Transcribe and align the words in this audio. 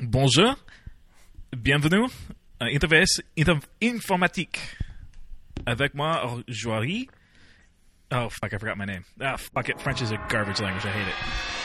Bonjour, 0.00 0.54
bienvenue 1.56 2.06
à 2.60 2.66
Interface 2.66 3.20
Inter- 3.38 3.58
Informatique. 3.82 4.58
Avec 5.66 5.94
moi 5.94 6.38
aujourd'hui. 6.48 7.08
Oh, 8.12 8.28
fuck, 8.30 8.52
I 8.52 8.58
forgot 8.58 8.76
my 8.76 8.86
name. 8.86 9.04
Ah, 9.20 9.36
fuck 9.36 9.68
it. 9.68 9.80
French 9.80 10.00
is 10.00 10.12
a 10.12 10.18
garbage 10.28 10.60
language. 10.60 10.84
I 10.86 10.90
hate 10.90 11.08
it. 11.08 11.57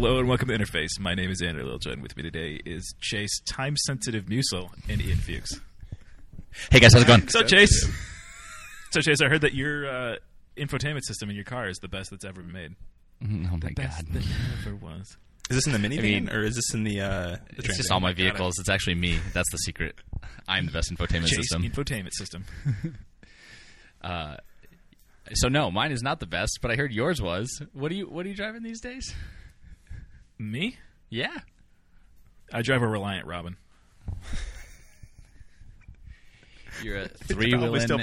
Hello 0.00 0.18
and 0.18 0.26
welcome 0.26 0.48
to 0.48 0.56
Interface. 0.56 0.98
My 0.98 1.14
name 1.14 1.30
is 1.30 1.42
Andrew 1.42 1.62
Lilja, 1.62 1.92
and 1.92 2.00
with 2.02 2.16
me 2.16 2.22
today 2.22 2.58
is 2.64 2.94
Chase, 3.02 3.38
time 3.46 3.76
sensitive 3.76 4.24
Musel, 4.24 4.70
and 4.88 4.98
Ian 4.98 5.18
Fuchs. 5.18 5.60
Hey 6.70 6.80
guys, 6.80 6.94
how's 6.94 7.02
it 7.02 7.06
going? 7.06 7.28
So, 7.28 7.42
Chase. 7.42 7.86
So, 8.92 9.02
Chase, 9.02 9.20
I 9.20 9.28
heard 9.28 9.42
that 9.42 9.52
your 9.52 9.86
uh, 9.86 10.16
infotainment 10.56 11.02
system 11.04 11.28
in 11.28 11.36
your 11.36 11.44
car 11.44 11.68
is 11.68 11.76
the 11.80 11.88
best 11.88 12.10
that's 12.12 12.24
ever 12.24 12.40
been 12.40 12.50
made. 12.50 12.76
Oh 13.22 13.58
my 13.62 13.72
Best 13.76 14.06
god. 14.06 14.14
that 14.14 14.24
ever 14.66 14.74
was. 14.76 15.18
Is 15.50 15.56
this 15.56 15.66
in 15.66 15.72
the 15.74 15.78
minivan 15.86 16.02
mean, 16.02 16.30
or 16.30 16.44
is 16.44 16.54
this 16.54 16.72
in 16.72 16.82
the 16.84 17.02
uh 17.02 17.36
the 17.54 17.64
It's 17.64 17.76
just 17.76 17.90
all 17.92 18.00
my 18.00 18.12
Got 18.12 18.20
it. 18.20 18.22
vehicles. 18.22 18.58
It's 18.58 18.70
actually 18.70 18.94
me. 18.94 19.18
That's 19.34 19.50
the 19.50 19.58
secret. 19.58 19.96
I'm 20.48 20.64
the 20.64 20.72
best 20.72 20.90
infotainment 20.90 21.26
Chase 21.26 21.36
system. 21.50 21.62
infotainment 21.62 22.12
system. 22.14 22.44
Uh, 24.02 24.34
so 25.34 25.48
no, 25.48 25.70
mine 25.70 25.92
is 25.92 26.02
not 26.02 26.20
the 26.20 26.26
best, 26.26 26.60
but 26.62 26.70
I 26.70 26.74
heard 26.74 26.90
yours 26.90 27.20
was. 27.20 27.60
What 27.74 27.92
are 27.92 27.94
you 27.94 28.08
what 28.08 28.24
are 28.24 28.30
you 28.30 28.34
driving 28.34 28.62
these 28.62 28.80
days? 28.80 29.14
Me? 30.40 30.76
Yeah. 31.10 31.36
I 32.52 32.62
drive 32.62 32.80
a 32.82 32.88
Reliant 32.88 33.26
Robin. 33.26 33.56
You're 36.82 36.98
a 36.98 37.08
three 37.24 37.54
wheeling 37.54 37.80
still- 37.82 38.00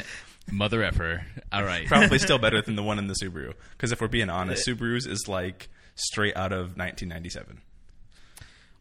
mother 0.52 0.84
effer. 0.84 1.26
All 1.52 1.64
right. 1.64 1.88
Probably 1.88 2.20
still 2.20 2.38
better 2.38 2.62
than 2.66 2.76
the 2.76 2.84
one 2.84 3.00
in 3.00 3.08
the 3.08 3.16
Subaru. 3.16 3.54
Because 3.72 3.92
if 3.92 4.00
we're 4.02 4.08
being 4.08 4.30
honest, 4.30 4.68
Subarus 4.68 5.08
is 5.08 5.28
like 5.28 5.68
straight 5.96 6.38
out 6.38 6.52
of 6.52 6.78
1997. 6.78 7.60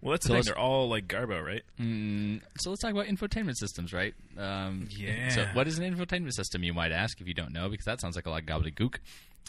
Well, 0.02 0.10
that's 0.12 0.24
the 0.24 0.28
So 0.28 0.28
thing. 0.28 0.36
let's- 0.36 0.46
They're 0.48 0.58
all 0.58 0.88
like 0.90 1.08
Garbo, 1.08 1.42
right? 1.44 1.62
Mm, 1.80 2.42
so 2.58 2.68
let's 2.70 2.82
talk 2.82 2.92
about 2.92 3.06
infotainment 3.06 3.56
systems, 3.56 3.92
right? 3.94 4.14
Um, 4.36 4.86
Yeah. 4.90 5.30
So 5.30 5.46
what 5.54 5.66
is 5.66 5.78
an 5.78 5.96
infotainment 5.96 6.34
system? 6.34 6.62
You 6.62 6.74
might 6.74 6.92
ask 6.92 7.20
if 7.22 7.26
you 7.26 7.34
don't 7.34 7.52
know, 7.54 7.70
because 7.70 7.86
that 7.86 8.00
sounds 8.02 8.16
like 8.16 8.26
a 8.26 8.30
lot 8.30 8.42
of 8.42 8.46
gobbledygook. 8.46 8.96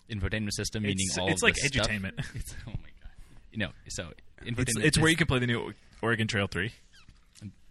Infotainment 0.10 0.54
system 0.54 0.84
meaning 0.84 0.96
It's, 1.02 1.18
all 1.18 1.28
it's 1.28 1.44
of 1.44 1.48
like 1.48 1.56
the 1.56 1.68
stuff- 1.68 1.88
edutainment. 1.90 2.14
It's, 2.36 2.56
oh 2.66 2.72
my 2.72 2.90
know, 3.58 3.72
so. 3.90 4.10
It's, 4.46 4.78
it's 4.78 4.98
where 4.98 5.10
you 5.10 5.18
can 5.18 5.28
play 5.28 5.40
the 5.40 5.48
new 5.48 5.74
Oregon 6.02 6.28
Trail 6.28 6.48
3. 6.48 6.72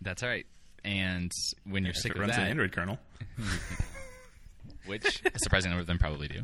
That's 0.02 0.22
all 0.22 0.28
right. 0.28 0.46
And 0.84 1.32
when 1.64 1.84
you're 1.84 1.92
If 1.92 1.98
sick 1.98 2.12
it 2.12 2.16
of 2.16 2.20
runs 2.20 2.36
that, 2.36 2.42
an 2.42 2.48
Android 2.48 2.72
kernel. 2.72 2.98
which 4.86 5.22
a 5.24 5.38
surprising 5.38 5.70
number 5.70 5.80
of 5.80 5.86
them 5.86 5.98
probably 5.98 6.28
do. 6.28 6.42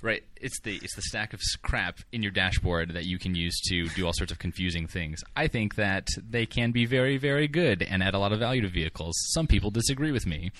Right, 0.00 0.22
it's 0.40 0.60
the 0.60 0.76
it's 0.76 0.94
the 0.94 1.02
stack 1.02 1.34
of 1.34 1.40
scrap 1.42 1.98
in 2.12 2.22
your 2.22 2.30
dashboard 2.30 2.94
that 2.94 3.04
you 3.04 3.18
can 3.18 3.34
use 3.34 3.60
to 3.68 3.88
do 3.88 4.06
all 4.06 4.12
sorts 4.12 4.32
of 4.32 4.38
confusing 4.38 4.86
things. 4.86 5.22
I 5.36 5.48
think 5.48 5.74
that 5.74 6.08
they 6.28 6.46
can 6.46 6.70
be 6.70 6.86
very 6.86 7.18
very 7.18 7.48
good 7.48 7.82
and 7.82 8.02
add 8.02 8.14
a 8.14 8.18
lot 8.18 8.32
of 8.32 8.38
value 8.38 8.62
to 8.62 8.68
vehicles. 8.68 9.14
Some 9.34 9.46
people 9.46 9.70
disagree 9.70 10.12
with 10.12 10.26
me. 10.26 10.52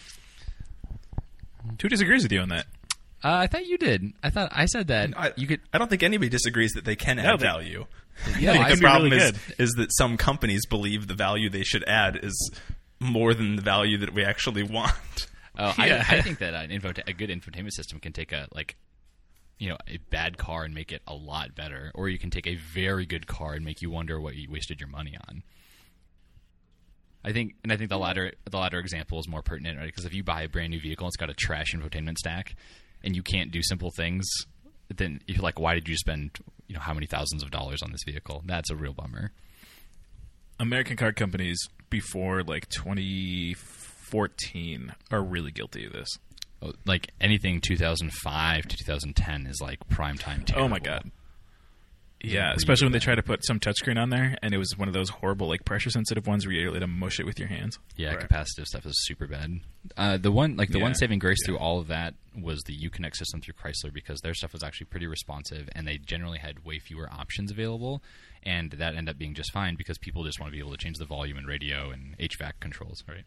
Who 1.81 1.89
disagrees 1.89 2.23
with 2.23 2.33
you 2.33 2.41
on 2.41 2.49
that? 2.51 2.67
Uh, 3.25 3.29
I 3.35 3.47
thought 3.49 3.67
you 3.67 3.79
did. 3.79 4.13
I 4.23 4.31
thought 4.31 4.51
I 4.53 4.67
said 4.67 4.87
that 4.89 5.11
I, 5.19 5.33
you 5.37 5.47
could. 5.47 5.61
I 5.73 5.79
don't 5.79 5.89
think 5.91 6.03
anybody 6.03 6.29
disagrees 6.29 6.73
that 6.73 6.85
they 6.85 6.95
can 6.97 7.19
add 7.19 7.25
No, 7.27 7.37
value. 7.37 7.87
Yeah, 8.39 8.65
they 8.69 8.75
the 8.77 8.81
problem 8.81 9.11
really 9.11 9.25
is, 9.25 9.33
good. 9.33 9.41
is 9.59 9.71
that 9.73 9.93
some 9.93 10.17
companies 10.17 10.67
believe 10.67 11.09
the 11.09 11.15
value 11.15 11.51
they 11.51 11.65
should 11.65 11.83
add 11.85 12.19
is 12.23 12.51
more 13.01 13.35
than 13.35 13.57
the 13.57 13.63
value 13.63 13.99
that 13.99 14.13
we 14.15 14.25
actually 14.25 14.63
want. 14.63 14.93
Oh, 15.59 15.75
Yeah. 15.79 16.05
I, 16.09 16.19
I 16.19 16.21
think 16.23 16.39
that 16.39 16.55
an 16.55 16.71
info, 16.71 16.93
a 17.09 17.13
good 17.13 17.31
infotainment 17.31 17.73
system 17.73 17.99
can 17.99 18.13
take 18.13 18.31
a 18.33 18.47
like, 18.55 18.77
you 19.59 19.69
know, 19.69 19.77
a 19.89 19.97
bad 20.11 20.39
car 20.39 20.63
and 20.63 20.73
make 20.73 20.93
it 20.93 21.03
a 21.09 21.15
lot 21.15 21.57
better, 21.57 21.91
or 21.97 22.09
you 22.09 22.19
can 22.21 22.31
take 22.31 22.47
a 22.47 22.55
very 22.55 23.05
good 23.07 23.27
car 23.27 23.55
and 23.55 23.65
make 23.65 23.83
you 23.83 23.91
wonder 23.91 24.21
what 24.21 24.37
you 24.37 24.49
wasted 24.49 24.79
your 24.81 24.89
money 24.89 25.17
on. 25.29 25.43
I 27.25 27.33
think, 27.33 27.55
and 27.65 27.73
I 27.73 27.77
think 27.77 27.91
the 27.91 27.99
latter 27.99 28.33
the 28.49 28.57
latter 28.59 28.79
example 28.79 29.19
is 29.19 29.27
more 29.27 29.43
pertinent, 29.43 29.77
right? 29.79 29.87
Because 29.87 30.05
if 30.05 30.15
you 30.15 30.23
buy 30.23 30.43
a 30.43 30.49
brand 30.49 30.71
new 30.71 30.81
vehicle 30.81 31.07
and 31.07 31.11
it's 31.11 31.17
got 31.17 31.31
a 31.31 31.35
trash 31.35 31.75
infotainment 31.75 32.17
stack, 32.19 32.55
and 33.05 33.15
you 33.17 33.23
can't 33.23 33.51
do 33.51 33.63
simple 33.63 33.91
things, 33.91 34.27
then 34.95 35.21
you're 35.27 35.43
like, 35.43 35.59
why 35.61 35.75
did 35.75 35.89
you 35.89 35.97
spend 35.97 36.39
you 36.67 36.75
know 36.75 36.81
how 36.81 36.93
many 36.95 37.07
thousands 37.07 37.43
of 37.43 37.51
dollars 37.51 37.83
on 37.83 37.93
this 37.93 38.03
vehicle? 38.05 38.43
That's 38.47 38.71
a 38.71 38.77
real 38.77 38.93
bummer. 38.93 39.33
American 40.61 40.97
car 40.97 41.13
companies 41.13 41.59
before 41.91 42.43
like 42.43 42.69
2014 42.69 44.95
are 45.11 45.23
really 45.23 45.51
guilty 45.51 45.87
of 45.87 45.93
this. 45.93 46.09
Oh, 46.61 46.73
Like 46.85 47.11
anything 47.21 47.61
2005 47.61 48.67
to 48.67 48.77
2010 48.77 49.47
is 49.47 49.61
like 49.63 49.79
prime 49.89 50.19
time. 50.19 50.43
Terrible. 50.45 50.65
Oh 50.67 50.69
my 50.69 50.81
god. 50.81 51.11
Yeah, 52.21 52.53
especially 52.57 52.87
when 52.87 52.93
they 52.93 52.99
try 52.99 53.15
to 53.15 53.23
put 53.23 53.45
some 53.47 53.61
touchscreen 53.61 53.97
on 53.97 54.11
there, 54.11 54.37
and 54.43 54.53
it 54.53 54.59
was 54.59 54.77
one 54.77 54.89
of 54.89 54.95
those 54.95 55.09
horrible, 55.09 55.47
like 55.47 55.65
pressure 55.65 55.89
sensitive 55.91 56.27
ones 56.27 56.45
where 56.45 56.53
you 56.55 56.73
had 56.73 56.81
to 56.81 56.87
mush 56.89 57.21
it 57.21 57.27
with 57.27 57.39
your 57.39 57.47
hands. 57.47 57.79
Yeah, 57.97 58.15
Right. 58.15 58.29
capacitive 58.29 58.65
stuff 58.67 58.85
is 58.87 58.95
super 59.07 59.29
bad. 59.29 59.61
Uh, 59.97 60.17
the 60.17 60.33
one, 60.33 60.57
like 60.57 60.71
the 60.71 60.79
Yeah. 60.79 60.85
one 60.85 60.95
saving 60.97 61.21
grace 61.21 61.39
through 61.47 61.59
all 61.59 61.79
of 61.79 61.87
that 61.87 62.15
was 62.37 62.61
the 62.67 62.77
Uconnect 62.77 63.15
system 63.15 63.41
through 63.41 63.55
Chrysler 63.55 63.93
because 63.93 64.21
their 64.21 64.35
stuff 64.35 64.53
was 64.53 64.65
actually 64.65 64.87
pretty 64.87 65.07
responsive, 65.07 65.69
and 65.77 65.87
they 65.87 65.97
generally 65.99 66.39
had 66.39 66.65
way 66.65 66.81
fewer 66.81 67.09
options 67.13 67.53
available, 67.53 68.03
and 68.43 68.73
that 68.73 68.97
ended 68.97 69.11
up 69.15 69.19
being 69.19 69.35
just 69.35 69.53
fine 69.53 69.77
because 69.77 69.97
people 69.99 70.25
just 70.25 70.41
want 70.41 70.51
to 70.51 70.53
be 70.53 70.59
able 70.59 70.73
to 70.73 70.77
change 70.77 70.99
the 70.99 71.05
volume 71.05 71.39
and 71.39 71.47
radio 71.47 71.91
and 71.91 72.17
HVAC 72.19 72.55
controls, 72.59 73.05
right? 73.09 73.25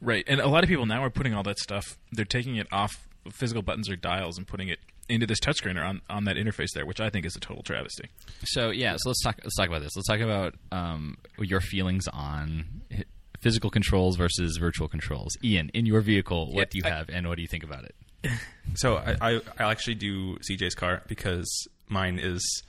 Right, 0.00 0.24
and 0.28 0.40
a 0.40 0.48
lot 0.48 0.64
of 0.64 0.68
people 0.68 0.86
now 0.86 1.02
are 1.02 1.10
putting 1.10 1.34
all 1.34 1.42
that 1.44 1.58
stuff. 1.58 1.96
They're 2.12 2.24
taking 2.24 2.56
it 2.56 2.66
off 2.72 3.08
physical 3.32 3.62
buttons 3.62 3.88
or 3.88 3.96
dials 3.96 4.36
and 4.36 4.46
putting 4.46 4.68
it 4.68 4.80
into 5.12 5.26
this 5.26 5.38
touchscreen 5.40 5.78
or 5.78 5.84
on, 5.84 6.00
on 6.10 6.24
that 6.24 6.36
interface 6.36 6.68
there, 6.74 6.84
which 6.86 7.00
I 7.00 7.10
think 7.10 7.26
is 7.26 7.36
a 7.36 7.40
total 7.40 7.62
travesty. 7.62 8.08
So 8.44 8.70
yeah, 8.70 8.96
so 8.98 9.10
let's 9.10 9.22
talk. 9.22 9.38
Let's 9.44 9.56
talk 9.56 9.68
about 9.68 9.82
this. 9.82 9.94
Let's 9.96 10.08
talk 10.08 10.20
about 10.20 10.54
um, 10.72 11.18
your 11.38 11.60
feelings 11.60 12.08
on 12.08 12.64
physical 13.40 13.70
controls 13.70 14.16
versus 14.16 14.56
virtual 14.56 14.88
controls. 14.88 15.36
Ian, 15.44 15.68
in 15.74 15.84
your 15.86 16.00
vehicle, 16.00 16.46
what 16.52 16.58
Yeah, 16.58 16.64
do 16.70 16.78
you 16.78 16.84
I- 16.84 16.88
have, 16.96 17.08
and 17.10 17.28
what 17.28 17.36
do 17.36 17.42
you 17.42 17.48
think 17.48 17.64
about 17.64 17.84
it? 17.84 17.94
So 18.74 18.96
I, 18.96 19.16
I, 19.20 19.40
I 19.58 19.70
actually 19.72 19.96
do 19.96 20.36
CJ's 20.38 20.76
car 20.76 21.02
because 21.08 21.66
mine 21.88 22.20
is, 22.22 22.62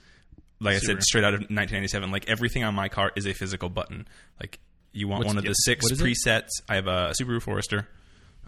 like 0.59 0.75
I 0.75 0.79
said, 0.79 1.01
straight 1.03 1.23
out 1.23 1.35
of 1.35 1.41
1997. 1.41 2.11
Like 2.11 2.27
everything 2.27 2.63
on 2.63 2.73
my 2.73 2.89
car 2.89 3.11
is 3.15 3.27
a 3.27 3.33
physical 3.33 3.69
button. 3.69 4.07
Like 4.39 4.59
you 4.91 5.07
want 5.07 5.19
What's- 5.19 5.27
one 5.35 5.37
of 5.37 5.43
the 5.45 5.53
six 5.53 5.83
what 5.85 5.91
is 5.91 6.01
it? 6.01 6.03
presets. 6.03 6.49
I 6.67 6.75
have 6.75 6.87
a 6.87 7.13
Subaru 7.19 7.39
Forester, 7.41 7.87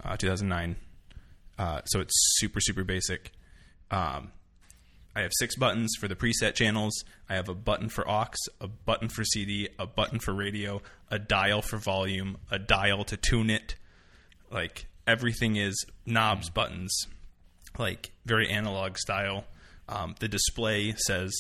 uh, 0.04 0.18
2009. 0.18 0.76
Uh, 1.60 1.82
so 1.86 2.00
it's 2.02 2.14
super 2.40 2.60
super 2.60 2.84
basic. 2.84 3.32
Um, 3.92 4.32
I 5.16 5.22
have 5.22 5.32
six 5.40 5.56
buttons 5.56 5.96
for 6.00 6.08
the 6.08 6.16
preset 6.16 6.56
channels. 6.56 7.06
I 7.30 7.36
have 7.36 7.48
a 7.48 7.56
button 7.56 7.88
for 7.90 8.08
aux, 8.10 8.28
a 8.60 8.68
button 8.68 9.08
for 9.10 9.24
CD, 9.24 9.70
a 9.80 9.86
button 9.88 10.20
for 10.20 10.34
radio, 10.34 10.82
a 11.10 11.18
dial 11.20 11.62
for 11.62 11.78
volume, 11.78 12.38
a 12.52 12.60
dial 12.60 13.06
to 13.06 13.16
tune 13.18 13.50
it. 13.50 13.76
Like 14.52 14.88
everything 15.08 15.56
is 15.56 15.86
knobs, 16.06 16.50
buttons, 16.50 17.08
like 17.80 18.12
very 18.26 18.50
analog 18.50 18.98
style. 18.98 19.46
Um, 19.88 20.16
the 20.20 20.28
display 20.28 20.94
says 20.98 21.34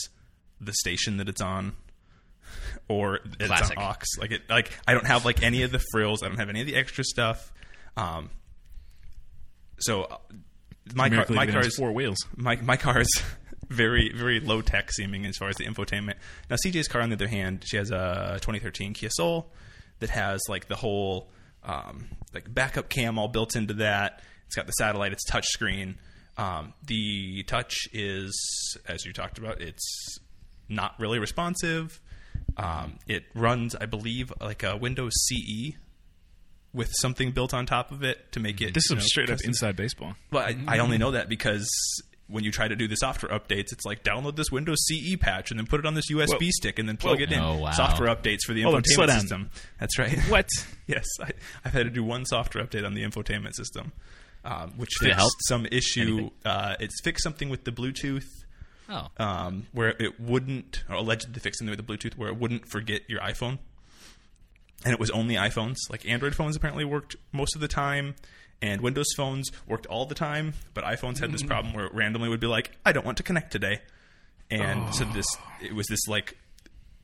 the 0.62 0.74
station 0.74 1.18
that 1.18 1.28
it's 1.28 1.42
on, 1.42 1.74
or 2.88 3.16
it's 3.40 3.48
Classic. 3.48 3.78
on 3.78 3.92
aux. 3.92 4.22
Like 4.22 4.32
it, 4.32 4.42
like 4.50 4.72
I 4.88 4.94
don't 4.94 5.08
have 5.08 5.26
like 5.26 5.44
any 5.44 5.64
of 5.64 5.72
the 5.72 5.82
frills. 5.92 6.24
I 6.24 6.28
don't 6.30 6.38
have 6.38 6.50
any 6.50 6.62
of 6.62 6.68
the 6.68 6.76
extra 6.76 7.04
stuff. 7.04 7.52
Um, 7.98 8.30
so 9.80 10.04
uh, 10.04 10.18
my 10.94 11.10
car, 11.10 11.26
my 11.30 11.48
car 11.48 11.62
is 11.62 11.76
four 11.76 11.92
wheels. 11.92 12.18
my 12.36 12.56
my 12.58 12.78
car 12.78 13.00
is 13.00 13.24
very 13.70 14.12
very 14.14 14.40
low 14.40 14.62
tech 14.62 14.92
seeming 14.92 15.26
as 15.26 15.38
far 15.38 15.50
as 15.50 15.56
the 15.56 15.66
infotainment. 15.66 16.16
Now 16.50 16.58
CJ's 16.64 16.88
car 16.88 17.02
on 17.02 17.10
the 17.10 17.16
other 17.16 17.28
hand, 17.28 17.64
she 17.66 17.78
has 17.78 17.92
a 17.92 18.38
2013 18.42 18.94
Kia 18.94 19.10
Soul 19.12 19.52
that 20.00 20.10
has 20.10 20.42
like 20.50 20.68
the 20.68 20.76
whole 20.76 21.30
um, 21.64 22.10
like 22.34 22.54
backup 22.54 22.90
cam 22.90 23.18
all 23.18 23.28
built 23.28 23.56
into 23.56 23.74
that. 23.76 24.22
It's 24.46 24.56
got 24.56 24.68
the 24.68 24.74
satellite. 24.74 25.12
It's 25.12 25.30
touchscreen. 25.30 25.96
Um, 26.38 26.74
the 26.86 27.44
touch 27.44 27.88
is 27.94 28.78
as 28.88 29.06
you 29.06 29.14
talked 29.14 29.38
about. 29.38 29.62
It's 29.62 30.20
not 30.70 31.00
really 31.00 31.20
responsive. 31.20 32.00
Um, 32.58 33.00
it 33.08 33.24
runs, 33.34 33.76
I 33.76 33.86
believe, 33.86 34.32
like 34.40 34.64
a 34.64 34.78
Windows 34.78 35.14
CE 35.28 35.74
with 36.76 36.92
something 37.00 37.32
built 37.32 37.54
on 37.54 37.66
top 37.66 37.92
of 37.92 38.04
it 38.04 38.32
to 38.34 38.40
make 38.40 38.62
it. 38.62 38.74
This 38.74 38.84
is 38.86 38.90
you 38.92 38.96
some 38.96 38.98
know, 38.98 39.06
straight 39.06 39.30
up 39.30 39.40
inside 39.44 39.76
baseball. 39.76 40.16
well, 40.32 40.44
I, 40.44 40.58
I 40.68 40.80
only 40.80 40.98
know 40.98 41.12
that 41.12 41.30
because 41.30 41.68
when 42.28 42.44
you 42.44 42.52
try 42.52 42.68
to 42.68 42.76
do 42.76 42.88
the 42.88 42.96
software 42.96 43.32
updates, 43.32 43.72
it's 43.72 43.86
like 43.86 44.04
download 44.04 44.36
this 44.36 44.52
Windows 44.52 44.84
CE 44.88 45.16
patch 45.16 45.52
and 45.52 45.60
then 45.60 45.68
put 45.68 45.80
it 45.80 45.86
on 45.86 45.94
this 45.94 46.12
USB 46.12 46.42
Whoa. 46.42 46.50
stick 46.50 46.80
and 46.80 46.90
then 46.90 46.98
plug 46.98 47.18
Whoa. 47.20 47.24
it 47.24 47.32
in. 47.32 47.40
Oh, 47.40 47.58
wow. 47.58 47.72
Software 47.72 48.10
updates 48.14 48.42
for 48.46 48.54
the 48.54 48.64
Hold 48.64 48.76
on, 48.76 48.84
slow 48.84 49.06
infotainment 49.06 49.08
down. 49.08 49.20
system. 49.22 49.50
That's 49.80 50.00
right. 50.00 50.20
What? 50.30 50.48
yes, 50.88 51.06
I, 51.22 51.32
I've 51.64 51.74
had 51.74 51.84
to 51.84 51.92
do 51.92 52.04
one 52.04 52.26
software 52.26 52.64
update 52.66 52.86
on 52.86 52.94
the 52.96 53.04
infotainment 53.04 53.54
system, 53.54 53.92
um, 54.44 54.74
which 54.76 54.90
Did 55.00 55.16
fixed 55.16 55.36
some 55.48 55.66
issue. 55.68 56.30
Uh, 56.44 56.76
it's 56.80 57.00
fixed 57.04 57.24
something 57.24 57.50
with 57.50 57.64
the 57.64 57.72
Bluetooth. 57.72 58.26
Oh. 58.88 59.08
um, 59.18 59.66
where 59.72 59.96
it 60.00 60.20
wouldn't, 60.20 60.84
or 60.88 60.98
allegedly 60.98 61.40
fixing 61.40 61.68
with 61.68 61.78
the 61.78 61.84
Bluetooth, 61.84 62.18
where 62.18 62.30
it 62.30 62.38
wouldn't 62.38 62.68
forget 62.68 63.02
your 63.08 63.20
iPhone. 63.20 63.58
And 64.84 64.94
it 64.94 65.00
was 65.00 65.10
only 65.12 65.36
iPhones. 65.36 65.76
Like 65.90 66.08
Android 66.08 66.36
phones 66.36 66.56
apparently 66.56 66.86
worked 66.86 67.16
most 67.32 67.56
of 67.56 67.62
the 67.62 67.68
time, 67.68 68.16
and 68.62 68.82
Windows 68.82 69.08
phones 69.16 69.50
worked 69.68 69.86
all 69.88 70.06
the 70.06 70.16
time. 70.16 70.54
But 70.74 70.84
iPhones 70.84 71.20
had 71.20 71.32
this 71.32 71.44
mm. 71.44 71.48
problem 71.48 71.74
where 71.74 71.86
it 71.86 71.94
randomly 71.94 72.30
would 72.30 72.40
be 72.40 72.48
like, 72.48 72.72
"I 72.86 72.92
don't 72.92 73.06
want 73.06 73.18
to 73.18 73.24
connect 73.24 73.52
today," 73.52 73.82
and 74.52 74.94
so 74.94 75.06
this 75.06 75.26
it 75.62 75.74
was 75.74 75.88
this 75.88 76.08
like 76.08 76.38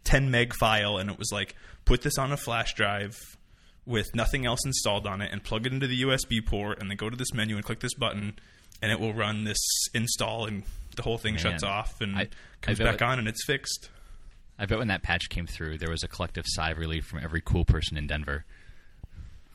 10 0.04 0.32
meg 0.32 0.54
file, 0.54 0.98
and 0.98 1.10
it 1.10 1.18
was 1.18 1.32
like, 1.32 1.56
put 1.86 2.02
this 2.02 2.18
on 2.18 2.32
a 2.32 2.38
flash 2.38 2.74
drive 2.74 3.18
with 3.86 4.14
nothing 4.14 4.46
else 4.46 4.60
installed 4.66 5.08
on 5.08 5.22
it, 5.22 5.32
and 5.32 5.44
plug 5.44 5.66
it 5.66 5.74
into 5.74 5.88
the 5.88 6.02
USB 6.04 6.46
port, 6.46 6.80
and 6.80 6.90
then 6.90 6.98
go 6.98 7.10
to 7.10 7.18
this 7.18 7.34
menu 7.34 7.56
and 7.56 7.66
click 7.66 7.80
this 7.80 7.94
button, 7.96 8.34
and 8.82 8.92
it 8.92 9.00
will 9.00 9.14
run 9.14 9.44
this 9.44 9.60
install, 9.94 10.46
and 10.46 10.64
the 10.96 11.02
whole 11.02 11.18
thing 11.18 11.38
shuts 11.38 11.64
off 11.64 12.00
and 12.02 12.18
I- 12.18 12.28
comes 12.62 12.80
I 12.80 12.84
back 12.84 12.96
it- 12.96 13.02
on, 13.02 13.20
and 13.20 13.28
it's 13.28 13.44
fixed. 13.46 13.90
I 14.62 14.66
bet 14.68 14.78
when 14.78 14.90
that 14.90 15.02
patch 15.02 15.28
came 15.30 15.48
through, 15.48 15.80
there 15.80 15.90
was 15.90 16.04
a 16.04 16.08
collective 16.08 16.46
sigh 16.48 16.70
of 16.70 16.78
relief 16.78 17.06
from 17.06 17.20
every 17.24 17.42
cool 17.42 17.66
person 17.66 17.98
in 17.98 18.06
Denver. 18.08 18.46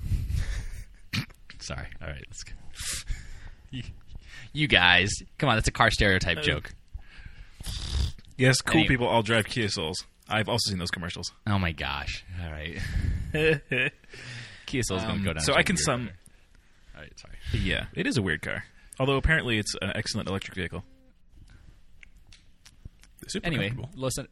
Sorry. 1.61 1.87
All 2.03 2.08
right. 2.08 2.25
Let's 2.29 2.43
go. 2.43 2.53
you, 3.70 3.82
you 4.53 4.67
guys, 4.69 5.11
come 5.38 5.49
on. 5.49 5.56
That's 5.56 5.69
a 5.69 5.73
car 5.73 5.91
stereotype 5.91 6.43
joke. 6.43 6.75
Yes, 8.37 8.61
cool 8.61 8.79
Anyway. 8.81 8.88
people 8.88 9.06
all 9.06 9.23
drive 9.23 9.47
Kia 9.47 9.69
Souls. 9.69 10.05
I've 10.29 10.49
also 10.49 10.70
seen 10.70 10.79
those 10.79 10.91
commercials. 10.91 11.32
Oh 11.47 11.58
my 11.58 11.73
gosh. 11.73 12.25
All 12.44 12.50
right. 12.50 12.79
Kia 14.67 14.82
Soul's 14.82 15.03
going 15.03 15.14
Um, 15.14 15.19
to 15.20 15.25
go 15.25 15.32
down. 15.35 15.43
so 15.44 15.53
I 15.55 15.58
I 15.58 15.61
a 15.61 15.64
can 15.64 15.75
weird 15.76 15.85
sum- 15.85 16.11
All 16.97 17.00
right. 17.03 17.12
Sorry. 17.19 17.35
Yeah, 17.53 17.87
it 17.94 18.06
is 18.06 18.17
a 18.17 18.23
weird 18.23 18.43
car. 18.43 18.64
Although 18.99 19.17
apparently 19.17 19.58
it's 19.58 19.75
an 19.81 19.93
excellent 19.94 20.29
electric 20.29 20.55
vehicle. 20.56 20.85
Super 23.29 23.47
Anyway, 23.47 23.69
comfortable. 23.70 23.91
low, 24.00 24.08
cen- 24.11 24.29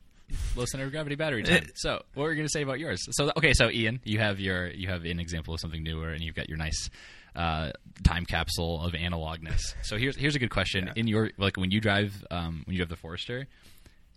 low 0.56 0.64
center 0.66 0.84
of 0.84 0.90
gravity 0.92 1.14
battery 1.16 1.42
time. 1.42 1.66
so, 1.74 2.02
what 2.14 2.24
were 2.24 2.30
you 2.30 2.36
going 2.36 2.46
to 2.46 2.52
say 2.52 2.62
about 2.62 2.78
yours? 2.78 3.00
So, 3.10 3.30
okay, 3.36 3.52
so 3.52 3.70
Ian, 3.70 4.00
you 4.04 4.18
have 4.18 4.40
your 4.40 4.68
you 4.68 4.88
have 4.88 5.04
an 5.04 5.18
example 5.20 5.54
of 5.54 5.60
something 5.60 5.82
newer, 5.82 6.10
and 6.10 6.22
you've 6.22 6.34
got 6.34 6.48
your 6.48 6.58
nice 6.58 6.88
uh, 7.36 7.70
time 8.04 8.24
capsule 8.26 8.82
of 8.84 8.92
analogness. 8.94 9.74
So 9.82 9.96
here's 9.96 10.16
here's 10.16 10.34
a 10.36 10.38
good 10.38 10.50
question: 10.50 10.90
in 10.96 11.06
your 11.06 11.30
like 11.38 11.56
when 11.56 11.70
you 11.70 11.80
drive 11.80 12.12
um, 12.30 12.62
when 12.66 12.74
you 12.74 12.82
have 12.82 12.88
the 12.88 12.96
Forester, 12.96 13.46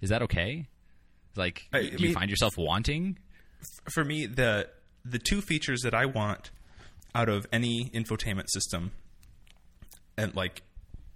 is 0.01 0.09
that 0.09 0.21
okay? 0.23 0.67
Like, 1.35 1.67
I- 1.73 1.77
I 1.79 1.89
do 1.89 2.07
you 2.07 2.13
find 2.13 2.29
yourself 2.29 2.53
wanting? 2.57 3.17
for 3.91 4.03
me, 4.05 4.25
the 4.27 4.69
the 5.05 5.19
two 5.19 5.41
features 5.41 5.81
that 5.81 5.93
I 5.93 6.05
want 6.05 6.51
out 7.15 7.29
of 7.29 7.47
any 7.51 7.89
infotainment 7.93 8.45
system, 8.49 8.91
and 10.17 10.35
like 10.35 10.61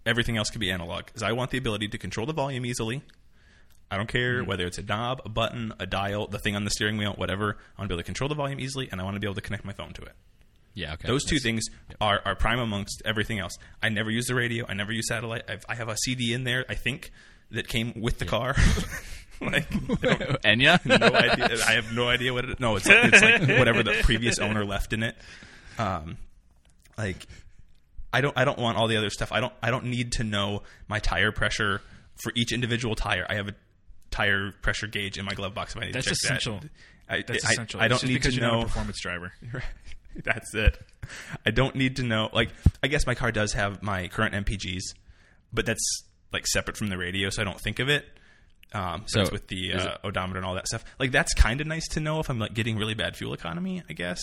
everything 0.05 0.37
else 0.37 0.49
can 0.49 0.59
be 0.59 0.71
analog, 0.71 1.05
is 1.15 1.21
I 1.23 1.31
want 1.33 1.51
the 1.51 1.57
ability 1.57 1.87
to 1.89 1.97
control 1.97 2.25
the 2.25 2.33
volume 2.33 2.65
easily. 2.65 3.03
I 3.91 3.97
don't 3.97 4.07
care 4.07 4.43
whether 4.43 4.65
it's 4.65 4.77
a 4.77 4.83
knob, 4.83 5.21
a 5.25 5.29
button, 5.29 5.73
a 5.79 5.85
dial, 5.85 6.27
the 6.27 6.39
thing 6.39 6.55
on 6.55 6.63
the 6.63 6.71
steering 6.71 6.97
wheel, 6.97 7.13
whatever. 7.17 7.57
I 7.77 7.81
want 7.81 7.89
to 7.89 7.89
be 7.89 7.93
able 7.95 7.97
to 8.01 8.05
control 8.05 8.29
the 8.29 8.35
volume 8.35 8.59
easily, 8.59 8.87
and 8.91 9.01
I 9.01 9.03
want 9.03 9.15
to 9.15 9.19
be 9.19 9.27
able 9.27 9.35
to 9.35 9.41
connect 9.41 9.65
my 9.65 9.73
phone 9.73 9.93
to 9.93 10.01
it. 10.01 10.13
Yeah, 10.73 10.93
okay. 10.93 11.07
Those 11.07 11.25
two 11.25 11.35
That's- 11.35 11.43
things 11.43 11.65
are, 11.99 12.21
are 12.25 12.35
prime 12.35 12.59
amongst 12.59 13.01
everything 13.03 13.39
else. 13.39 13.57
I 13.83 13.89
never 13.89 14.09
use 14.09 14.27
the 14.27 14.35
radio. 14.35 14.65
I 14.67 14.73
never 14.73 14.93
use 14.93 15.07
satellite. 15.09 15.43
I've, 15.49 15.65
I 15.67 15.75
have 15.75 15.89
a 15.89 15.97
CD 15.97 16.33
in 16.33 16.45
there, 16.45 16.65
I 16.69 16.75
think, 16.75 17.11
that 17.51 17.67
came 17.67 17.93
with 17.99 18.17
the 18.19 18.25
car. 18.25 18.55
like, 19.41 19.69
Enya. 19.71 20.85
no 20.99 21.17
idea. 21.17 21.57
I 21.65 21.71
have 21.71 21.91
no 21.93 22.07
idea 22.07 22.31
what 22.31 22.45
it. 22.45 22.59
No, 22.59 22.75
it's 22.75 22.87
like, 22.87 23.05
it's 23.11 23.21
like 23.23 23.57
whatever 23.57 23.81
the 23.81 23.99
previous 24.03 24.37
owner 24.37 24.63
left 24.63 24.93
in 24.93 25.01
it. 25.01 25.15
Um, 25.79 26.17
like 26.95 27.25
I 28.13 28.21
don't 28.21 28.37
I 28.37 28.45
don't 28.45 28.59
want 28.59 28.77
all 28.77 28.87
the 28.87 28.97
other 28.97 29.09
stuff. 29.09 29.31
I 29.31 29.39
don't 29.39 29.53
I 29.63 29.71
don't 29.71 29.85
need 29.85 30.11
to 30.13 30.23
know 30.23 30.61
my 30.87 30.99
tire 30.99 31.31
pressure 31.31 31.81
for 32.21 32.31
each 32.35 32.51
individual 32.51 32.93
tire. 32.93 33.25
I 33.27 33.33
have 33.33 33.47
a 33.47 33.55
tire 34.11 34.51
pressure 34.61 34.87
gauge 34.87 35.17
in 35.17 35.25
my 35.25 35.33
glove 35.33 35.53
box. 35.53 35.75
If 35.75 35.81
I 35.81 35.85
need 35.85 35.95
That's 35.95 36.05
to 36.05 36.11
check 36.11 36.37
essential. 36.37 36.59
that. 36.59 36.69
I, 37.09 37.23
That's 37.27 37.45
I, 37.45 37.51
essential. 37.51 37.81
I 37.81 37.87
don't 37.87 38.05
need 38.05 38.23
to 38.23 38.39
know. 38.39 38.63
performance 38.63 38.99
driver. 39.01 39.33
That's 40.23 40.53
it. 40.53 40.77
I 41.45 41.51
don't 41.51 41.75
need 41.75 41.95
to 41.97 42.03
know. 42.03 42.29
Like, 42.33 42.49
I 42.83 42.87
guess 42.87 43.07
my 43.07 43.15
car 43.15 43.31
does 43.31 43.53
have 43.53 43.81
my 43.81 44.07
current 44.07 44.33
MPGs, 44.45 44.83
but 45.51 45.65
that's 45.65 46.03
like 46.31 46.45
separate 46.47 46.77
from 46.77 46.87
the 46.87 46.97
radio, 46.97 47.29
so 47.29 47.41
I 47.41 47.45
don't 47.45 47.59
think 47.59 47.79
of 47.79 47.89
it. 47.89 48.05
Um, 48.73 49.03
so 49.07 49.25
with 49.31 49.47
the 49.47 49.73
uh, 49.73 49.97
odometer 50.03 50.37
and 50.37 50.45
all 50.45 50.55
that 50.55 50.67
stuff. 50.67 50.85
Like, 50.99 51.11
that's 51.11 51.33
kind 51.33 51.59
of 51.59 51.67
nice 51.67 51.87
to 51.89 51.99
know 51.99 52.19
if 52.19 52.29
I'm 52.29 52.39
like 52.39 52.53
getting 52.53 52.77
really 52.77 52.93
bad 52.93 53.17
fuel 53.17 53.33
economy, 53.33 53.83
I 53.89 53.93
guess, 53.93 54.21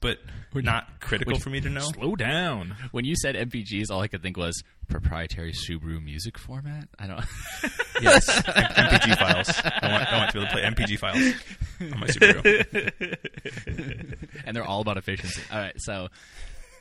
but 0.00 0.18
not 0.54 1.00
critical 1.00 1.38
for 1.38 1.50
me 1.50 1.60
to 1.60 1.68
know. 1.68 1.80
Slow 1.80 2.16
down. 2.16 2.74
When 2.90 3.04
you 3.04 3.14
said 3.16 3.34
MPGs, 3.34 3.90
all 3.90 4.00
I 4.00 4.08
could 4.08 4.22
think 4.22 4.36
was 4.36 4.62
proprietary 4.88 5.52
Subaru 5.52 6.02
music 6.02 6.38
format. 6.38 6.88
I 6.98 7.06
don't. 7.06 7.24
Yes, 8.00 8.24
MPG 8.30 9.18
files. 9.18 9.50
I 9.82 9.92
want, 9.92 10.10
I 10.10 10.16
want 10.16 10.30
to 10.30 10.38
be 10.38 10.42
able 10.42 10.48
to 10.48 10.52
play 10.54 10.62
MPG 10.62 10.98
files 10.98 11.34
on 11.92 12.00
my 12.00 12.06
Subaru. 12.06 14.06
and 14.46 14.56
they're 14.56 14.64
all 14.64 14.80
about 14.80 14.96
efficiency. 14.96 15.42
All 15.52 15.58
right, 15.58 15.74
so 15.76 16.08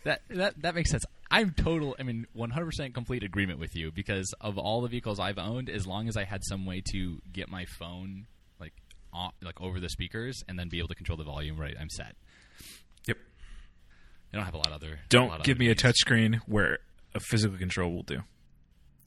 that 0.06 0.22
that 0.30 0.62
that 0.62 0.75
makes 0.75 0.92
sense. 0.92 1.04
I'm 1.30 1.51
total. 1.51 1.94
I 2.00 2.04
mean, 2.04 2.25
100% 2.38 2.94
complete 2.94 3.24
agreement 3.24 3.60
with 3.60 3.75
you 3.75 3.92
because 3.92 4.33
of 4.39 4.57
all 4.57 4.80
the 4.81 4.88
vehicles 4.88 5.19
I've 5.19 5.38
owned, 5.38 5.69
as 5.69 5.86
long 5.86 6.07
as 6.07 6.15
I 6.15 6.24
had 6.24 6.42
some 6.45 6.65
way 6.65 6.81
to 6.94 7.19
get 7.33 7.50
my 7.50 7.65
phone 7.65 8.27
like 8.62 8.72
on, 9.12 9.31
like 9.42 9.60
over 9.60 9.81
the 9.81 9.89
speakers 9.89 10.42
and 10.48 10.57
then 10.57 10.69
be 10.69 10.77
able 10.80 10.88
to 10.88 10.95
control 10.95 11.18
the 11.18 11.25
volume, 11.25 11.60
right? 11.60 11.75
I'm 11.77 11.89
set. 11.89 12.15
Yep. 14.31 14.33
I 14.33 14.37
don't 14.37 14.45
have 14.45 14.53
a 14.53 14.57
lot 14.57 14.67
of 14.67 14.73
other. 14.73 14.87
a 14.87 14.91
lot 14.91 15.09
Don't 15.09 15.31
of 15.31 15.43
give 15.43 15.55
other 15.55 15.59
me 15.59 15.65
a 15.67 15.69
needs. 15.69 15.83
touchscreen 15.83 16.39
where 16.45 16.79
a 17.15 17.19
physical 17.19 17.57
control 17.57 17.91
will 17.93 18.03
do. 18.03 18.21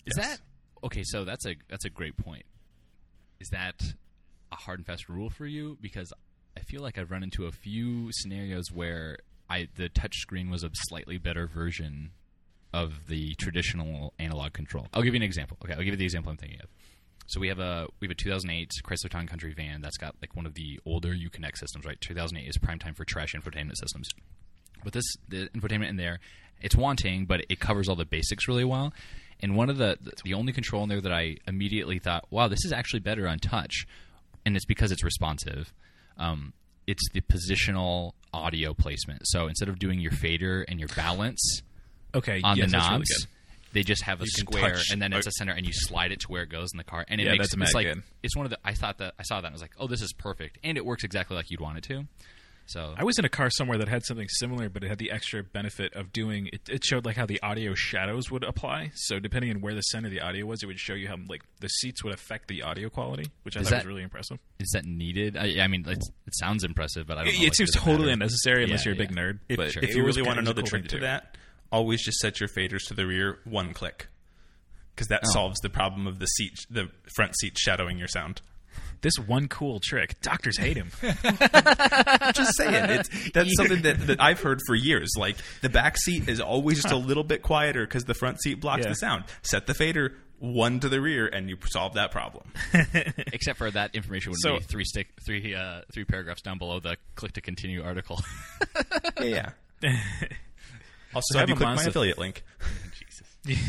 Is 0.07 0.15
Yes. 0.17 0.27
that 0.29 0.41
okay? 0.85 1.03
So 1.05 1.25
that's 1.25 1.47
a 1.47 1.55
that's 1.69 1.85
a 1.85 1.91
great 1.91 2.17
point. 2.17 2.45
Is 3.41 3.49
that 3.51 3.81
a 4.51 4.57
hard 4.57 4.79
and 4.81 4.87
fast 4.87 5.09
rule 5.09 5.31
for 5.31 5.47
you? 5.47 5.79
Because 5.81 6.13
I 6.57 6.61
feel 6.61 6.83
like 6.83 6.99
I've 6.99 7.11
run 7.11 7.23
into 7.23 7.47
a 7.47 7.53
few 7.53 8.11
scenarios 8.13 8.71
where 8.73 9.19
I 9.49 9.69
the 9.77 9.89
touchscreen 9.89 10.51
was 10.51 10.65
a 10.65 10.71
slightly 10.75 11.19
better 11.19 11.47
version 11.47 12.11
of 12.73 13.07
the 13.09 13.35
traditional 13.37 14.15
analog 14.19 14.53
control. 14.55 14.89
I'll 14.95 15.03
give 15.03 15.15
you 15.15 15.19
an 15.19 15.23
example. 15.25 15.57
Okay, 15.65 15.73
I'll 15.75 15.81
give 15.85 15.89
you 15.93 15.97
the 15.97 16.05
example 16.05 16.31
I'm 16.33 16.39
thinking 16.39 16.61
of. 16.61 16.69
So 17.29 17.39
we 17.39 17.49
have 17.49 17.61
a 17.61 17.87
we 18.01 18.07
have 18.09 18.13
a 18.13 18.15
2008 18.17 18.71
Chrysler 18.85 19.09
Town 19.11 19.27
Country 19.29 19.53
van 19.55 19.81
that's 19.83 19.97
got 19.99 20.17
like 20.21 20.35
one 20.35 20.47
of 20.47 20.55
the 20.55 20.81
older 20.85 21.15
Uconnect 21.15 21.59
systems. 21.59 21.85
Right, 21.85 22.01
2008 22.01 22.49
is 22.49 22.59
prime 22.59 22.79
time 22.81 22.95
for 22.95 23.05
trash 23.05 23.35
infotainment 23.35 23.77
systems. 23.77 24.09
But 24.85 24.93
this 24.93 25.05
the 25.29 25.49
infotainment 25.55 25.89
in 25.89 25.97
there, 25.97 26.19
it's 26.61 26.75
wanting, 26.77 27.27
but 27.27 27.45
it 27.49 27.61
covers 27.61 27.89
all 27.89 27.97
the 27.97 28.05
basics 28.05 28.49
really 28.49 28.65
well. 28.65 28.93
And 29.41 29.57
one 29.57 29.69
of 29.71 29.77
the 29.79 29.99
the 30.25 30.35
only 30.35 30.53
control 30.53 30.83
in 30.85 30.89
there 30.89 31.01
that 31.01 31.13
I 31.13 31.37
immediately 31.49 31.99
thought, 31.99 32.27
wow, 32.31 32.49
this 32.49 32.65
is 32.65 32.73
actually 32.73 33.01
better 33.01 33.27
on 33.29 33.39
touch, 33.39 33.87
and 34.47 34.57
it's 34.57 34.65
because 34.67 34.93
it's 34.93 35.03
responsive. 35.05 35.73
Um, 36.19 36.53
it's 36.87 37.03
the 37.13 37.21
positional 37.23 38.13
audio 38.35 38.75
placement. 38.75 39.23
So 39.27 39.47
instead 39.47 39.69
of 39.69 39.79
doing 39.79 40.01
your 40.01 40.13
fader 40.13 40.63
and 40.69 40.79
your 40.79 40.89
balance 40.97 41.63
Okay, 42.15 42.41
on 42.43 42.57
yes, 42.57 42.71
the 42.71 42.77
really 42.79 42.91
knobs, 42.91 43.09
good. 43.09 43.29
they 43.73 43.83
just 43.83 44.03
have 44.03 44.21
a 44.21 44.25
You 44.25 44.31
square, 44.31 44.75
touch- 44.75 44.91
and 44.91 45.01
then 45.01 45.13
it's 45.13 45.27
a 45.27 45.33
center, 45.33 45.53
and 45.53 45.65
you 45.67 45.73
slide 45.73 46.13
it 46.13 46.21
to 46.21 46.29
where 46.29 46.43
it 46.43 46.49
goes 46.51 46.69
in 46.73 46.79
the 46.79 46.85
car, 46.85 47.05
and 47.09 47.21
it 47.21 47.25
Yeah, 47.25 47.33
makes 47.33 47.53
it's 47.55 47.75
like 47.75 47.87
good. 47.87 48.03
it's 48.23 48.37
one 48.37 48.47
of 48.47 48.51
the. 48.51 48.59
I 48.65 48.75
thought 48.75 48.99
that 48.99 49.15
I 49.19 49.23
saw 49.23 49.41
that 49.41 49.47
and 49.47 49.53
I 49.53 49.57
was 49.57 49.63
like, 49.63 49.73
oh, 49.79 49.87
this 49.87 50.03
is 50.03 50.13
perfect, 50.13 50.59
and 50.63 50.77
it 50.77 50.85
works 50.85 51.03
exactly 51.05 51.37
like 51.37 51.51
you'd 51.51 51.61
want 51.61 51.79
it 51.79 51.85
to. 51.85 52.05
So 52.73 52.95
I 52.97 53.05
was 53.05 53.19
in 53.19 53.25
a 53.25 53.29
car 53.29 53.51
somewhere 53.51 53.77
that 53.79 53.89
had 53.89 54.05
something 54.05 54.29
similar, 54.29 54.69
but 54.71 54.83
it 54.83 54.89
had 54.89 54.99
the 54.99 55.11
extra 55.11 55.43
benefit 55.43 55.93
of 55.95 56.13
doing. 56.13 56.49
It, 56.53 56.69
it 56.71 56.85
showed 56.85 57.05
like 57.05 57.17
how 57.17 57.27
the 57.27 57.39
audio 57.43 57.75
shadows 57.75 58.31
would 58.31 58.45
apply. 58.45 58.93
So 58.95 59.19
depending 59.19 59.51
on 59.51 59.61
where 59.61 59.75
the 59.75 59.83
center 59.83 60.07
of 60.07 60.13
the 60.13 60.21
audio 60.21 60.47
was, 60.47 60.63
it 60.63 60.67
would 60.67 60.79
show 60.79 60.95
you 60.95 61.07
how 61.09 61.17
like 61.29 61.43
the 61.61 61.69
seats 61.69 62.03
would 62.03 62.15
affect 62.15 62.49
the 62.49 62.63
audio 62.63 62.89
quality, 62.89 63.27
which 63.43 63.57
I 63.57 63.61
Is 63.61 63.67
thought 63.69 63.71
that- 63.73 63.85
was 63.85 63.87
really 63.87 64.03
impressive. 64.03 64.39
is 64.59 64.71
that 64.71 64.85
needed? 64.87 65.37
I, 65.37 65.61
I 65.61 65.67
mean, 65.69 65.85
it's, 65.87 66.09
it 66.27 66.35
sounds 66.37 66.65
impressive, 66.65 67.07
but 67.07 67.19
I 67.19 67.25
don't. 67.25 67.29
It, 67.35 67.37
know, 67.39 67.43
it 67.43 67.45
like, 67.49 67.55
seems 67.57 67.71
totally 67.73 67.99
matter? 67.99 68.13
unnecessary 68.13 68.65
unless 68.65 68.87
Yeah, 68.87 68.93
you're 68.93 69.03
a 69.03 69.07
big 69.07 69.15
yeah. 69.17 69.23
nerd. 69.23 69.39
If, 69.49 69.57
but 69.59 69.77
if 69.77 69.95
you 69.95 70.05
really 70.05 70.23
want 70.23 70.37
to 70.37 70.43
know 70.43 70.53
the 70.53 70.63
was 70.63 70.71
cool 70.71 70.81
trick 70.81 70.91
to 70.93 70.99
that, 71.01 71.37
always 71.71 72.03
just 72.03 72.19
set 72.21 72.41
your 72.41 72.49
faders 72.49 72.87
to 72.89 72.95
the 72.95 73.07
rear 73.07 73.39
one 73.45 73.75
click, 73.75 74.09
because 74.95 75.09
that 75.09 75.21
oh. 75.27 75.31
solves 75.33 75.61
the 75.61 75.71
problem 75.71 76.07
of 76.07 76.19
the 76.21 76.27
seat, 76.27 76.55
the 76.71 76.89
front 77.15 77.37
seat 77.39 77.59
shadowing 77.59 77.99
your 77.99 78.09
sound. 78.09 78.41
This 79.03 79.15
one 79.27 79.49
cool 79.49 79.81
trick, 79.83 80.19
doctors 80.23 80.57
hate 80.59 80.77
him. 80.77 80.91
Just 82.35 82.57
saying, 82.57 82.91
it's, 82.91 83.31
that's 83.33 83.51
something 83.57 83.83
that, 83.83 84.07
that 84.07 84.21
I've 84.21 84.41
heard 84.41 84.61
for 84.67 84.75
years. 84.75 85.11
Like 85.19 85.37
the 85.61 85.69
back 85.69 85.99
seat 85.99 86.29
is 86.29 86.41
always 86.41 86.83
just 86.83 86.95
a 86.95 86.97
little 86.97 87.25
bit 87.25 87.43
quieter 87.43 87.85
because 87.85 88.05
the 88.05 88.15
front 88.15 88.41
seat 88.41 88.61
blocks 88.61 88.85
Yeah. 88.85 88.91
the 88.91 88.95
sound. 88.95 89.25
Set 89.43 89.67
the 89.67 89.75
fader 89.75 90.15
one 90.39 90.81
to 90.81 90.89
the 90.89 91.01
rear, 91.01 91.27
and 91.27 91.49
you 91.49 91.57
solve 91.67 91.95
that 91.95 92.11
problem. 92.11 92.45
Except 93.33 93.59
for 93.59 93.71
that 93.71 93.95
information 93.95 94.31
would 94.31 94.39
So- 94.41 94.59
be 94.59 94.65
three 94.65 94.85
stick, 94.85 95.09
three 95.27 95.55
uh, 95.55 95.83
three 95.93 96.05
paragraphs 96.05 96.43
down 96.43 96.59
below 96.59 96.81
the 96.81 96.97
click 97.17 97.33
to 97.33 97.41
continue 97.41 97.83
article. 97.85 98.21
yeah, 99.21 99.51
yeah. 99.83 100.01
Also, 101.15 101.33
So 101.35 101.39
I 101.39 101.41
have 101.41 101.49
you 101.49 101.55
have 101.57 101.63
a 101.63 101.65
click 101.67 101.77
my 101.77 101.91
affiliate 101.91 102.19
link? 102.19 102.43
Jesus. 103.47 103.63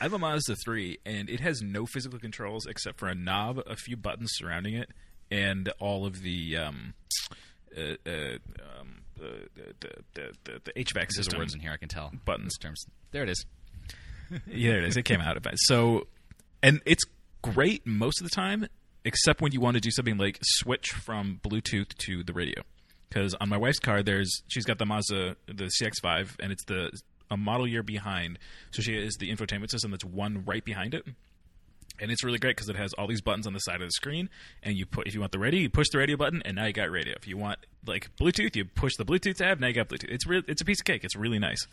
I 0.00 0.04
have 0.04 0.12
a 0.12 0.18
Mazda 0.18 0.56
3, 0.64 0.98
and 1.04 1.28
it 1.30 1.40
has 1.40 1.62
no 1.62 1.86
physical 1.86 2.18
controls 2.18 2.66
except 2.66 2.98
for 2.98 3.08
a 3.08 3.14
knob, 3.14 3.60
a 3.66 3.76
few 3.76 3.96
buttons 3.96 4.30
surrounding 4.34 4.74
it, 4.74 4.90
and 5.30 5.72
all 5.78 6.06
of 6.06 6.22
the 6.22 6.56
um, 6.56 6.94
uh, 7.76 7.94
uh, 8.06 8.38
um, 8.80 9.02
uh, 9.20 9.26
the, 9.54 9.92
the, 10.14 10.32
the, 10.44 10.60
the 10.64 10.72
HVAC 10.72 10.94
There's 10.94 11.16
system. 11.16 11.38
words 11.38 11.54
in 11.54 11.60
here 11.60 11.72
I 11.72 11.76
can 11.76 11.88
tell. 11.88 12.12
Buttons. 12.24 12.56
Terms. 12.58 12.86
There 13.10 13.22
it 13.22 13.28
is. 13.28 13.44
yeah, 14.46 14.70
there 14.70 14.78
it 14.78 14.88
is. 14.88 14.96
It 14.96 15.04
came 15.04 15.20
out 15.20 15.36
of 15.36 15.46
it. 15.46 15.54
So 15.56 16.06
and 16.62 16.80
it's 16.86 17.04
great 17.42 17.86
most 17.86 18.20
of 18.20 18.28
the 18.28 18.34
time, 18.34 18.66
except 19.04 19.40
when 19.40 19.52
you 19.52 19.60
want 19.60 19.74
to 19.74 19.80
do 19.80 19.90
something 19.90 20.18
like 20.18 20.38
switch 20.42 20.88
from 20.90 21.40
Bluetooth 21.42 21.94
to 21.98 22.22
the 22.22 22.32
radio. 22.32 22.62
Because 23.08 23.34
on 23.34 23.48
my 23.48 23.56
wife's 23.56 23.78
car, 23.78 24.02
there's 24.02 24.42
she's 24.48 24.64
got 24.64 24.78
the 24.78 24.86
Mazda 24.86 25.36
the 25.46 25.70
CX-5, 25.80 26.36
and 26.40 26.52
it's 26.52 26.64
the 26.64 26.90
a 27.30 27.36
model 27.36 27.66
year 27.66 27.82
behind, 27.82 28.38
so 28.70 28.82
she 28.82 28.94
has 29.02 29.16
the 29.16 29.30
infotainment 29.30 29.70
system 29.70 29.90
that's 29.90 30.04
one 30.04 30.44
right 30.46 30.64
behind 30.64 30.94
it. 30.94 31.04
And 32.00 32.12
it's 32.12 32.22
really 32.22 32.38
great 32.38 32.54
because 32.54 32.68
it 32.68 32.76
has 32.76 32.92
all 32.92 33.08
these 33.08 33.20
buttons 33.20 33.44
on 33.44 33.54
the 33.54 33.58
side 33.58 33.80
of 33.80 33.88
the 33.88 33.90
screen, 33.90 34.30
and 34.62 34.76
you 34.76 34.86
put 34.86 35.08
if 35.08 35.14
you 35.14 35.20
want 35.20 35.32
the 35.32 35.38
radio, 35.40 35.58
you 35.60 35.68
push 35.68 35.88
the 35.90 35.98
radio 35.98 36.16
button, 36.16 36.40
and 36.44 36.54
now 36.54 36.66
you 36.66 36.72
got 36.72 36.90
radio. 36.92 37.12
If 37.16 37.26
you 37.26 37.36
want 37.36 37.58
like 37.88 38.14
Bluetooth, 38.16 38.54
you 38.54 38.64
push 38.66 38.92
the 38.96 39.04
Bluetooth 39.04 39.34
tab, 39.38 39.58
now 39.58 39.66
you 39.66 39.72
got 39.72 39.88
Bluetooth. 39.88 40.08
It's 40.10 40.24
real, 40.24 40.42
it's 40.46 40.62
a 40.62 40.64
piece 40.64 40.78
of 40.78 40.84
cake. 40.84 41.02
It's 41.02 41.16
really 41.16 41.40
nice. 41.40 41.66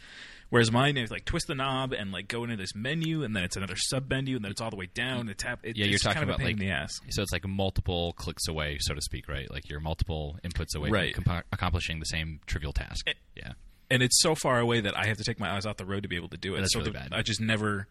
Whereas 0.49 0.71
mine 0.71 0.97
is 0.97 1.11
like 1.11 1.25
twist 1.25 1.45
the 1.47 1.53
knob 1.53 1.93
and 1.93 2.11
like 2.11 2.27
go 2.27 2.43
into 2.43 2.55
this 2.55 2.73
menu, 2.73 3.23
and 3.23 3.35
then 3.35 3.43
it's 3.43 3.55
another 3.55 3.75
sub 3.75 4.09
menu, 4.09 4.35
and 4.35 4.43
then 4.43 4.51
it's 4.51 4.61
all 4.61 4.71
the 4.71 4.77
way 4.77 4.89
down. 4.95 5.27
The 5.27 5.35
tap. 5.35 5.59
It, 5.61 5.77
Yeah, 5.77 5.85
you're 5.85 5.99
talking 5.99 6.13
kind 6.21 6.23
of 6.23 6.35
about 6.35 6.43
like 6.43 6.53
in 6.53 6.59
the 6.59 6.71
ass. 6.71 6.99
So 7.09 7.21
it's 7.21 7.31
like 7.31 7.47
multiple 7.47 8.13
clicks 8.13 8.47
away, 8.47 8.77
so 8.79 8.95
to 8.95 9.01
speak, 9.01 9.27
right? 9.27 9.51
Like 9.51 9.69
you're 9.69 9.79
multiple 9.79 10.39
inputs 10.43 10.75
away 10.75 10.89
Right. 10.89 11.13
from 11.13 11.25
comp- 11.25 11.45
accomplishing 11.51 11.99
the 11.99 12.05
same 12.05 12.39
trivial 12.47 12.73
task. 12.73 13.07
Eh. 13.07 13.13
yeah. 13.35 13.51
And 13.89 14.01
it's 14.03 14.21
so 14.21 14.35
far 14.35 14.59
away 14.59 14.81
that 14.81 14.97
I 14.97 15.05
have 15.05 15.17
to 15.17 15.23
take 15.23 15.39
my 15.39 15.51
eyes 15.55 15.65
off 15.65 15.77
the 15.77 15.85
road 15.85 16.03
to 16.03 16.09
be 16.09 16.15
able 16.15 16.29
to 16.29 16.37
do 16.37 16.55
it. 16.55 16.61
That's 16.61 16.73
so 16.73 16.79
really 16.79 16.91
the- 16.91 16.99
bad. 16.99 17.09
I 17.13 17.21
just 17.21 17.39
never, 17.41 17.87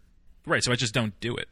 right? 0.46 0.62
So 0.62 0.72
I 0.72 0.76
just 0.76 0.94
don't 0.94 1.18
do 1.20 1.36
it. 1.36 1.48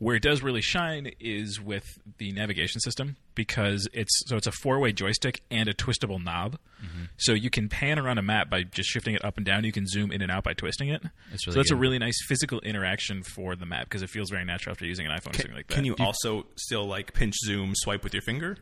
Where 0.00 0.16
it 0.16 0.22
does 0.24 0.42
really 0.42 0.60
shine 0.60 1.12
is 1.20 1.60
with 1.60 1.98
the 2.18 2.32
navigation 2.32 2.80
system 2.80 3.16
because 3.36 3.88
it's 3.92 4.10
so 4.26 4.36
it's 4.36 4.48
a 4.48 4.52
four 4.52 4.80
way 4.80 4.92
joystick 4.92 5.40
and 5.52 5.68
a 5.68 5.72
twistable 5.72 6.22
knob. 6.22 6.58
Mm-hmm. 6.84 7.04
So 7.16 7.32
you 7.32 7.48
can 7.48 7.68
pan 7.68 8.00
around 8.00 8.18
a 8.18 8.22
map 8.22 8.50
by 8.50 8.64
just 8.64 8.88
shifting 8.90 9.14
it 9.14 9.24
up 9.24 9.36
and 9.36 9.46
down. 9.46 9.62
You 9.62 9.70
can 9.70 9.86
zoom 9.86 10.10
in 10.10 10.20
and 10.20 10.32
out 10.32 10.42
by 10.42 10.52
twisting 10.52 10.88
it. 10.88 11.00
It's 11.32 11.44
so 11.44 11.50
really 11.52 11.56
that's 11.60 11.70
a 11.70 11.76
really 11.76 11.98
nice 12.00 12.18
physical 12.26 12.58
interaction 12.60 13.22
for 13.22 13.54
the 13.54 13.66
map 13.66 13.84
because 13.84 14.02
it 14.02 14.10
feels 14.10 14.30
very 14.30 14.44
natural 14.44 14.72
after 14.72 14.84
using 14.84 15.06
an 15.06 15.12
iPhone 15.12 15.30
or 15.30 15.34
something 15.34 15.54
like 15.54 15.68
that. 15.68 15.74
Can 15.74 15.84
you 15.84 15.94
also 16.00 16.46
still 16.56 16.84
like 16.86 17.14
pinch 17.14 17.36
zoom 17.44 17.72
swipe 17.76 18.02
with 18.02 18.12
your 18.14 18.22
finger, 18.22 18.56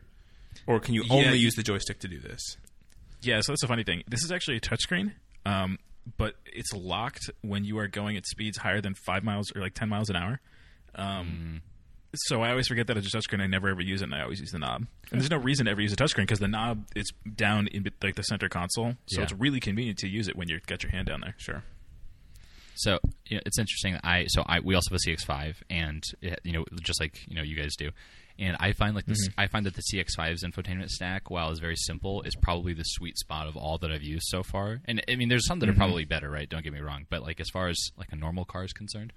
or 0.66 0.80
can 0.80 0.92
you 0.92 1.02
Yeah, 1.04 1.14
only 1.14 1.38
you- 1.38 1.44
use 1.46 1.54
the 1.54 1.62
joystick 1.62 1.98
to 2.00 2.08
do 2.08 2.20
this? 2.20 2.58
Yeah, 3.22 3.40
so 3.40 3.52
that's 3.52 3.62
a 3.62 3.68
funny 3.68 3.84
thing. 3.84 4.02
This 4.06 4.22
is 4.22 4.30
actually 4.30 4.58
a 4.58 4.60
touchscreen, 4.60 5.12
um, 5.46 5.78
but 6.16 6.34
it's 6.46 6.72
locked 6.72 7.30
when 7.42 7.64
you 7.64 7.78
are 7.78 7.86
going 7.88 8.16
at 8.16 8.26
speeds 8.26 8.58
higher 8.58 8.80
than 8.80 8.94
five 8.94 9.22
miles 9.24 9.54
or 9.54 9.60
like 9.60 9.74
ten 9.74 9.88
miles 9.88 10.10
an 10.10 10.16
hour. 10.16 10.40
Um, 10.94 11.62
So 12.14 12.42
I 12.42 12.50
always 12.50 12.68
forget 12.68 12.86
that 12.88 12.96
it's 12.98 13.12
a 13.14 13.16
touchscreen. 13.16 13.40
I 13.40 13.46
never 13.46 13.68
ever 13.70 13.80
use 13.80 14.02
it, 14.02 14.04
and 14.04 14.14
I 14.14 14.20
always 14.22 14.38
use 14.40 14.50
the 14.50 14.58
knob. 14.58 14.86
And 15.10 15.18
there's 15.20 15.30
no 15.30 15.38
reason 15.38 15.64
to 15.64 15.70
ever 15.72 15.80
use 15.80 15.94
a 15.94 15.96
touchscreen 15.96 16.24
because 16.24 16.40
the 16.40 16.48
knob 16.48 16.84
is 16.94 17.10
down 17.36 17.68
in 17.68 17.90
like 18.02 18.16
the 18.16 18.22
center 18.24 18.50
console, 18.50 18.96
so 19.06 19.20
Yeah. 19.20 19.22
it's 19.24 19.32
really 19.32 19.60
convenient 19.60 19.98
to 20.00 20.08
use 20.08 20.28
it 20.28 20.36
when 20.36 20.48
you've 20.48 20.66
got 20.66 20.82
your 20.82 20.92
hand 20.92 21.06
down 21.06 21.22
there. 21.22 21.34
Sure. 21.38 21.62
So 22.74 22.98
you 23.26 23.36
know, 23.36 23.42
it's 23.46 23.58
interesting. 23.58 23.96
I 24.04 24.26
so 24.28 24.42
I 24.46 24.60
we 24.60 24.74
also 24.74 24.90
have 24.90 24.98
a 25.06 25.10
CX5, 25.10 25.54
and 25.70 26.02
it, 26.20 26.40
you 26.44 26.52
know, 26.52 26.64
just 26.82 27.00
like 27.00 27.18
you 27.28 27.34
know, 27.36 27.42
you 27.42 27.56
guys 27.56 27.74
do. 27.76 27.90
And 28.42 28.56
I 28.58 28.72
find 28.72 28.96
like 28.96 29.06
this. 29.06 29.28
Mm-hmm. 29.28 29.40
I 29.40 29.46
find 29.46 29.64
that 29.66 29.74
the 29.74 29.82
CX5's 29.82 30.42
infotainment 30.42 30.88
stack, 30.88 31.30
while 31.30 31.50
it's 31.50 31.60
very 31.60 31.76
simple, 31.76 32.22
is 32.22 32.34
probably 32.34 32.74
the 32.74 32.82
sweet 32.82 33.16
spot 33.16 33.46
of 33.46 33.56
all 33.56 33.78
that 33.78 33.92
I've 33.92 34.02
used 34.02 34.26
so 34.26 34.42
far. 34.42 34.80
And 34.84 35.00
I 35.08 35.14
mean, 35.14 35.28
there's 35.28 35.46
some 35.46 35.60
that 35.60 35.68
are 35.68 35.72
mm-hmm. 35.72 35.78
probably 35.78 36.04
better, 36.04 36.28
right? 36.28 36.48
Don't 36.48 36.64
get 36.64 36.72
me 36.72 36.80
wrong, 36.80 37.06
but 37.08 37.22
like 37.22 37.38
as 37.38 37.48
far 37.50 37.68
as 37.68 37.78
like 37.96 38.08
a 38.10 38.16
normal 38.16 38.44
car 38.44 38.64
is 38.64 38.72
concerned, 38.72 39.12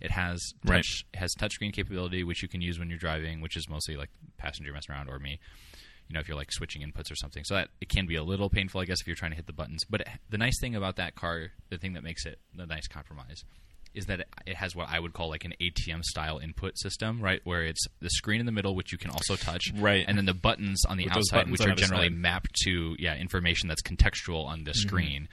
it 0.00 0.10
has 0.10 0.40
touch, 0.66 0.70
Right. 0.70 0.84
it 1.12 1.18
has 1.18 1.32
touchscreen 1.38 1.72
capability, 1.72 2.24
which 2.24 2.42
you 2.42 2.48
can 2.48 2.60
use 2.60 2.80
when 2.80 2.88
you're 2.88 2.98
driving, 2.98 3.40
which 3.40 3.56
is 3.56 3.68
mostly 3.68 3.96
like 3.96 4.10
passenger 4.38 4.72
messing 4.72 4.92
around 4.92 5.08
or 5.08 5.20
me. 5.20 5.38
You 6.08 6.14
know, 6.14 6.20
if 6.20 6.26
you're 6.26 6.36
like 6.36 6.50
switching 6.50 6.82
inputs 6.82 7.12
or 7.12 7.14
something, 7.14 7.44
so 7.44 7.54
that 7.54 7.68
it 7.80 7.88
can 7.88 8.06
be 8.06 8.16
a 8.16 8.24
little 8.24 8.50
painful, 8.50 8.80
I 8.80 8.86
guess, 8.86 9.00
if 9.00 9.06
you're 9.06 9.16
trying 9.16 9.30
to 9.30 9.36
hit 9.36 9.46
the 9.46 9.54
buttons. 9.54 9.84
But 9.88 10.00
it, 10.00 10.08
the 10.28 10.36
nice 10.36 10.60
thing 10.60 10.74
about 10.74 10.96
that 10.96 11.14
car, 11.14 11.52
the 11.70 11.78
thing 11.78 11.92
that 11.94 12.02
makes 12.02 12.26
it 12.26 12.40
the 12.54 12.66
nice 12.66 12.88
compromise, 12.88 13.44
is 13.94 14.06
that 14.06 14.26
it, 14.46 14.56
has 14.56 14.74
what 14.74 14.88
I 14.90 14.98
would 14.98 15.12
call 15.12 15.28
like 15.28 15.44
an 15.44 15.54
ATM 15.60 16.02
style 16.02 16.38
input 16.38 16.78
system, 16.78 17.20
right? 17.20 17.40
Where 17.44 17.62
it's 17.64 17.84
the 18.00 18.10
screen 18.10 18.40
in 18.40 18.46
the 18.46 18.52
middle, 18.52 18.74
which 18.74 18.90
you 18.92 18.98
can 18.98 19.10
also 19.10 19.36
touch, 19.36 19.72
Right. 19.74 20.04
and 20.06 20.18
then 20.18 20.24
the 20.26 20.34
buttons 20.34 20.84
on 20.88 20.96
the 20.96 21.04
With 21.04 21.16
outside, 21.16 21.50
which 21.50 21.60
are 21.60 21.74
generally 21.74 22.08
mapped 22.10 22.54
to 22.64 22.96
yeah 22.98 23.14
information 23.16 23.68
that's 23.68 23.82
contextual 23.82 24.46
on 24.46 24.64
the 24.64 24.72
Mm-hmm. 24.72 24.78
screen. 24.88 25.28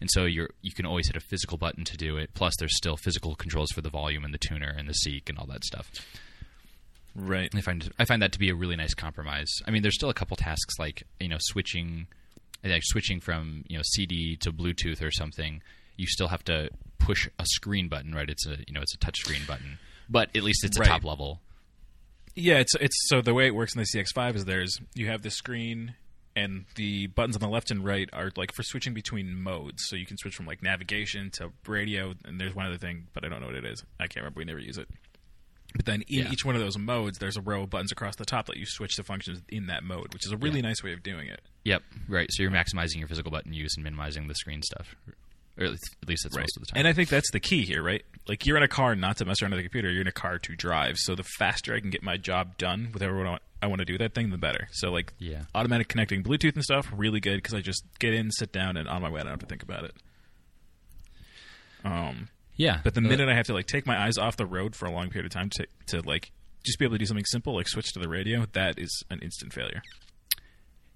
And 0.00 0.08
so 0.10 0.24
you're 0.26 0.50
you 0.62 0.72
can 0.72 0.86
always 0.86 1.08
hit 1.08 1.16
a 1.16 1.20
physical 1.20 1.58
button 1.58 1.84
to 1.84 1.96
do 1.96 2.16
it. 2.16 2.30
Plus, 2.34 2.54
there's 2.58 2.76
still 2.76 2.96
physical 2.96 3.34
controls 3.34 3.70
for 3.72 3.80
the 3.80 3.90
volume 3.90 4.24
and 4.24 4.32
the 4.32 4.38
tuner 4.38 4.72
and 4.76 4.88
the 4.88 4.92
seek 4.94 5.28
and 5.28 5.36
all 5.38 5.46
that 5.46 5.64
stuff. 5.64 5.90
Right. 7.14 7.52
I 7.54 7.60
find 7.60 7.90
I 7.98 8.04
find 8.04 8.22
that 8.22 8.32
to 8.32 8.38
be 8.38 8.48
a 8.50 8.54
really 8.54 8.76
nice 8.76 8.94
compromise. 8.94 9.48
I 9.66 9.70
mean, 9.70 9.82
there's 9.82 9.96
still 9.96 10.10
a 10.10 10.14
couple 10.14 10.36
tasks 10.36 10.78
like 10.78 11.02
you 11.18 11.28
know 11.28 11.38
switching, 11.40 12.06
like 12.64 12.82
switching 12.84 13.18
from 13.20 13.64
you 13.68 13.76
know 13.76 13.82
CD 13.84 14.36
to 14.36 14.52
Bluetooth 14.52 15.02
or 15.02 15.10
something. 15.10 15.62
You 15.96 16.06
still 16.06 16.28
have 16.28 16.44
to 16.44 16.70
push 16.98 17.28
a 17.38 17.44
screen 17.46 17.88
button, 17.88 18.14
right? 18.14 18.28
It's 18.28 18.46
a 18.46 18.56
you 18.66 18.72
know 18.74 18.80
it's 18.82 18.94
a 18.94 18.98
touch 18.98 19.18
screen 19.18 19.42
button, 19.46 19.78
but 20.08 20.34
at 20.36 20.42
least 20.42 20.64
it's 20.64 20.76
a 20.76 20.80
Right. 20.80 20.88
top 20.88 21.04
level. 21.04 21.40
Yeah, 22.34 22.58
it's 22.58 22.74
it's 22.76 22.96
so 23.08 23.20
the 23.20 23.34
way 23.34 23.46
it 23.46 23.54
works 23.54 23.74
in 23.74 23.80
the 23.80 23.86
CX5 23.86 24.36
is 24.36 24.44
there's 24.44 24.78
you 24.94 25.06
have 25.08 25.22
the 25.22 25.30
screen 25.30 25.94
and 26.36 26.66
the 26.76 27.08
buttons 27.08 27.34
on 27.34 27.40
the 27.42 27.48
left 27.48 27.70
and 27.72 27.84
right 27.84 28.08
are 28.12 28.30
like 28.36 28.52
for 28.54 28.62
switching 28.62 28.94
between 28.94 29.34
modes. 29.42 29.84
So 29.88 29.96
you 29.96 30.06
can 30.06 30.16
switch 30.18 30.36
from 30.36 30.46
like 30.46 30.62
navigation 30.62 31.30
to 31.32 31.50
radio 31.66 32.14
and 32.24 32.40
there's 32.40 32.54
one 32.54 32.66
other 32.66 32.78
thing, 32.78 33.08
but 33.12 33.24
I 33.24 33.28
don't 33.28 33.40
know 33.40 33.46
what 33.46 33.56
it 33.56 33.64
is. 33.64 33.82
I 33.98 34.06
can't 34.06 34.22
remember. 34.22 34.38
We 34.38 34.44
never 34.44 34.60
use 34.60 34.78
it. 34.78 34.88
But 35.74 35.84
then 35.84 36.02
in 36.02 36.26
Yeah. 36.26 36.30
each 36.32 36.44
one 36.44 36.54
of 36.54 36.60
those 36.62 36.78
modes, 36.78 37.18
there's 37.18 37.36
a 37.36 37.40
row 37.42 37.64
of 37.64 37.70
buttons 37.70 37.90
across 37.92 38.14
the 38.16 38.24
top 38.24 38.46
that 38.46 38.56
you 38.56 38.64
switch 38.66 38.94
to 38.96 39.02
functions 39.02 39.42
in 39.48 39.66
that 39.66 39.82
mode, 39.84 40.12
which 40.14 40.24
is 40.24 40.32
a 40.32 40.36
really 40.36 40.62
nice 40.62 40.82
way 40.82 40.92
of 40.92 41.02
doing 41.02 41.26
it. 41.28 41.42
Yep, 41.64 41.82
right. 42.08 42.28
So 42.32 42.42
you're 42.42 42.52
maximizing 42.52 42.98
your 43.00 43.08
physical 43.08 43.30
button 43.32 43.52
use 43.52 43.74
and 43.76 43.82
minimizing 43.84 44.28
the 44.28 44.34
screen 44.36 44.62
stuff, 44.62 44.94
or 45.58 45.64
at 45.64 45.70
least, 45.72 45.96
at 46.02 46.08
least 46.08 46.22
that's 46.24 46.36
most 46.36 46.56
of 46.56 46.60
the 46.62 46.66
time. 46.66 46.78
And 46.78 46.88
I 46.88 46.92
think 46.92 47.08
that's 47.08 47.30
the 47.32 47.40
key 47.40 47.64
here, 47.64 47.82
right? 47.82 48.04
Like 48.28 48.46
you're 48.46 48.56
in 48.56 48.62
a 48.62 48.68
car 48.68 48.94
not 48.94 49.16
to 49.18 49.24
mess 49.24 49.42
around 49.42 49.50
with 49.52 49.58
the 49.58 49.64
computer. 49.64 49.90
You're 49.90 50.02
in 50.02 50.06
a 50.08 50.12
car 50.12 50.38
to 50.38 50.54
drive. 50.56 50.96
So 50.98 51.14
the 51.14 51.24
faster 51.24 51.74
I 51.74 51.80
can 51.80 51.90
get 51.90 52.02
my 52.02 52.16
job 52.16 52.56
done 52.58 52.90
with 52.92 53.02
everyone 53.02 53.26
I- 53.26 53.38
I 53.60 53.66
want 53.66 53.80
to 53.80 53.84
do 53.84 53.98
that 53.98 54.14
thing, 54.14 54.30
the 54.30 54.38
better. 54.38 54.68
So 54.70 54.92
like 54.92 55.12
Yeah. 55.18 55.42
automatic 55.54 55.88
connecting 55.88 56.22
Bluetooth 56.22 56.54
and 56.54 56.62
stuff, 56.62 56.88
really 56.94 57.18
good 57.18 57.38
because 57.38 57.54
I 57.54 57.60
just 57.60 57.82
get 57.98 58.14
in, 58.14 58.30
sit 58.30 58.52
down, 58.52 58.76
and 58.76 58.88
on 58.88 59.02
my 59.02 59.08
way 59.10 59.20
I 59.20 59.24
don't 59.24 59.32
have 59.32 59.40
to 59.40 59.46
think 59.46 59.64
about 59.64 59.82
it. 59.84 59.94
Um, 61.84 62.28
yeah, 62.56 62.80
but 62.82 62.94
the 62.94 63.00
Uh, 63.00 63.04
minute 63.08 63.28
I 63.28 63.34
have 63.34 63.46
to 63.46 63.54
like 63.54 63.66
take 63.66 63.86
my 63.86 64.00
eyes 64.00 64.18
off 64.18 64.36
the 64.36 64.46
road 64.46 64.74
for 64.76 64.86
a 64.86 64.90
long 64.90 65.10
period 65.10 65.26
of 65.26 65.32
time 65.32 65.50
to 65.50 65.66
to 65.86 66.02
like 66.02 66.30
just 66.64 66.78
be 66.78 66.84
able 66.84 66.94
to 66.94 66.98
do 66.98 67.06
something 67.06 67.24
simple 67.24 67.54
like 67.54 67.68
switch 67.68 67.92
to 67.92 67.98
the 67.98 68.08
radio, 68.08 68.46
that 68.52 68.78
is 68.78 69.02
an 69.10 69.20
instant 69.20 69.52
failure. 69.52 69.82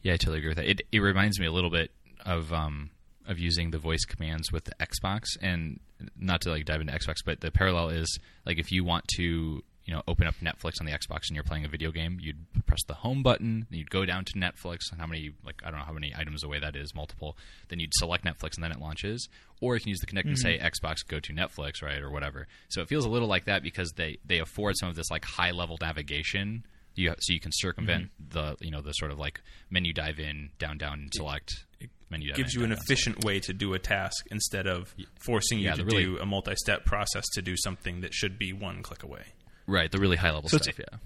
Yeah, 0.03 0.15
I 0.15 0.17
totally 0.17 0.39
agree 0.39 0.51
with 0.51 0.57
that. 0.59 0.67
It 0.69 0.83
it 0.91 0.99
reminds 1.01 1.39
me 1.39 1.47
a 1.47 1.53
little 1.53 1.71
bit 1.71 1.91
of 2.25 2.53
um 2.53 2.91
of 3.27 3.39
using 3.39 3.71
the 3.71 3.79
voice 3.79 4.05
commands 4.05 4.53
with 4.53 4.65
the 4.65 4.75
Xbox, 4.81 5.25
and 5.41 5.81
not 6.17 6.41
to 6.43 6.51
like 6.51 6.65
dive 6.65 6.81
into 6.81 6.93
Xbox, 6.93 7.17
but 7.25 7.41
the 7.41 7.51
parallel 7.51 7.91
is 7.91 8.19
like 8.47 8.59
if 8.59 8.73
you 8.73 8.85
want 8.85 9.07
to 9.17 9.63
you 9.85 9.93
know 9.93 10.03
open 10.07 10.27
up 10.27 10.35
Netflix 10.43 10.81
on 10.81 10.87
the 10.87 10.93
Xbox 10.93 11.29
and 11.29 11.35
you're 11.35 11.45
playing 11.45 11.65
a 11.65 11.69
video 11.69 11.91
game, 11.91 12.19
you'd 12.21 12.45
press 12.67 12.83
the 12.87 12.95
home 12.95 13.23
button, 13.23 13.67
then 13.71 13.79
you'd 13.79 13.91
go 13.91 14.05
down 14.05 14.25
to 14.25 14.33
Netflix, 14.35 14.91
and 14.91 15.01
how 15.01 15.07
many 15.07 15.33
like 15.45 15.63
I 15.65 15.71
don't 15.71 15.81
know 15.81 15.87
how 15.87 15.93
many 15.93 16.13
items 16.17 16.45
away 16.45 16.59
that 16.61 16.77
is, 16.77 16.95
multiple. 16.95 17.37
Then 17.69 17.81
you'd 17.81 17.95
select 17.95 18.25
Netflix 18.25 18.55
and 18.55 18.65
then 18.65 18.73
it 18.73 18.81
launches, 18.81 19.29
or 19.61 19.75
you 19.75 19.81
can 19.81 19.89
use 19.91 20.01
the 20.01 20.07
Kinect 20.07 20.27
and 20.27 20.39
say 20.39 20.59
mm-hmm. 20.59 20.67
Xbox 20.67 21.07
go 21.07 21.21
to 21.21 21.33
Netflix, 21.33 21.83
right, 21.83 22.03
or 22.03 22.11
whatever. 22.11 22.47
So 22.69 22.81
it 22.81 22.89
feels 22.89 23.05
a 23.05 23.11
little 23.11 23.29
like 23.29 23.47
that 23.47 23.63
because 23.63 23.93
they 23.93 24.19
they 24.25 24.39
afford 24.39 24.77
some 24.77 24.89
of 24.89 24.97
this 24.97 25.11
like 25.11 25.25
high 25.25 25.51
level 25.53 25.79
navigation 25.81 26.65
you 26.95 27.15
so 27.19 27.33
you 27.33 27.41
can 27.41 27.51
circumvent 27.55 28.11
the 28.31 28.57
you 28.61 28.71
know 28.71 28.81
the 28.81 28.93
sort 28.93 29.11
of 29.11 29.19
like 29.19 29.41
menu 29.71 29.93
dive 29.93 30.19
in 30.21 30.51
down 30.59 30.79
down 30.79 31.01
and 31.01 31.11
select 31.15 31.65
menu 32.11 32.29
dive 32.29 32.37
gives 32.37 32.55
in, 32.55 32.61
you 32.61 32.65
an 32.65 32.71
down, 32.71 32.77
down, 32.79 32.85
efficient 32.85 33.25
way 33.25 33.41
to 33.41 33.53
do 33.53 33.73
a 33.75 33.79
task 33.79 34.27
instead 34.31 34.67
of 34.67 34.95
forcing 35.21 35.59
you 35.59 35.65
Yeah, 35.67 35.75
to 35.75 35.85
really- 35.85 36.05
do 36.05 36.19
a 36.19 36.27
multi-step 36.27 36.85
process 36.85 37.25
to 37.35 37.43
do 37.43 37.57
something 37.57 38.01
that 38.03 38.13
should 38.15 38.39
be 38.39 38.53
one 38.53 38.83
click 38.83 39.03
away. 39.03 39.25
right 39.67 39.91
the 39.91 39.99
really 39.99 40.17
high 40.17 40.31
level 40.33 40.49
So 40.51 40.59
stuff 40.59 40.79
yeah 40.79 40.99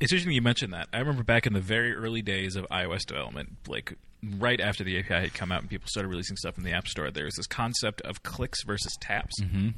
It's 0.00 0.10
interesting 0.12 0.32
you 0.32 0.42
mentioned 0.42 0.72
that. 0.72 0.88
I 0.92 0.98
remember 0.98 1.22
back 1.22 1.46
in 1.46 1.52
the 1.52 1.60
very 1.60 1.94
early 1.94 2.22
days 2.22 2.56
of 2.56 2.66
iOS 2.70 3.04
development, 3.06 3.56
like 3.68 3.96
right 4.38 4.60
after 4.60 4.82
the 4.82 4.98
API 4.98 5.14
had 5.14 5.34
come 5.34 5.52
out 5.52 5.60
and 5.60 5.70
people 5.70 5.86
started 5.88 6.08
releasing 6.08 6.36
stuff 6.36 6.58
in 6.58 6.64
the 6.64 6.72
App 6.72 6.88
Store, 6.88 7.10
there 7.12 7.24
was 7.24 7.34
this 7.36 7.46
concept 7.46 8.00
of 8.00 8.22
clicks 8.24 8.64
versus 8.64 8.96
taps. 9.00 9.40
Mm-hmm. 9.40 9.68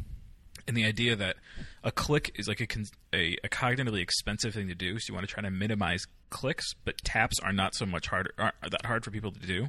And 0.66 0.76
the 0.76 0.84
idea 0.84 1.14
that 1.16 1.36
a 1.82 1.92
click 1.92 2.32
is 2.36 2.48
like 2.48 2.60
a, 2.60 2.66
a, 3.14 3.36
a 3.44 3.48
cognitively 3.48 4.00
expensive 4.00 4.54
thing 4.54 4.68
to 4.68 4.74
do, 4.74 4.98
so 4.98 5.10
you 5.10 5.14
want 5.14 5.26
to 5.26 5.32
try 5.32 5.42
to 5.42 5.50
minimize 5.50 6.06
clicks, 6.30 6.72
but 6.84 6.96
taps 7.04 7.38
are 7.40 7.52
not 7.52 7.74
so 7.74 7.84
much 7.86 8.08
harder, 8.08 8.32
are, 8.38 8.52
that 8.62 8.86
hard 8.86 9.04
for 9.04 9.10
people 9.10 9.30
to 9.30 9.40
do. 9.40 9.68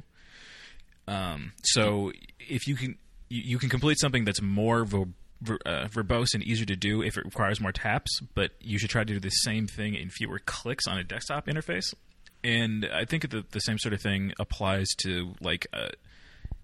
Um, 1.06 1.52
so 1.62 2.12
if 2.40 2.66
you 2.66 2.76
can, 2.76 2.96
you, 3.28 3.42
you 3.42 3.58
can 3.58 3.68
complete 3.68 3.98
something 3.98 4.24
that's 4.24 4.40
more 4.42 4.84
vo- 4.84 5.12
uh, 5.44 5.86
verbose 5.88 6.34
and 6.34 6.42
easier 6.42 6.66
to 6.66 6.76
do 6.76 7.02
if 7.02 7.16
it 7.16 7.24
requires 7.24 7.60
more 7.60 7.72
taps, 7.72 8.20
but 8.34 8.52
you 8.60 8.78
should 8.78 8.90
try 8.90 9.04
to 9.04 9.12
do 9.12 9.20
the 9.20 9.30
same 9.30 9.66
thing 9.66 9.94
in 9.94 10.10
fewer 10.10 10.40
clicks 10.44 10.86
on 10.86 10.98
a 10.98 11.04
desktop 11.04 11.46
interface. 11.46 11.94
And 12.42 12.88
I 12.92 13.04
think 13.04 13.28
that 13.30 13.50
the 13.50 13.60
same 13.60 13.78
sort 13.78 13.92
of 13.92 14.00
thing 14.00 14.32
applies 14.38 14.88
to 15.02 15.34
like 15.40 15.66
uh, 15.72 15.88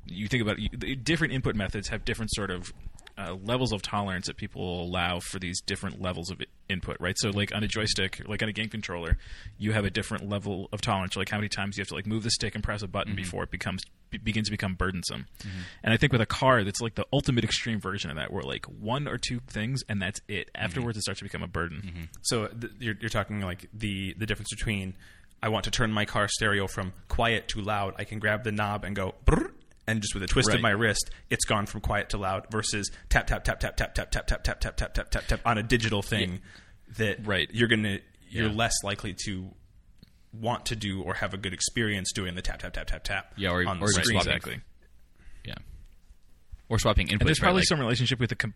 you 0.07 0.29
think 0.29 0.43
about 0.43 0.57
the 0.73 0.95
different 0.97 1.33
input 1.33 1.55
methods 1.55 1.89
have 1.89 2.05
different 2.05 2.33
sort 2.35 2.51
of 2.51 2.73
uh, 3.19 3.35
levels 3.42 3.73
of 3.73 3.83
tolerance 3.83 4.26
that 4.26 4.37
people 4.37 4.83
allow 4.83 5.21
for 5.21 5.38
these 5.38 5.61
different 5.61 6.00
levels 6.00 6.31
of 6.31 6.40
input, 6.69 6.97
right? 7.00 7.16
So, 7.19 7.31
like 7.31 7.54
on 7.54 7.62
a 7.62 7.69
joystick, 7.69 8.23
like 8.26 8.42
on 8.42 8.49
a 8.49 8.52
game 8.52 8.69
controller, 8.69 9.19
you 9.59 9.73
have 9.73 9.85
a 9.85 9.90
different 9.90 10.28
level 10.28 10.69
of 10.73 10.81
tolerance. 10.81 11.16
Like 11.16 11.28
how 11.28 11.38
many 11.38 11.49
times 11.49 11.76
you 11.76 11.83
have 11.83 11.88
to 11.88 11.95
like 11.95 12.07
move 12.07 12.23
the 12.23 12.31
stick 12.31 12.54
and 12.54 12.64
press 12.64 12.83
a 12.83 12.88
button 12.88 13.14
before 13.14 13.45
it 13.45 13.50
becomes 13.50 13.83
be- 14.11 14.19
begins 14.19 14.49
to 14.49 14.50
become 14.52 14.75
burdensome. 14.75 15.26
Mm-hmm. 15.40 15.59
And 15.85 15.95
I 15.95 15.97
think 15.97 16.12
with 16.12 16.21
a 16.21 16.26
car, 16.26 16.64
that's 16.64 16.81
like 16.81 16.95
the 16.95 17.07
ultimate 17.12 17.45
extreme 17.45 17.81
version 17.81 18.11
of 18.11 18.16
that, 18.16 18.33
where 18.33 18.42
like 18.42 18.66
one 18.66 19.09
or 19.09 19.19
two 19.19 19.40
things 19.47 19.83
and 19.88 20.00
that's 20.00 20.21
it. 20.28 20.49
Mm-hmm. 20.49 20.64
Afterwards, 20.64 20.99
it 20.99 21.02
starts 21.02 21.19
to 21.19 21.25
become 21.25 21.42
a 21.42 21.49
burden. 21.49 22.09
So 22.23 22.47
th- 22.47 22.73
you're, 22.78 22.95
you're 23.00 23.11
talking 23.11 23.40
like 23.40 23.69
the 23.73 24.14
the 24.19 24.26
difference 24.26 24.50
between 24.50 24.95
I 25.42 25.49
want 25.49 25.64
to 25.64 25.71
turn 25.71 25.92
my 25.92 26.04
car 26.04 26.28
stereo 26.28 26.69
from 26.69 26.92
quiet 27.09 27.49
to 27.49 27.61
loud. 27.61 27.95
I 27.99 28.04
can 28.04 28.21
grab 28.21 28.45
the 28.45 28.52
knob 28.52 28.85
and 28.85 28.95
go. 28.95 29.14
And 29.87 30.01
just 30.01 30.15
with 30.15 30.23
a 30.23 30.27
twist 30.29 30.51
of 30.55 30.61
my 30.61 30.71
wrist, 30.71 31.11
it's 31.29 31.45
gone 31.45 31.67
from 31.67 31.81
quiet 31.81 32.11
to 32.11 32.19
loud. 32.19 32.47
Versus 32.51 32.91
tap 33.09 33.27
tap 33.27 33.43
tap 33.45 33.59
tap 33.59 33.77
tap 33.77 33.95
tap 33.95 34.11
tap 34.11 34.27
tap 34.27 34.43
tap 34.43 34.61
tap 34.61 34.77
tap 34.77 34.95
tap 34.95 35.11
tap 35.11 35.27
tap 35.27 35.41
on 35.45 35.59
a 35.59 35.62
digital 35.62 36.03
thing 36.03 36.41
that 36.99 37.27
Right. 37.27 37.49
you're 37.53 37.69
gonna 37.69 37.99
you're 38.29 38.47
Yeah. 38.49 38.53
less 38.55 38.75
likely 38.85 39.15
to 39.25 39.55
want 40.33 40.67
to 40.67 40.77
do 40.77 41.03
or 41.03 41.15
have 41.15 41.35
a 41.35 41.37
good 41.37 41.53
experience 41.53 42.12
doing 42.12 42.35
the 42.35 42.43
tap 42.43 42.61
tap 42.61 42.73
tap 42.73 42.87
tap 42.87 43.03
tap. 43.05 43.33
Yeah, 43.37 43.51
or- 43.51 43.67
on 43.67 43.79
the 43.81 43.85
or 43.85 43.89
screen. 43.89 44.05
swapping. 44.07 44.33
Exactly. 44.33 44.61
Yeah. 45.45 45.55
Or 46.69 46.79
swapping 46.79 47.09
inputs. 47.09 47.12
And 47.21 47.29
there's 47.29 47.41
right? 47.41 47.47
probably 47.47 47.61
Like- 47.61 47.69
some 47.69 47.81
relationship 47.81 48.19
with 48.21 48.31
the. 48.31 48.37
Com- 48.37 48.55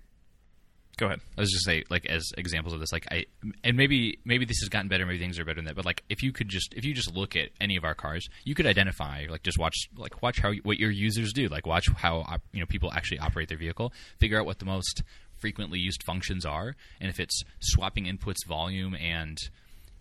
Go 0.98 1.06
ahead. 1.06 1.20
I 1.36 1.42
was 1.42 1.50
just 1.50 1.66
say 1.66 1.84
like 1.90 2.06
as 2.06 2.32
examples 2.38 2.72
of 2.72 2.80
this, 2.80 2.90
like 2.90 3.06
I 3.10 3.26
and 3.62 3.76
maybe 3.76 4.18
maybe 4.24 4.46
this 4.46 4.60
has 4.60 4.70
gotten 4.70 4.88
better, 4.88 5.04
maybe 5.04 5.18
things 5.18 5.38
are 5.38 5.44
better 5.44 5.56
than 5.56 5.66
that. 5.66 5.76
But 5.76 5.84
like 5.84 6.02
if 6.08 6.22
you 6.22 6.32
could 6.32 6.48
just 6.48 6.72
if 6.72 6.86
you 6.86 6.94
just 6.94 7.14
look 7.14 7.36
at 7.36 7.50
any 7.60 7.76
of 7.76 7.84
our 7.84 7.94
cars, 7.94 8.26
you 8.44 8.54
could 8.54 8.66
identify 8.66 9.26
like 9.28 9.42
just 9.42 9.58
watch 9.58 9.76
like 9.98 10.22
watch 10.22 10.38
how 10.38 10.54
what 10.62 10.78
your 10.78 10.90
users 10.90 11.34
do, 11.34 11.48
like 11.48 11.66
watch 11.66 11.86
how 11.98 12.24
you 12.52 12.60
know 12.60 12.66
people 12.66 12.90
actually 12.94 13.18
operate 13.18 13.50
their 13.50 13.58
vehicle, 13.58 13.92
figure 14.18 14.40
out 14.40 14.46
what 14.46 14.58
the 14.58 14.64
most 14.64 15.02
frequently 15.36 15.78
used 15.78 16.02
functions 16.02 16.46
are, 16.46 16.74
and 16.98 17.10
if 17.10 17.20
it's 17.20 17.42
swapping 17.60 18.06
inputs, 18.06 18.46
volume, 18.46 18.94
and 18.94 19.50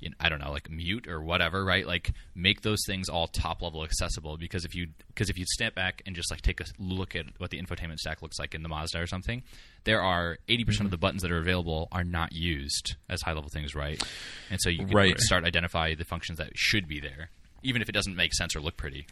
you 0.05 0.12
know, 0.12 0.15
I 0.19 0.29
don't 0.29 0.39
know, 0.39 0.51
like 0.51 0.69
mute 0.69 1.07
or 1.07 1.21
whatever, 1.21 1.65
right? 1.65 1.85
Like 1.85 2.13
make 2.33 2.62
those 2.62 2.79
things 2.85 3.09
all 3.09 3.27
top 3.27 3.62
level 3.62 3.83
accessible 3.83 4.38
because 4.38 4.63
if 4.63 4.74
you 4.74 4.88
because 5.07 5.29
if 5.29 5.38
you 5.38 5.45
step 5.47 5.75
back 5.75 6.01
and 6.05 6.15
just 6.15 6.31
like 6.31 6.41
take 6.41 6.62
a 6.62 6.65
look 6.79 7.15
at 7.15 7.25
what 7.39 7.50
the 7.50 7.62
infotainment 7.62 7.97
stack 7.97 8.21
looks 8.21 8.39
like 8.39 8.55
in 8.55 8.63
the 8.63 8.69
Mazda 8.69 9.01
or 9.01 9.07
something, 9.07 9.43
there 9.83 10.01
are 10.01 10.38
80% 10.47 10.59
of 10.59 10.67
mm-hmm. 10.67 10.88
the 10.89 10.97
buttons 10.97 11.21
that 11.24 11.31
are 11.31 11.39
available 11.39 11.88
are 11.91 12.03
not 12.03 12.31
used 12.31 12.95
as 13.09 13.21
high 13.21 13.33
level 13.33 13.50
things, 13.50 13.75
right? 13.75 14.01
And 14.50 14.62
so 14.62 14.69
you 14.69 14.85
can 14.85 14.95
Right. 14.95 15.19
start 15.19 15.43
identify 15.43 15.95
the 15.95 16.05
functions 16.05 16.38
that 16.38 16.51
should 16.55 16.88
be 16.88 17.00
there, 17.00 17.29
even 17.63 17.81
if 17.81 17.89
it 17.89 17.93
doesn't 17.93 18.15
make 18.15 18.33
sense 18.33 18.55
or 18.55 18.62
look 18.62 18.77
pretty. 18.77 19.07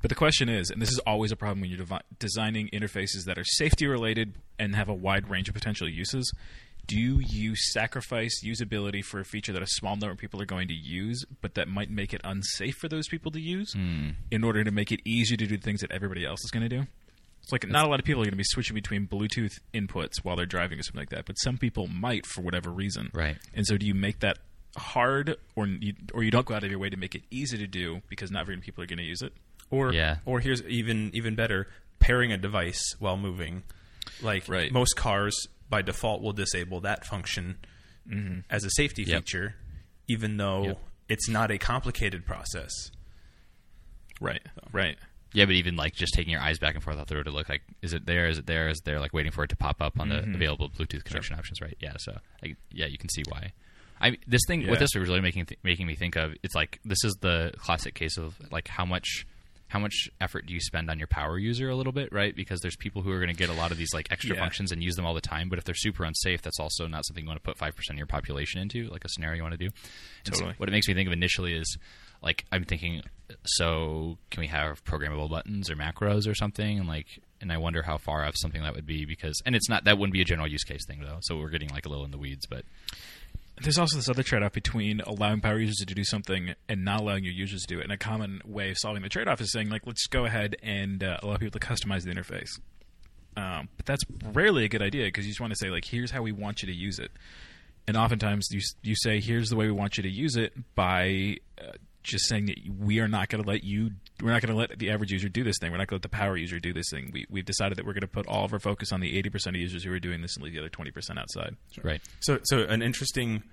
But 0.00 0.10
the 0.10 0.14
question 0.14 0.48
is, 0.48 0.70
and 0.70 0.80
this 0.80 0.90
is 0.90 1.00
always 1.00 1.32
a 1.32 1.36
problem 1.36 1.60
when 1.60 1.70
you're 1.70 1.78
devi- 1.78 2.04
designing 2.18 2.68
interfaces 2.68 3.24
that 3.24 3.36
are 3.36 3.44
safety 3.44 3.86
related 3.86 4.34
and 4.58 4.76
have 4.76 4.88
a 4.88 4.94
wide 4.94 5.28
range 5.28 5.48
of 5.48 5.54
potential 5.54 5.88
uses. 5.88 6.32
Do 6.88 7.20
you 7.20 7.54
sacrifice 7.54 8.42
usability 8.44 9.04
for 9.04 9.20
a 9.20 9.24
feature 9.24 9.52
that 9.52 9.62
a 9.62 9.66
small 9.68 9.94
number 9.94 10.10
of 10.12 10.18
people 10.18 10.40
are 10.42 10.46
going 10.46 10.68
to 10.68 10.74
use, 10.74 11.24
but 11.42 11.54
that 11.54 11.68
might 11.68 11.90
make 11.90 12.12
it 12.12 12.20
unsafe 12.24 12.76
for 12.76 12.88
those 12.88 13.06
people 13.08 13.30
to 13.32 13.40
use 13.40 13.74
hmm. 13.74 14.08
in 14.30 14.42
order 14.42 14.64
to 14.64 14.70
make 14.70 14.90
it 14.90 15.00
easier 15.04 15.36
to 15.36 15.46
do 15.46 15.56
things 15.58 15.82
that 15.82 15.92
everybody 15.92 16.24
else 16.24 16.42
is 16.44 16.50
going 16.50 16.62
to 16.62 16.68
do? 16.68 16.86
It's 17.42 17.52
like 17.52 17.68
not 17.68 17.84
a 17.84 17.88
lot 17.88 18.00
of 18.00 18.04
people 18.04 18.22
are 18.22 18.24
going 18.24 18.32
to 18.32 18.36
be 18.38 18.44
switching 18.44 18.74
between 18.74 19.06
Bluetooth 19.06 19.58
inputs 19.72 20.18
while 20.22 20.34
they're 20.34 20.46
driving 20.46 20.78
or 20.78 20.82
something 20.82 21.00
like 21.00 21.10
that, 21.10 21.26
but 21.26 21.34
some 21.34 21.56
people 21.58 21.86
might 21.86 22.26
for 22.26 22.40
whatever 22.40 22.70
reason. 22.70 23.10
Right. 23.14 23.36
And 23.54 23.66
so, 23.66 23.76
do 23.78 23.86
you 23.86 23.94
make 23.94 24.20
that 24.20 24.38
hard, 24.76 25.36
or 25.56 25.66
you, 25.66 25.94
or 26.12 26.22
you 26.22 26.30
don't 26.30 26.46
go 26.46 26.54
out 26.54 26.64
of 26.64 26.70
your 26.70 26.78
way 26.78 26.90
to 26.90 26.96
make 26.96 27.14
it 27.14 27.22
easy 27.30 27.56
to 27.58 27.66
do 27.66 28.02
because 28.08 28.30
not 28.30 28.46
very 28.46 28.56
many 28.56 28.64
people 28.64 28.82
are 28.82 28.86
going 28.86 28.98
to 28.98 29.04
use 29.04 29.22
it? 29.22 29.32
Or 29.70 29.92
Yeah. 29.92 30.16
or 30.24 30.40
here's 30.40 30.62
even 30.62 31.10
even 31.14 31.34
better, 31.34 31.68
pairing 31.98 32.32
a 32.32 32.38
device 32.38 32.94
while 32.98 33.16
moving. 33.16 33.62
Like 34.22 34.48
Right. 34.48 34.72
most 34.72 34.94
cars 34.96 35.48
by 35.68 35.82
default 35.82 36.22
will 36.22 36.32
disable 36.32 36.80
that 36.80 37.04
function 37.04 37.58
mm-hmm. 38.08 38.40
as 38.50 38.64
a 38.64 38.70
safety 38.70 39.04
Yep. 39.04 39.22
feature, 39.24 39.54
even 40.08 40.36
though 40.36 40.64
Yep. 40.64 40.78
it's 41.08 41.28
not 41.28 41.50
a 41.50 41.58
complicated 41.58 42.24
process. 42.26 42.72
Right. 44.20 44.42
Right. 44.72 44.96
Yeah, 45.34 45.44
but 45.44 45.54
even 45.54 45.76
like 45.76 45.94
just 45.94 46.14
taking 46.14 46.32
your 46.32 46.40
eyes 46.40 46.58
back 46.58 46.74
and 46.74 46.82
forth 46.82 46.96
out 46.96 47.06
the 47.06 47.16
road 47.16 47.24
to 47.24 47.30
look 47.30 47.48
like, 47.48 47.62
is 47.82 47.92
it 47.92 48.06
there? 48.06 48.28
Is 48.28 48.38
it 48.38 48.46
there? 48.46 48.68
Is 48.68 48.78
it 48.78 48.84
there? 48.84 48.98
Like 48.98 49.12
waiting 49.12 49.30
for 49.30 49.44
it 49.44 49.48
to 49.48 49.56
pop 49.56 49.82
up 49.82 50.00
on 50.00 50.08
the 50.08 50.16
mm-hmm. 50.16 50.34
available 50.34 50.70
Bluetooth 50.70 51.04
connection 51.04 51.36
options, 51.38 51.60
right? 51.60 51.76
Yeah, 51.80 51.94
so 51.98 52.16
I, 52.42 52.56
yeah, 52.72 52.86
you 52.86 52.98
can 52.98 53.10
see 53.10 53.22
why. 53.28 53.52
I 54.00 54.16
this 54.26 54.40
thing 54.46 54.62
Yeah. 54.62 54.70
what 54.70 54.78
this 54.78 54.90
was 54.94 55.08
really 55.08 55.20
making 55.20 55.46
th- 55.46 55.58
making 55.62 55.86
me 55.86 55.96
think 55.96 56.16
of 56.16 56.32
it's 56.42 56.54
like 56.54 56.80
this 56.84 57.02
is 57.04 57.16
the 57.20 57.52
classic 57.58 57.94
case 57.94 58.16
of 58.16 58.36
like 58.50 58.68
how 58.68 58.84
much 58.84 59.26
how 59.68 59.78
much 59.78 60.08
effort 60.20 60.46
do 60.46 60.54
you 60.54 60.60
spend 60.60 60.90
on 60.90 60.98
your 60.98 61.06
power 61.08 61.38
user 61.38 61.68
a 61.68 61.76
little 61.76 61.92
bit, 61.92 62.10
right? 62.12 62.34
Because 62.34 62.60
there's 62.60 62.76
people 62.76 63.02
who 63.02 63.10
are 63.12 63.18
going 63.18 63.28
to 63.28 63.34
get 63.34 63.50
a 63.50 63.52
lot 63.52 63.70
of 63.70 63.76
these 63.78 63.92
like 63.94 64.10
extra 64.10 64.34
Yeah. 64.34 64.40
functions 64.42 64.72
and 64.72 64.82
use 64.82 64.96
them 64.96 65.04
all 65.06 65.14
the 65.14 65.20
time, 65.20 65.48
but 65.48 65.58
if 65.58 65.64
they're 65.64 65.74
super 65.74 66.04
unsafe, 66.04 66.40
that's 66.42 66.58
also 66.58 66.86
not 66.86 67.06
something 67.06 67.22
you 67.24 67.28
want 67.28 67.38
to 67.42 67.46
put 67.46 67.58
five 67.58 67.76
percent 67.76 67.96
of 67.96 67.98
your 67.98 68.06
population 68.06 68.60
into, 68.60 68.88
like 68.88 69.04
a 69.04 69.08
scenario 69.08 69.36
you 69.36 69.42
want 69.42 69.52
to 69.52 69.58
do. 69.58 69.70
And 70.24 70.34
so 70.34 70.40
Totally. 70.40 70.54
what 70.56 70.68
it 70.68 70.72
makes 70.72 70.88
me 70.88 70.94
think 70.94 71.06
of 71.06 71.12
initially 71.12 71.52
is 71.54 71.76
like 72.22 72.44
I'm 72.50 72.64
thinking, 72.64 73.02
so 73.44 74.18
can 74.30 74.40
we 74.40 74.46
have 74.48 74.84
programmable 74.84 75.30
buttons 75.30 75.70
or 75.70 75.76
macros 75.76 76.28
or 76.28 76.34
something? 76.34 76.78
And 76.78 76.88
like, 76.88 77.06
and 77.40 77.52
I 77.52 77.58
wonder 77.58 77.82
how 77.82 77.98
far 77.98 78.24
off 78.24 78.34
something 78.36 78.62
that 78.62 78.74
would 78.74 78.86
be 78.86 79.04
because, 79.04 79.40
and 79.46 79.54
it's 79.54 79.68
not 79.68 79.84
that 79.84 79.98
wouldn't 79.98 80.12
be 80.14 80.22
a 80.22 80.24
general 80.24 80.48
use 80.48 80.64
case 80.64 80.84
thing 80.86 81.00
though. 81.02 81.18
So 81.20 81.36
we're 81.38 81.50
getting 81.50 81.68
like 81.70 81.86
a 81.86 81.88
little 81.88 82.04
in 82.04 82.10
the 82.10 82.18
weeds, 82.18 82.46
but 82.46 82.64
There's 83.62 83.78
also 83.78 83.96
this 83.96 84.08
other 84.08 84.22
trade 84.22 84.42
off 84.42 84.52
between 84.52 85.00
allowing 85.00 85.40
power 85.40 85.58
users 85.58 85.76
to 85.76 85.94
do 85.94 86.04
something 86.04 86.54
and 86.68 86.84
not 86.84 87.00
allowing 87.00 87.24
your 87.24 87.32
users 87.32 87.62
to 87.62 87.66
do 87.74 87.80
it. 87.80 87.84
And 87.84 87.92
a 87.92 87.96
common 87.96 88.40
way 88.44 88.70
of 88.70 88.78
solving 88.78 89.02
the 89.02 89.08
trade 89.08 89.28
off 89.28 89.40
is 89.40 89.52
saying, 89.52 89.68
like, 89.68 89.86
let's 89.86 90.06
go 90.06 90.24
ahead 90.24 90.56
and 90.62 91.02
uh, 91.02 91.18
allow 91.22 91.36
people 91.36 91.58
to 91.58 91.66
customize 91.66 92.04
the 92.04 92.12
interface. 92.12 92.60
Um, 93.36 93.68
but 93.76 93.86
that's 93.86 94.02
rarely 94.32 94.64
a 94.64 94.68
good 94.68 94.82
idea 94.82 95.06
because 95.06 95.24
you 95.24 95.30
just 95.30 95.40
want 95.40 95.52
to 95.52 95.56
say, 95.56 95.70
like, 95.70 95.84
here's 95.84 96.10
how 96.10 96.22
we 96.22 96.32
want 96.32 96.62
you 96.62 96.66
to 96.66 96.74
use 96.74 96.98
it. 96.98 97.10
And 97.86 97.96
oftentimes 97.96 98.48
you, 98.50 98.60
you 98.82 98.94
say, 98.96 99.20
here's 99.20 99.48
the 99.48 99.56
way 99.56 99.66
we 99.66 99.72
want 99.72 99.96
you 99.96 100.02
to 100.02 100.10
use 100.10 100.36
it 100.36 100.52
by 100.74 101.36
uh, 101.60 101.72
just 102.02 102.28
saying 102.28 102.46
that 102.46 102.58
we 102.78 103.00
are 103.00 103.08
not 103.08 103.28
going 103.28 103.42
to 103.42 103.48
let 103.48 103.64
you, 103.64 103.90
we're 104.22 104.30
not 104.30 104.42
going 104.42 104.52
to 104.52 104.58
let 104.58 104.78
the 104.78 104.90
average 104.90 105.12
user 105.12 105.28
do 105.28 105.44
this 105.44 105.56
thing. 105.60 105.70
We're 105.70 105.78
not 105.78 105.88
going 105.88 106.00
to 106.00 106.06
let 106.06 106.10
the 106.10 106.16
power 106.16 106.36
user 106.36 106.58
do 106.58 106.72
this 106.72 106.86
thing. 106.90 107.10
We, 107.12 107.26
we've 107.30 107.44
decided 107.44 107.78
that 107.78 107.86
we're 107.86 107.92
going 107.92 108.02
to 108.02 108.08
put 108.08 108.26
all 108.26 108.44
of 108.44 108.52
our 108.52 108.58
focus 108.58 108.92
on 108.92 109.00
the 109.00 109.22
80% 109.22 109.48
of 109.48 109.56
users 109.56 109.84
who 109.84 109.92
are 109.92 110.00
doing 110.00 110.22
this 110.22 110.36
and 110.36 110.44
leave 110.44 110.54
the 110.54 110.60
other 110.60 110.68
20% 110.68 111.18
outside. 111.18 111.56
right. 111.82 112.00
So, 112.20 112.40
so 112.44 112.60
an 112.60 112.82
interesting 112.82 113.44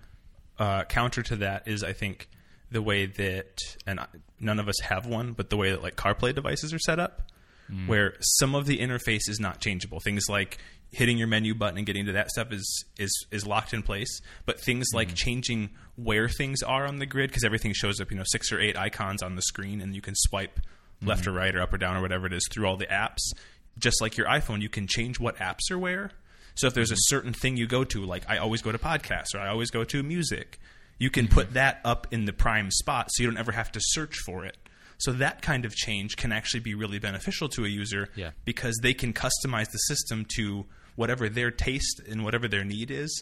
uh, 0.58 0.84
counter 0.86 1.22
to 1.24 1.36
that 1.38 1.68
is, 1.68 1.84
I 1.84 1.94
think, 1.94 2.28
the 2.72 2.82
way 2.82 3.06
that, 3.06 3.60
and 3.86 4.00
none 4.40 4.60
of 4.60 4.68
us 4.68 4.80
have 4.82 5.06
one, 5.06 5.34
but 5.34 5.50
the 5.50 5.58
way 5.58 5.72
that 5.72 5.84
like 5.84 5.96
CarPlay 5.96 6.34
devices 6.34 6.74
are 6.74 6.80
set 6.80 7.00
up, 7.00 7.22
where 7.88 8.14
some 8.20 8.54
of 8.54 8.68
the 8.68 8.78
interface 8.78 9.28
is 9.28 9.40
not 9.40 9.60
changeable. 9.60 10.00
Things 10.00 10.26
like 10.30 10.60
hitting 10.92 11.18
your 11.18 11.28
menu 11.28 11.54
button 11.54 11.78
and 11.78 11.86
getting 11.86 12.06
to 12.06 12.14
that 12.14 12.30
stuff 12.30 12.52
is 12.52 12.86
is 12.98 13.26
is 13.32 13.46
locked 13.46 13.74
in 13.74 13.84
place. 13.84 14.22
But 14.46 14.60
things 14.60 14.88
like 14.94 15.10
mm-hmm. 15.10 15.16
changing 15.16 15.70
where 15.96 16.30
things 16.30 16.62
are 16.64 16.86
on 16.86 17.00
the 17.00 17.06
grid, 17.06 17.30
because 17.30 17.44
everything 17.44 17.74
shows 17.74 18.00
up, 18.00 18.12
you 18.12 18.18
know, 18.18 18.24
six 18.26 18.52
or 18.52 18.60
eight 18.60 18.78
icons 18.78 19.22
on 19.22 19.36
the 19.36 19.42
screen, 19.42 19.82
and 19.82 19.96
you 19.96 20.02
can 20.02 20.16
swipe 20.16 20.60
left 21.02 21.22
mm-hmm. 21.22 21.32
or 21.32 21.34
right 21.34 21.56
or 21.56 21.62
up 21.62 21.74
or 21.74 21.78
down 21.78 21.96
or 21.96 22.02
whatever 22.02 22.28
it 22.28 22.34
is 22.34 22.48
through 22.52 22.66
all 22.66 22.78
the 22.78 22.88
apps. 22.88 23.34
Just 23.78 24.02
like 24.02 24.18
your 24.18 24.28
iPhone, 24.28 24.62
you 24.62 24.70
can 24.70 24.88
change 24.88 25.20
what 25.20 25.38
apps 25.38 25.70
are 25.70 25.78
where. 25.78 26.12
So 26.56 26.68
if 26.68 26.74
there's 26.74 26.92
a 26.92 26.94
mm-hmm. 26.94 27.16
certain 27.16 27.34
thing 27.34 27.58
you 27.58 27.68
go 27.68 27.84
to, 27.84 28.06
like 28.06 28.24
I 28.30 28.38
always 28.38 28.62
go 28.62 28.72
to 28.72 28.78
podcasts 28.78 29.36
or 29.36 29.40
I 29.40 29.50
always 29.50 29.72
go 29.72 29.84
to 29.84 30.04
music, 30.04 30.60
you 30.98 31.10
can 31.10 31.28
put 31.28 31.54
that 31.54 31.82
up 31.84 32.08
in 32.12 32.26
the 32.26 32.34
prime 32.34 32.72
spot 32.72 33.10
so 33.12 33.24
you 33.24 33.30
don't 33.30 33.38
ever 33.38 33.52
have 33.52 33.72
to 33.74 33.80
search 33.82 34.16
for 34.26 34.46
it. 34.46 34.58
So 34.98 35.12
that 35.14 35.42
kind 35.42 35.66
of 35.66 35.76
change 35.76 36.16
can 36.18 36.32
actually 36.32 36.62
be 36.62 36.74
really 36.74 37.00
beneficial 37.00 37.50
to 37.50 37.66
a 37.66 37.68
user 37.68 38.10
Yeah. 38.16 38.32
because 38.46 38.78
they 38.82 38.94
can 38.94 39.14
customize 39.14 39.72
the 39.72 39.78
system 39.80 40.26
to 40.38 40.66
whatever 40.96 41.28
their 41.30 41.52
taste 41.52 42.02
and 42.10 42.24
whatever 42.24 42.48
their 42.48 42.64
need 42.64 42.90
is, 42.92 43.22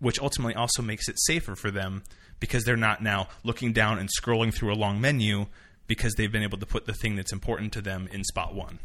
which 0.00 0.20
ultimately 0.20 0.54
also 0.54 0.82
makes 0.82 1.08
it 1.08 1.16
safer 1.20 1.54
for 1.54 1.70
them 1.70 2.02
because 2.40 2.64
they're 2.64 2.76
not 2.76 3.02
now 3.02 3.28
looking 3.44 3.72
down 3.72 3.98
and 3.98 4.08
scrolling 4.20 4.52
through 4.52 4.72
a 4.72 4.74
long 4.76 5.00
menu 5.00 5.46
because 5.86 6.14
they've 6.14 6.32
been 6.32 6.42
able 6.42 6.58
to 6.58 6.66
put 6.66 6.86
the 6.86 6.92
thing 6.92 7.16
that's 7.16 7.32
important 7.32 7.72
to 7.72 7.80
them 7.80 8.08
in 8.12 8.22
spot 8.24 8.54
one. 8.54 8.78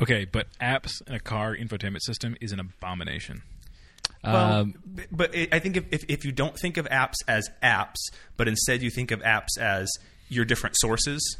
Okay, 0.00 0.24
but 0.24 0.46
apps 0.60 1.00
in 1.06 1.14
a 1.14 1.20
car 1.20 1.56
infotainment 1.56 2.00
system 2.02 2.36
is 2.40 2.52
an 2.52 2.60
abomination. 2.60 3.42
Well, 4.22 4.52
Um, 4.60 4.74
but 5.10 5.34
I 5.52 5.58
think 5.58 5.76
if, 5.76 5.84
if, 5.90 6.04
if 6.08 6.24
you 6.24 6.32
don't 6.32 6.56
think 6.58 6.76
of 6.76 6.86
apps 6.86 7.16
as 7.26 7.50
apps, 7.62 7.96
but 8.36 8.48
instead 8.48 8.82
you 8.82 8.90
think 8.90 9.10
of 9.10 9.20
apps 9.20 9.58
as 9.58 9.90
your 10.28 10.44
different 10.44 10.76
sources, 10.78 11.36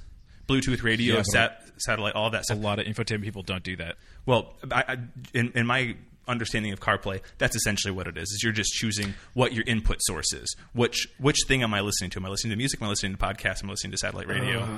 Bluetooth 0.49 0.83
radio, 0.83 1.17
Yeah, 1.17 1.23
sat, 1.23 1.63
satellite, 1.79 2.15
all 2.15 2.31
that 2.31 2.45
A 2.51 2.55
lot 2.55 2.79
of 2.79 2.87
infotainment 2.87 3.23
people 3.23 3.43
don't 3.43 3.63
do 3.65 3.77
that. 3.77 3.97
Well, 4.27 4.55
I, 4.71 4.85
I, 4.89 4.97
in, 5.33 5.53
in 5.55 5.67
my 5.67 5.97
understanding 6.27 6.73
of 6.73 6.81
CarPlay, 6.81 7.21
that's 7.39 7.57
essentially 7.57 7.93
what 7.93 8.07
it 8.07 8.17
is. 8.17 8.25
Is 8.31 8.41
you're 8.43 8.53
just 8.53 8.73
choosing 8.73 9.15
what 9.35 9.53
your 9.53 9.65
input 9.67 9.99
source 10.01 10.33
is. 10.33 10.55
Which 10.73 11.09
which 11.19 11.39
thing 11.47 11.63
am 11.63 11.75
I 11.75 11.81
listening 11.81 12.11
to? 12.11 12.19
Am 12.19 12.27
I 12.27 12.29
listening 12.29 12.53
to 12.53 12.57
music? 12.57 12.81
Am 12.81 12.87
I 12.87 12.91
listening 12.91 13.13
to 13.13 13.19
podcasts? 13.19 13.63
Am 13.63 13.69
I 13.69 13.73
listening 13.73 13.93
to 13.93 13.99
satellite 13.99 14.29
radio? 14.29 14.61
Uh, 14.61 14.69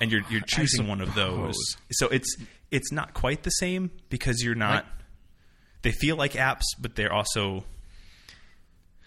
and 0.00 0.10
you're 0.10 0.22
you're 0.30 0.40
choosing 0.42 0.86
one 0.86 1.00
of 1.00 1.14
those. 1.14 1.54
So 1.92 2.08
it's 2.08 2.36
it's 2.70 2.92
not 2.92 3.14
quite 3.14 3.42
the 3.42 3.50
same 3.50 3.90
because 4.10 4.42
you're 4.42 4.54
not. 4.54 4.86
They 5.82 5.92
feel 5.92 6.16
like 6.16 6.32
apps, 6.32 6.64
but 6.80 6.96
they're 6.96 7.12
also 7.12 7.64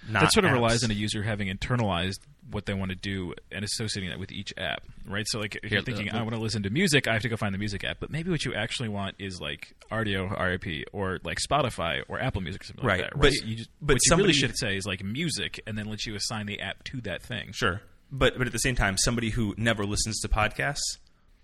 not. 0.09 0.21
that 0.21 0.33
sort 0.33 0.45
of 0.45 0.51
apps. 0.51 0.55
relies 0.55 0.83
on 0.83 0.91
a 0.91 0.93
user 0.93 1.23
having 1.23 1.49
internalized 1.49 2.19
what 2.51 2.65
they 2.65 2.73
want 2.73 2.89
to 2.89 2.95
do 2.95 3.33
and 3.51 3.63
associating 3.63 4.09
that 4.09 4.19
with 4.19 4.31
each 4.31 4.53
app, 4.57 4.83
right? 5.05 5.25
So, 5.27 5.39
like, 5.39 5.59
if 5.63 5.71
you're 5.71 5.81
thinking, 5.81 6.09
I 6.11 6.21
want 6.23 6.33
to 6.33 6.39
listen 6.41 6.63
to 6.63 6.69
music, 6.69 7.07
I 7.07 7.13
have 7.13 7.21
to 7.21 7.29
go 7.29 7.37
find 7.37 7.53
the 7.53 7.57
music 7.59 7.83
app. 7.83 7.97
But 7.99 8.09
maybe 8.11 8.29
what 8.31 8.43
you 8.45 8.53
actually 8.53 8.89
want 8.89 9.15
is 9.19 9.39
like 9.39 9.73
Rdio, 9.91 10.29
RIP, 10.39 10.85
or 10.93 11.19
like 11.23 11.37
Spotify 11.39 12.01
or 12.07 12.19
Apple 12.19 12.41
Music, 12.41 12.61
or 12.61 12.65
something 12.65 12.85
Right, 12.85 13.01
like 13.01 13.11
that, 13.11 13.19
but- 13.19 13.33
you 13.33 13.55
just, 13.57 13.69
but 13.81 13.93
what 13.95 13.99
you 14.05 14.15
really 14.17 14.33
somebody- 14.33 14.33
should 14.33 14.57
say 14.57 14.75
is 14.77 14.85
like 14.85 15.03
music, 15.03 15.59
and 15.67 15.77
then 15.77 15.85
let 15.87 16.05
you 16.05 16.15
assign 16.15 16.45
the 16.45 16.59
app 16.61 16.83
to 16.85 17.01
that 17.01 17.21
thing. 17.21 17.51
Sure, 17.53 17.81
but 18.11 18.37
but 18.37 18.47
at 18.47 18.53
the 18.53 18.59
same 18.59 18.75
time, 18.75 18.97
somebody 18.97 19.29
who 19.29 19.53
never 19.57 19.85
listens 19.85 20.19
to 20.21 20.27
podcasts 20.27 20.97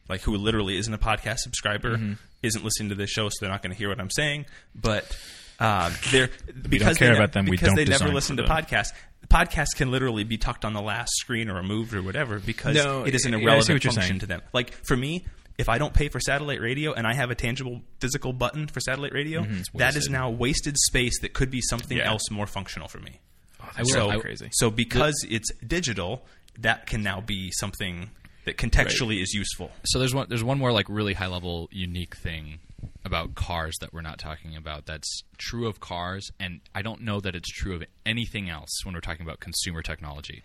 like 0.07 0.21
who 0.21 0.37
literally 0.37 0.77
isn't 0.77 0.93
a 0.93 0.99
podcast 0.99 1.39
subscriber, 1.39 1.97
Mm-hmm. 1.97 2.13
isn't 2.43 2.63
listening 2.63 2.89
to 2.89 2.95
this 2.95 3.09
show, 3.09 3.27
so 3.29 3.33
they're 3.41 3.49
not 3.49 3.63
going 3.63 3.71
to 3.71 3.77
hear 3.77 3.89
what 3.89 3.99
I'm 3.99 4.11
saying. 4.11 4.45
But 4.75 5.17
uh, 5.59 5.91
they're 6.11 6.29
because 6.67 6.97
care 6.97 7.09
they, 7.09 7.13
ne- 7.13 7.17
about 7.19 7.31
them, 7.33 7.45
we 7.45 7.51
because 7.51 7.67
don't 7.69 7.75
they 7.75 7.85
never 7.85 8.09
listen 8.09 8.37
to 8.37 8.43
them. 8.43 8.51
podcasts. 8.51 8.89
Podcasts 9.29 9.75
can 9.75 9.89
literally 9.91 10.23
be 10.23 10.37
tucked 10.37 10.65
on 10.65 10.73
the 10.73 10.81
last 10.81 11.11
screen 11.15 11.49
or 11.49 11.55
removed 11.55 11.93
or 11.93 12.03
whatever 12.03 12.39
because 12.39 12.75
No, 12.75 13.05
it 13.05 13.15
is 13.15 13.25
an 13.25 13.33
I- 13.33 13.37
I 13.37 13.39
see 13.39 13.43
irrelevant 13.43 13.75
what 13.75 13.83
you're 13.83 13.93
function 13.93 14.09
saying. 14.13 14.19
to 14.19 14.25
them. 14.27 14.41
Like 14.53 14.73
for 14.85 14.95
me, 14.95 15.25
if 15.57 15.67
I 15.69 15.77
don't 15.77 15.93
pay 15.93 16.09
for 16.09 16.19
satellite 16.19 16.61
radio 16.61 16.93
and 16.93 17.07
I 17.07 17.13
have 17.15 17.31
a 17.31 17.35
tangible 17.35 17.81
physical 17.99 18.33
button 18.33 18.67
for 18.67 18.79
satellite 18.81 19.13
radio, 19.13 19.45
that 19.75 19.95
is 19.95 20.09
now 20.09 20.29
wasted 20.29 20.77
space 20.77 21.19
that 21.21 21.33
could 21.33 21.49
be 21.49 21.61
something 21.61 21.97
Yeah. 21.97 22.07
else 22.09 22.29
more 22.29 22.45
functional 22.45 22.87
for 22.87 22.99
me. 22.99 23.19
I 23.59 23.81
will- 23.81 23.85
So 23.89 24.09
I- 24.11 24.17
crazy. 24.17 24.49
So 24.51 24.69
because 24.69 25.15
it's 25.27 25.49
digital, 25.65 26.25
that 26.59 26.85
can 26.85 27.01
now 27.01 27.19
be 27.21 27.49
something 27.51 28.11
that 28.43 28.57
contextually 28.57 29.21
is 29.23 29.33
useful. 29.33 29.71
so 29.85 29.97
there's 29.97 30.13
one 30.13 30.27
there's 30.29 30.43
one 30.43 30.59
more 30.59 30.71
like 30.71 30.85
really 30.87 31.13
high 31.13 31.25
level 31.27 31.67
unique 31.71 32.15
thing 32.15 32.59
about 33.05 33.35
cars 33.35 33.75
that 33.79 33.93
we're 33.93 34.01
not 34.01 34.17
talking 34.17 34.55
about 34.55 34.87
that's 34.87 35.21
true 35.37 35.67
of 35.67 35.79
cars 35.79 36.29
and 36.39 36.59
I 36.73 36.81
don't 36.81 37.01
know 37.01 37.19
that 37.21 37.35
it's 37.35 37.49
true 37.49 37.75
of 37.75 37.83
anything 38.05 38.49
else 38.49 38.83
when 38.83 38.93
we're 38.95 38.99
talking 39.01 39.25
about 39.25 39.39
consumer 39.39 39.81
technology. 39.83 40.41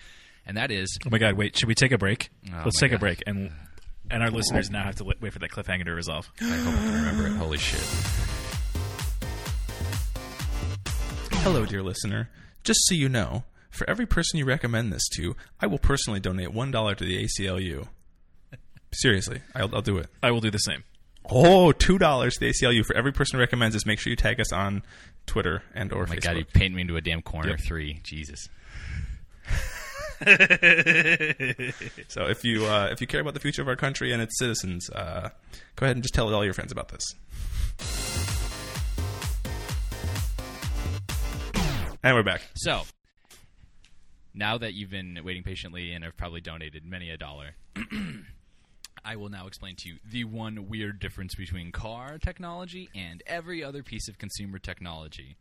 And 0.47 0.57
that 0.57 0.71
is 0.71 0.99
Oh 1.07 1.11
my 1.11 1.19
god! 1.19 1.35
Wait, 1.37 1.57
should 1.59 1.69
we 1.69 1.75
take 1.75 1.93
a 1.93 1.99
break? 1.99 2.31
Oh 2.49 2.63
Let's 2.65 2.81
my 2.81 2.89
take 2.89 2.97
a 2.97 2.99
break, 2.99 3.23
and 3.27 3.51
and 4.11 4.23
our 4.23 4.31
listeners 4.31 4.71
now 4.71 4.83
have 4.85 4.97
to 4.97 5.05
li- 5.05 5.15
wait 5.21 5.33
for 5.33 5.39
that 5.39 5.51
cliffhanger 5.51 5.85
to 5.85 5.93
resolve. 5.93 6.31
I 6.41 6.45
hope 6.45 6.75
I 6.75 6.77
can 6.79 6.95
remember 6.95 7.27
it. 7.29 7.33
Holy 7.39 7.59
shit. 7.59 7.81
Hello, 11.43 11.65
dear 11.65 11.83
listener. 11.83 12.29
Just 12.65 12.81
so 12.87 12.95
you 12.95 13.09
know, 13.09 13.45
for 13.71 13.89
every 13.89 14.07
person 14.07 14.39
you 14.39 14.45
recommend 14.45 14.93
this 14.93 15.09
to, 15.17 15.35
I 15.61 15.67
will 15.67 15.79
personally 15.79 16.21
donate 16.21 16.53
one 16.53 16.71
dollar 16.71 16.95
to 16.95 17.05
the 17.05 17.25
ACLU. 17.25 17.89
Seriously, 18.93 19.41
I'll, 19.55 19.75
I'll 19.75 19.83
do 19.83 19.99
it. 19.99 20.09
I 20.23 20.31
will 20.33 20.41
do 20.41 20.51
the 20.51 20.59
same. 20.59 20.85
Oh, 21.29 21.73
two 21.73 21.99
dollars 21.99 22.35
to 22.35 22.41
the 22.41 22.51
ACLU 22.51 22.85
for 22.85 22.97
every 22.97 23.13
person 23.13 23.37
who 23.39 23.41
recommends 23.41 23.75
this. 23.75 23.87
Make 23.87 23.99
sure 24.01 24.11
you 24.11 24.17
tag 24.17 24.41
us 24.41 24.53
on 24.53 24.83
Twitter 25.27 25.63
and 25.75 25.93
or 25.93 26.03
Oh 26.03 26.07
my 26.07 26.17
Facebook. 26.17 26.23
god, 26.23 26.37
you 26.39 26.45
paint 26.45 26.75
me 26.75 26.81
into 26.83 26.97
a 26.97 27.01
damn 27.01 27.23
corner. 27.23 27.51
Yep. 27.51 27.61
Three. 27.61 28.01
Jesus. 28.03 28.49
So 32.09 32.27
if 32.27 32.45
you 32.45 32.67
uh, 32.67 32.89
if 32.93 33.01
you 33.01 33.07
care 33.07 33.21
about 33.23 33.33
the 33.35 33.41
future 33.41 33.63
of 33.63 33.69
our 33.69 33.77
country 33.77 34.13
and 34.13 34.21
its 34.21 34.39
citizens, 34.39 34.91
uh, 34.91 35.31
go 35.77 35.87
ahead 35.87 35.97
and 35.97 36.03
just 36.03 36.13
tell 36.13 36.33
all 36.35 36.45
your 36.45 36.53
friends 36.53 36.73
about 36.73 36.89
this. 36.89 37.03
And 42.03 42.17
we're 42.17 42.23
back. 42.23 42.43
So, 42.55 42.83
now 44.35 44.57
that 44.59 44.73
you've 44.75 44.91
been 44.91 45.19
waiting 45.25 45.43
patiently 45.43 45.93
and 45.93 46.03
have 46.05 46.17
probably 46.17 46.41
donated 46.41 46.85
many 46.85 47.11
a 47.11 47.17
dollar, 47.17 47.51
I 49.05 49.17
will 49.17 49.29
now 49.29 49.47
explain 49.47 49.77
to 49.79 49.89
you 49.89 49.97
the 50.09 50.25
one 50.25 50.69
weird 50.69 51.01
difference 51.01 51.35
between 51.35 51.73
car 51.73 52.19
technology 52.19 52.89
and 52.95 53.23
every 53.27 53.63
other 53.65 53.83
piece 53.83 54.09
of 54.09 54.19
consumer 54.19 54.59
technology. 54.59 55.37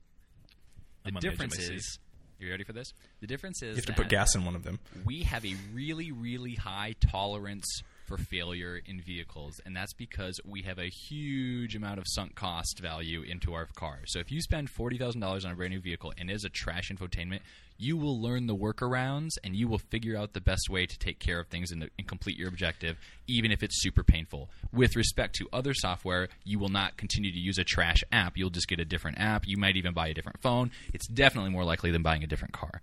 The 1.04 1.10
I'm 1.10 1.17
on 1.17 1.22
the 1.22 1.28
edge 1.28 1.34
of 1.34 1.39
difference 1.39 1.58
seat. 1.58 1.76
is, 1.76 2.00
you 2.39 2.50
ready 2.50 2.63
for 2.63 2.74
this? 2.74 2.93
The 3.22 3.28
difference 3.28 3.62
is 3.62 3.69
You 3.69 3.76
have 3.76 3.86
to 3.86 3.91
that 3.91 3.98
put 3.98 4.10
gas 4.10 4.36
in 4.36 4.45
one 4.45 4.56
of 4.56 4.63
them. 4.63 4.80
we 5.06 5.24
have 5.24 5.45
a 5.45 5.56
really, 5.74 6.12
really 6.12 6.56
high 6.56 6.95
tolerance 7.00 7.65
for 8.10 8.17
failure 8.17 8.82
in 8.86 9.00
vehicles, 9.00 9.62
and 9.65 9.76
that's 9.76 9.93
because 9.93 10.41
we 10.43 10.63
have 10.63 10.80
a 10.80 10.89
huge 10.89 11.76
amount 11.76 12.00
of 12.00 12.06
sunk 12.08 12.34
cost 12.34 12.80
value 12.80 13.22
into 13.22 13.54
our 13.54 13.67
car. 13.76 14.00
So 14.08 14.19
if 14.19 14.32
you 14.32 14.41
spend 14.41 14.69
forty 14.69 14.98
thousand 14.98 15.22
dollars 15.22 15.45
on 15.45 15.52
a 15.52 15.56
brand 15.56 15.74
new 15.74 15.80
vehicle 15.80 16.12
and 16.17 16.30
it 16.30 16.34
is 16.34 16.43
a 16.43 16.50
trash 16.50 16.89
infotainment, 16.89 17.41
you 17.78 17.95
will 17.95 18.19
learn 18.19 18.48
the 18.48 18.56
workarounds 18.56 19.38
and 19.43 19.56
you 19.56 19.67
will 19.67 19.78
figure 19.78 20.17
out 20.17 20.34
the 20.34 20.41
best 20.41 20.69
way 20.69 20.86
to 20.86 21.00
take 21.00 21.19
care 21.19 21.39
of 21.39 21.48
things 21.48 21.72
and, 21.72 21.89
and 21.98 22.08
complete 22.08 22.36
your 22.36 22.50
objective, 22.50 22.98
even 23.28 23.52
if 23.52 23.63
it's 23.63 23.82
super 23.82 24.04
painful. 24.04 24.50
With 24.74 24.95
respect 24.95 25.36
to 25.36 25.48
other 25.54 25.74
software, 25.74 26.28
you 26.43 26.60
will 26.60 26.69
not 26.69 26.98
continue 26.98 27.32
to 27.32 27.39
use 27.39 27.60
a 27.60 27.63
trash 27.63 28.04
app. 28.12 28.36
You'll 28.36 28.50
just 28.50 28.67
get 28.67 28.80
a 28.80 28.86
different 28.86 29.19
app. 29.19 29.43
You 29.45 29.58
might 29.58 29.78
even 29.78 29.93
buy 29.93 30.08
a 30.08 30.13
different 30.13 30.41
phone. 30.41 30.72
It's 30.93 31.08
definitely 31.08 31.52
more 31.52 31.63
likely 31.63 31.91
than 31.91 32.02
buying 32.02 32.24
a 32.24 32.28
different 32.28 32.54
car. 32.54 32.82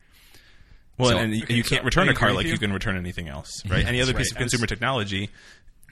Well, 0.98 1.10
So- 1.10 1.18
and 1.18 1.34
you, 1.34 1.44
you 1.48 1.62
can't 1.64 1.84
return 1.84 2.08
a 2.08 2.14
car 2.14 2.32
like 2.32 2.46
you. 2.46 2.52
you. 2.52 2.58
can 2.58 2.72
return 2.72 2.96
anything 2.96 3.28
else, 3.28 3.50
right? 3.68 3.82
Yeah, 3.82 3.88
Any 3.88 4.00
other 4.00 4.14
piece 4.14 4.32
right. 4.32 4.36
of 4.36 4.38
consumer 4.38 4.66
technology 4.66 5.28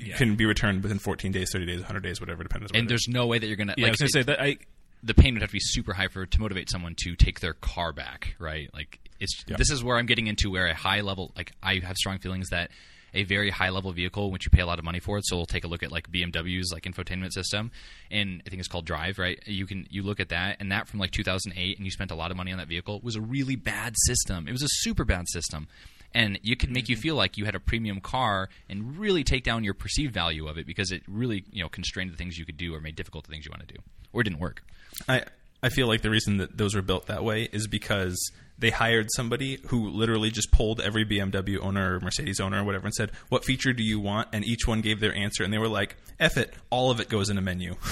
Yeah. 0.01 0.17
can 0.17 0.35
be 0.37 0.47
returned 0.47 0.83
within 0.83 0.99
14 0.99 1.31
days, 1.33 1.51
30 1.53 1.67
days, 1.67 1.81
100 1.81 2.01
days, 2.03 2.21
whatever, 2.21 2.43
depends. 2.43 2.71
And 2.75 2.89
there's 2.89 3.07
no 3.09 3.27
way 3.27 3.39
that 3.39 3.47
you're 3.47 3.57
gonna. 3.57 3.75
Yeah, 3.77 3.89
I 3.89 3.91
was 3.91 3.99
gonna 4.01 4.09
say 4.11 4.23
that 4.23 4.41
I. 4.41 4.57
the 5.03 5.15
pain 5.15 5.35
would 5.35 5.43
have 5.43 5.51
to 5.51 5.55
be 5.55 5.61
super 5.61 5.93
high 5.93 6.09
for 6.09 6.25
to 6.25 6.41
motivate 6.41 6.71
someone 6.71 6.95
to 7.05 7.15
take 7.17 7.41
their 7.41 7.53
car 7.55 7.93
back, 7.93 8.35
right? 8.39 8.71
Like 8.73 8.99
it's 9.21 9.45
Yeah. 9.47 9.57
this 9.59 9.71
is 9.71 9.85
where 9.85 9.99
I'm 9.99 10.07
getting 10.07 10.27
into 10.27 10.51
where 10.51 10.67
a 10.67 10.75
high 10.75 11.03
level 11.03 11.33
like 11.37 11.53
I 11.63 11.81
have 11.81 11.97
strong 11.97 12.19
feelings 12.19 12.49
that 12.49 12.71
a 13.15 13.25
very 13.25 13.51
high 13.51 13.71
level 13.71 13.93
vehicle, 13.93 14.31
which 14.31 14.45
you 14.45 14.51
pay 14.51 14.61
a 14.61 14.67
lot 14.67 14.79
of 14.79 14.85
money 14.85 15.01
for 15.01 15.19
it, 15.19 15.27
so 15.27 15.37
we'll 15.37 15.47
take 15.47 15.65
a 15.65 15.69
look 15.69 15.83
at 15.83 15.93
like 15.93 16.11
BMW's 16.11 16.73
like 16.73 16.85
infotainment 16.85 17.33
system, 17.33 17.71
and 18.11 18.43
I 18.47 18.51
think 18.51 18.61
it's 18.61 18.69
called 18.69 18.87
iDrive, 18.87 19.19
right? 19.19 19.39
You 19.47 19.67
can 19.67 19.87
you 19.91 20.03
look 20.03 20.21
at 20.21 20.29
that, 20.31 20.57
and 20.61 20.71
that 20.73 20.89
from 20.89 21.01
like 21.01 21.11
2008, 21.11 21.77
and 21.77 21.87
you 21.87 21.91
spent 21.91 22.11
a 22.11 22.15
lot 22.15 22.31
of 22.31 22.37
money 22.37 22.53
on 22.53 22.59
that 22.59 22.69
vehicle 22.69 23.01
was 23.03 23.17
a 23.17 23.21
really 23.21 23.57
bad 23.57 23.95
system. 24.07 24.49
It 24.49 24.53
was 24.53 24.63
a 24.63 24.69
super 24.69 25.05
bad 25.05 25.29
system. 25.29 25.69
And 26.17 26.39
it 26.45 26.61
could 26.61 26.71
make 26.71 26.89
you 26.89 26.95
mm-hmm. 26.95 27.03
feel 27.03 27.15
like 27.17 27.37
you 27.37 27.45
had 27.45 27.57
a 27.57 27.61
premium 27.61 28.01
car 28.01 28.49
and 28.69 28.97
really 28.97 29.25
take 29.25 29.43
down 29.43 29.65
your 29.65 29.75
perceived 29.75 30.15
value 30.15 30.47
of 30.47 30.57
it 30.57 30.65
because 30.65 30.93
it 30.93 31.03
really, 31.09 31.45
you 31.51 31.61
know, 31.61 31.69
constrained 31.69 32.13
the 32.13 32.17
things 32.17 32.39
you 32.39 32.45
could 32.45 32.57
do 32.57 32.73
or 32.73 32.81
made 32.81 32.95
difficult 32.95 33.25
the 33.25 33.33
things 33.33 33.45
you 33.45 33.51
want 33.51 33.67
to 33.67 33.75
do, 33.75 33.81
or 34.13 34.21
it 34.21 34.25
didn't 34.25 34.39
work. 34.39 34.63
I 35.09 35.25
I 35.61 35.71
feel 35.71 35.89
like 35.89 36.03
the 36.03 36.11
reason 36.11 36.37
that 36.37 36.57
those 36.57 36.75
were 36.77 36.83
built 36.83 37.07
that 37.07 37.25
way 37.25 37.49
is 37.51 37.67
because 37.67 38.31
they 38.59 38.71
hired 38.71 39.09
somebody 39.17 39.59
who 39.69 39.89
literally 39.91 40.31
just 40.31 40.53
pulled 40.53 40.81
every 40.81 41.05
BMW 41.05 41.59
owner 41.61 41.97
or 41.97 42.01
Mercedes 42.01 42.39
owner 42.41 42.61
or 42.63 42.65
whatever 42.65 42.87
and 42.87 42.95
said, 42.95 43.11
"What 43.29 43.45
feature 43.45 43.73
do 43.73 43.83
you 43.83 43.99
want?" 43.99 44.29
And 44.33 44.45
each 44.45 44.67
one 44.67 44.81
gave 44.81 45.01
their 45.01 45.15
answer, 45.15 45.43
and 45.43 45.53
they 45.53 45.59
were 45.59 45.69
like, 45.69 45.97
"F 46.21 46.37
it, 46.37 46.55
all 46.71 46.91
of 46.91 47.01
it 47.01 47.09
goes 47.09 47.31
in 47.31 47.39
a 47.39 47.41
menu." 47.41 47.75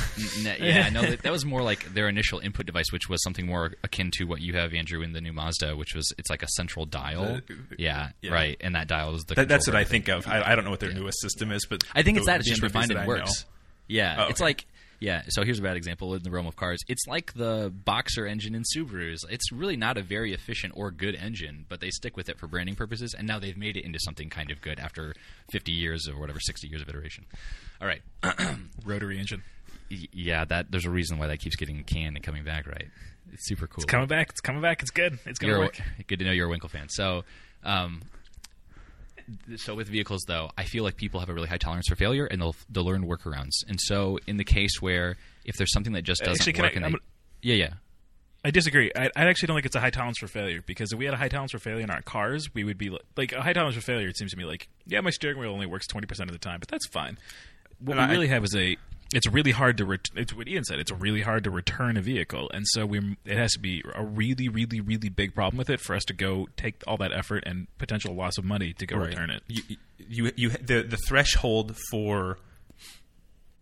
Yeah, 0.42 0.88
no, 0.90 1.02
that, 1.02 1.22
that 1.22 1.32
was 1.32 1.44
more 1.44 1.62
like 1.62 1.92
their 1.94 2.08
initial 2.08 2.38
input 2.38 2.66
device, 2.66 2.92
which 2.92 3.08
was 3.08 3.22
something 3.22 3.46
more 3.46 3.72
akin 3.82 4.10
to 4.18 4.24
what 4.24 4.40
you 4.40 4.54
have, 4.54 4.72
Andrew, 4.74 5.02
in 5.02 5.12
the 5.12 5.20
new 5.20 5.32
Mazda, 5.32 5.76
which 5.76 5.94
was 5.94 6.12
it's 6.18 6.30
like 6.30 6.42
a 6.42 6.48
central 6.48 6.86
dial. 6.86 7.40
yeah, 7.78 8.10
yeah. 8.20 8.32
right, 8.32 8.56
and 8.60 8.74
that 8.74 8.86
dial 8.88 9.14
is 9.14 9.24
the. 9.24 9.34
That, 9.34 9.48
that's 9.48 9.66
what 9.66 9.76
I 9.76 9.84
think 9.84 10.08
of. 10.08 10.26
I, 10.26 10.42
I 10.52 10.54
don't 10.54 10.64
know 10.64 10.70
what 10.70 10.80
their 10.80 10.92
newest 10.92 11.20
system 11.20 11.50
is, 11.52 11.66
but 11.68 11.82
I 11.94 12.02
think 12.02 12.18
it's 12.18 12.26
that. 12.26 12.40
It's 12.40 12.48
just 12.48 12.62
refined 12.62 12.90
and 12.90 12.98
it 13.00 13.02
I 13.02 13.06
know. 13.06 13.08
works. 13.08 13.44
Yeah, 13.88 14.24
Oh, 14.26 14.28
it's 14.28 14.40
like 14.40 14.64
yeah. 15.02 15.22
So 15.28 15.42
here's 15.42 15.58
a 15.58 15.62
bad 15.62 15.76
example 15.76 16.14
in 16.14 16.22
the 16.22 16.30
realm 16.30 16.46
of 16.46 16.54
cars. 16.54 16.80
It's 16.86 17.06
like 17.08 17.34
the 17.34 17.72
Boxer 17.74 18.24
engine 18.24 18.54
in 18.54 18.62
Subarus. 18.62 19.18
It's 19.28 19.50
really 19.50 19.76
not 19.76 19.98
a 19.98 20.02
very 20.02 20.32
efficient 20.32 20.74
or 20.76 20.92
good 20.92 21.16
engine, 21.16 21.66
but 21.68 21.80
they 21.80 21.90
stick 21.90 22.16
with 22.16 22.28
it 22.28 22.38
for 22.38 22.46
branding 22.46 22.76
purposes, 22.76 23.12
and 23.16 23.26
now 23.26 23.40
they've 23.40 23.56
made 23.56 23.76
it 23.76 23.84
into 23.84 23.98
something 23.98 24.30
kind 24.30 24.52
of 24.52 24.60
good 24.60 24.78
after 24.78 25.12
50 25.50 25.72
years 25.72 26.08
or 26.08 26.18
whatever, 26.20 26.38
60 26.38 26.68
years 26.68 26.80
of 26.80 26.88
iteration. 26.88 27.26
All 27.80 27.88
right. 27.88 28.02
Rotary 28.84 29.18
engine. 29.18 29.42
Y- 29.90 30.06
yeah, 30.12 30.44
that 30.44 30.70
there's 30.70 30.86
a 30.86 30.90
reason 30.90 31.18
why 31.18 31.26
that 31.26 31.40
keeps 31.40 31.56
getting 31.56 31.82
canned 31.82 32.16
and 32.16 32.24
coming 32.24 32.44
back, 32.44 32.68
right? 32.68 32.86
It's 33.32 33.48
super 33.48 33.66
cool. 33.66 33.82
It's 33.82 33.90
coming 33.90 34.06
back. 34.06 34.30
It's 34.30 34.40
coming 34.40 34.62
back. 34.62 34.82
It's 34.82 34.92
good. 34.92 35.18
It's 35.26 35.40
gonna 35.40 35.58
work. 35.58 35.80
good 36.06 36.20
to 36.20 36.24
know 36.24 36.30
you're 36.32 36.52
a 36.52 36.56
Wankel 36.56 36.70
fan. 36.70 36.88
So, 36.88 37.24
um, 37.64 38.02
so 39.56 39.74
with 39.74 39.88
vehicles 39.88 40.22
though, 40.26 40.50
I 40.56 40.64
feel 40.64 40.84
like 40.84 40.96
people 40.96 41.20
have 41.20 41.28
a 41.28 41.34
really 41.34 41.48
high 41.48 41.58
tolerance 41.58 41.88
for 41.88 41.96
failure, 41.96 42.26
and 42.26 42.40
they'll 42.40 42.56
they'll 42.70 42.84
learn 42.84 43.04
workarounds. 43.06 43.52
And 43.68 43.80
so, 43.80 44.18
in 44.26 44.36
the 44.36 44.44
case 44.44 44.80
where 44.80 45.16
if 45.44 45.56
there's 45.56 45.72
something 45.72 45.92
that 45.94 46.02
just 46.02 46.22
uh, 46.22 46.26
doesn't 46.26 46.48
Actually, 46.48 46.62
work, 46.62 46.72
I- 46.72 46.76
and 46.76 46.84
I'm 46.86 46.92
they, 46.92 46.98
yeah, 47.42 47.54
yeah, 47.54 47.72
I 48.44 48.50
disagree. 48.50 48.90
I, 48.96 49.06
I 49.16 49.24
actually 49.26 49.46
don't 49.48 49.56
think 49.56 49.66
it's 49.66 49.76
a 49.76 49.80
high 49.80 49.90
tolerance 49.90 50.18
for 50.18 50.26
failure 50.28 50.62
because 50.66 50.92
if 50.92 50.98
we 50.98 51.04
had 51.04 51.14
a 51.14 51.16
high 51.16 51.28
tolerance 51.28 51.52
for 51.52 51.58
failure 51.58 51.82
in 51.82 51.90
our 51.90 52.02
cars, 52.02 52.52
we 52.54 52.64
would 52.64 52.78
be 52.78 52.90
li- 52.90 52.98
like 53.16 53.32
a 53.32 53.40
high 53.42 53.52
tolerance 53.52 53.76
for 53.76 53.82
failure. 53.82 54.08
It 54.08 54.16
seems 54.16 54.32
to 54.32 54.36
me 54.36 54.44
like 54.44 54.68
yeah, 54.86 55.00
my 55.00 55.10
steering 55.10 55.38
wheel 55.38 55.52
only 55.52 55.66
works 55.66 55.86
twenty 55.86 56.06
percent 56.06 56.28
of 56.30 56.34
the 56.34 56.40
time, 56.40 56.58
but 56.60 56.68
that's 56.68 56.86
fine. 56.88 57.18
What 57.78 57.98
And 57.98 58.06
we 58.08 58.10
I- 58.10 58.16
really 58.16 58.28
have 58.28 58.44
is 58.44 58.54
a. 58.56 58.76
It's 59.14 59.26
really 59.26 59.50
hard 59.50 59.76
to. 59.78 59.84
Ret- 59.84 60.08
it's 60.16 60.34
what 60.34 60.48
Ian 60.48 60.64
said. 60.64 60.78
It's 60.78 60.90
really 60.90 61.20
hard 61.22 61.44
to 61.44 61.50
return 61.50 61.96
a 61.96 62.00
vehicle, 62.02 62.50
and 62.54 62.64
so 62.68 62.86
we. 62.86 63.16
It 63.26 63.36
has 63.36 63.52
to 63.52 63.58
be 63.58 63.82
a 63.94 64.02
really, 64.04 64.48
really, 64.48 64.80
really 64.80 65.08
big 65.10 65.34
problem 65.34 65.58
with 65.58 65.68
it 65.70 65.80
for 65.80 65.94
us 65.94 66.04
to 66.04 66.14
go 66.14 66.48
take 66.56 66.82
all 66.86 66.96
that 66.98 67.12
effort 67.12 67.44
and 67.46 67.66
potential 67.78 68.14
loss 68.14 68.38
of 68.38 68.44
money 68.44 68.72
to 68.74 68.86
go 68.86 68.96
Right. 68.96 69.08
return 69.08 69.30
it. 69.30 69.42
You, 69.48 69.62
you, 69.98 70.32
you, 70.36 70.48
the 70.50 70.82
the 70.82 70.96
threshold 71.06 71.76
for 71.90 72.38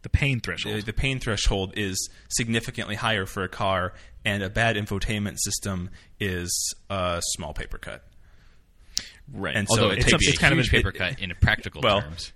The 0.03 0.09
pain 0.09 0.41
threshold. 0.41 0.83
the 0.87 0.93
pain 0.93 1.19
threshold 1.19 1.73
is 1.77 2.09
significantly 2.29 2.95
higher 2.95 3.27
for 3.27 3.43
a 3.43 3.49
car, 3.49 3.93
and 4.25 4.43
a 4.45 4.51
bad 4.51 4.77
infotainment 4.77 5.39
system 5.39 5.91
is 6.21 6.75
a 6.89 7.21
small 7.35 7.53
paper 7.55 7.79
cut. 7.79 8.05
right. 9.33 9.57
and 9.57 9.67
although 9.69 9.89
so 9.89 9.91
it 9.91 9.99
it 9.99 10.03
takes 10.03 10.11
takes- 10.13 10.27
a 10.27 10.31
it's 10.31 10.39
kind 10.39 10.53
of 10.59 10.65
a- 10.65 10.69
paper 10.69 10.93
cut 11.03 11.19
in 11.21 11.31
a 11.31 11.35
practical 11.35 11.81
well, 11.83 12.03
terms. 12.03 12.33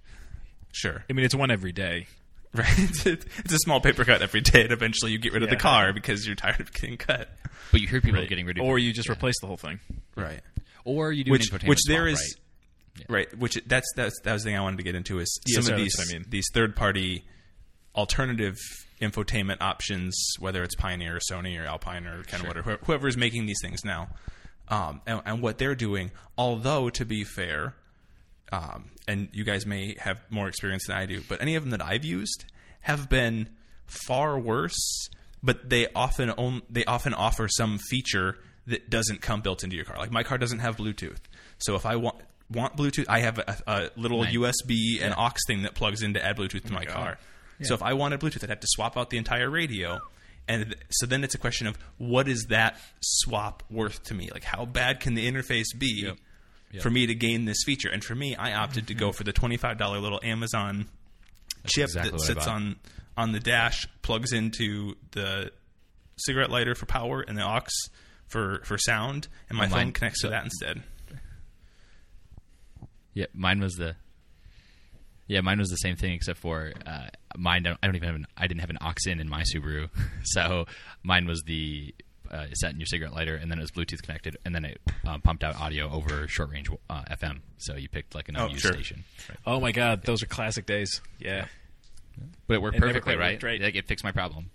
Sure, 0.73 1.05
I 1.09 1.13
mean, 1.13 1.25
it's 1.25 1.35
one 1.35 1.53
every 1.53 1.71
day. 1.73 2.09
right? 2.59 3.07
it's 3.07 3.53
a 3.53 3.59
small 3.59 3.81
paper 3.81 4.05
cut 4.05 4.23
every 4.23 4.41
day, 4.41 4.63
and 4.63 4.73
eventually 4.73 5.11
you 5.13 5.19
get 5.19 5.33
rid 5.33 5.43
of 5.43 5.51
the 5.51 5.57
car 5.57 5.93
because 5.93 6.27
you're 6.27 6.37
tired 6.37 6.61
of 6.61 6.73
getting 6.73 6.97
cut. 6.97 7.29
But 7.73 7.81
you 7.81 7.89
hear 7.89 8.01
people 8.01 8.21
Right. 8.21 8.29
getting 8.29 8.47
rid 8.47 8.59
of 8.59 8.65
it. 8.65 8.69
or 8.69 8.79
you 8.79 8.93
just 8.93 9.09
replace 9.11 9.35
the 9.41 9.47
whole 9.49 9.57
thing. 9.57 9.81
Right. 10.17 10.41
or 10.85 11.11
you 11.13 11.25
do 11.25 11.31
which 11.33 11.51
an 11.51 11.59
infotainment 11.59 11.69
which 11.69 11.81
there 11.89 12.09
swap, 12.09 12.13
is 12.13 12.37
right? 13.09 13.11
right. 13.31 13.39
which 13.39 13.61
that's 13.67 13.91
that's 13.97 14.15
that 14.23 14.33
was 14.33 14.43
the 14.45 14.51
thing 14.51 14.57
I 14.57 14.61
wanted 14.61 14.77
to 14.77 14.83
get 14.85 14.95
into 14.95 15.19
is 15.19 15.41
Yeah, 15.47 15.55
some 15.57 15.63
sorry, 15.65 15.75
of 15.81 15.85
these 15.85 15.97
I 15.99 16.13
mean. 16.13 16.27
these 16.29 16.47
third 16.55 16.77
party 16.77 17.25
alternative 17.97 18.57
infotainment 19.01 19.59
options, 19.61 20.17
whether 20.39 20.63
it's 20.63 20.75
Pioneer 20.75 21.17
or 21.17 21.21
Sony 21.21 21.61
or 21.61 21.65
Alpine 21.67 22.07
or 22.07 22.23
kind 22.25 22.41
Sure. 22.43 22.51
of 22.51 22.57
whatever 22.67 22.79
whoever 22.85 23.09
is 23.09 23.17
making 23.17 23.47
these 23.47 23.59
things 23.63 23.85
now, 23.85 24.09
um, 24.69 25.01
and, 25.07 25.21
and 25.25 25.43
what 25.43 25.59
they're 25.59 25.75
doing. 25.75 26.11
Although 26.39 26.91
to 26.91 27.05
be 27.05 27.25
fair, 27.25 27.75
um, 28.53 28.91
and 29.09 29.29
you 29.33 29.45
guys 29.45 29.67
may 29.67 29.97
have 29.99 30.21
more 30.31 30.49
experience 30.49 30.87
than 30.87 30.97
I 30.97 31.07
do, 31.07 31.23
but 31.29 31.41
any 31.41 31.55
of 31.57 31.63
them 31.63 31.71
that 31.71 31.83
I've 31.85 32.05
used 32.05 32.45
have 32.81 33.09
been 33.09 33.49
far 33.87 34.39
worse. 34.39 35.09
But 35.43 35.69
they 35.69 35.89
often 35.95 36.33
own, 36.39 36.63
they 36.71 36.85
often 36.87 37.13
offer 37.13 37.49
some 37.49 37.79
feature 37.79 38.39
that 38.67 38.89
doesn't 38.89 39.21
come 39.21 39.43
built 39.43 39.63
into 39.63 39.77
your 39.77 39.85
car. 39.85 39.99
Like 39.99 40.11
my 40.11 40.23
car 40.23 40.39
doesn't 40.39 40.61
have 40.61 40.77
Bluetooth, 40.79 41.19
so 41.59 41.75
if 41.75 41.85
I 41.85 41.97
want 41.97 42.17
want 42.51 42.77
Bluetooth, 42.77 43.07
I 43.09 43.21
have 43.21 43.39
a, 43.39 43.57
a 43.67 43.91
little 43.97 44.23
Nice. 44.23 44.35
USB 44.35 45.03
and 45.03 45.15
aux 45.17 45.33
thing 45.47 45.63
that 45.63 45.75
plugs 45.75 46.03
in 46.03 46.15
to 46.15 46.25
add 46.25 46.37
Bluetooth 46.39 46.65
to 46.65 46.73
my 46.73 46.85
God. 46.85 46.95
car. 46.95 47.19
So 47.63 47.75
if 47.75 47.83
I 47.83 47.93
wanted 47.93 48.21
Bluetooth, 48.21 48.43
I'd 48.43 48.51
have 48.51 48.61
to 48.61 48.67
swap 48.71 48.97
out 48.97 49.11
the 49.11 49.19
entire 49.19 49.49
radio. 49.51 50.01
And 50.49 50.75
so 50.91 51.07
then 51.07 51.25
it's 51.25 51.35
a 51.35 51.39
question 51.39 51.67
of 51.67 51.79
what 51.99 52.27
is 52.29 52.47
that 52.51 52.79
swap 53.01 53.63
worth 53.71 54.03
to 54.05 54.15
me? 54.15 54.31
Like 54.33 54.45
how 54.45 54.65
bad 54.67 55.01
can 55.01 55.15
the 55.15 55.31
interface 55.31 55.67
be 55.79 56.05
Yep. 56.07 56.17
Yep. 56.75 56.83
for 56.83 56.91
me 56.91 57.07
to 57.07 57.15
gain 57.15 57.45
this 57.47 57.63
feature? 57.65 57.89
And 57.89 58.05
for 58.05 58.15
me, 58.15 58.37
I 58.37 58.53
opted 58.55 58.89
to 58.89 58.95
go 58.95 59.11
for 59.13 59.25
the 59.25 59.33
twenty-five 59.33 59.79
dollar 59.79 59.99
little 59.99 60.21
Amazon 60.23 60.87
chip 61.67 61.85
exactly 61.85 62.11
that 62.13 62.21
sits 62.21 62.47
on 62.47 62.77
on 63.17 63.33
the 63.33 63.41
dash, 63.41 63.87
plugs 64.03 64.33
into 64.33 64.95
the 65.13 65.51
cigarette 66.17 66.51
lighter 66.51 66.75
for 66.75 66.87
power 66.87 67.21
and 67.23 67.37
the 67.39 67.43
aux 67.47 67.61
for 68.29 68.61
for 68.65 68.77
sound, 68.79 69.29
and 69.49 69.57
my 69.59 69.67
Oh, 69.67 69.71
phone 69.71 69.93
connects 69.93 70.21
to 70.23 70.29
that 70.29 70.45
instead. 70.45 70.83
Yeah, 73.13 73.27
mine 73.33 73.61
was 73.61 73.75
the. 73.75 73.97
Yeah, 75.27 75.41
mine 75.41 75.59
was 75.59 75.71
the 75.71 75.77
same 75.77 75.97
thing 75.97 76.13
except 76.13 76.39
for 76.41 76.73
uh, 76.85 77.07
mine. 77.37 77.63
Don't, 77.63 77.79
I 77.83 77.87
don't 77.87 77.97
even 77.97 78.07
have 78.09 78.17
an. 78.17 78.27
I 78.37 78.47
didn't 78.47 78.61
have 78.61 78.71
an 78.71 78.79
aux 78.83 78.93
in 79.07 79.21
in 79.21 79.29
my 79.29 79.43
Subaru, 79.55 79.89
so 80.25 80.67
mine 81.03 81.27
was 81.27 81.43
the 81.47 81.95
uh, 82.35 82.47
set 82.55 82.73
in 82.73 82.81
your 82.81 82.87
cigarette 82.87 83.15
lighter, 83.15 83.37
and 83.37 83.51
then 83.51 83.59
it 83.59 83.63
was 83.63 83.71
Bluetooth 83.71 84.03
connected, 84.03 84.37
and 84.45 84.55
then 84.55 84.65
it 84.65 84.81
uh, 85.07 85.19
pumped 85.19 85.45
out 85.45 85.55
audio 85.61 85.89
over 85.91 86.27
short 86.29 86.51
range 86.51 86.69
uh, 86.91 87.03
FM. 87.11 87.41
So 87.59 87.77
you 87.77 87.89
picked 87.89 88.15
like 88.15 88.29
an 88.29 88.37
Oh, 88.37 88.45
unused 88.47 88.63
sure. 88.63 88.73
station, 88.75 89.05
right. 89.29 89.39
Oh 89.47 89.61
my 89.61 89.73
god, 89.73 90.03
those 90.03 90.23
are 90.23 90.27
classic 90.27 90.67
days. 90.67 91.01
Yeah. 91.19 91.47
but 92.47 92.55
it 92.55 92.63
worked 92.63 92.77
It 92.77 92.81
perfectly, 92.83 93.17
right? 93.17 93.35
worked 93.35 93.43
right. 93.45 93.61
Like 93.63 93.75
it 93.77 93.87
fixed 93.87 94.05
my 94.05 94.13
problem. 94.13 94.51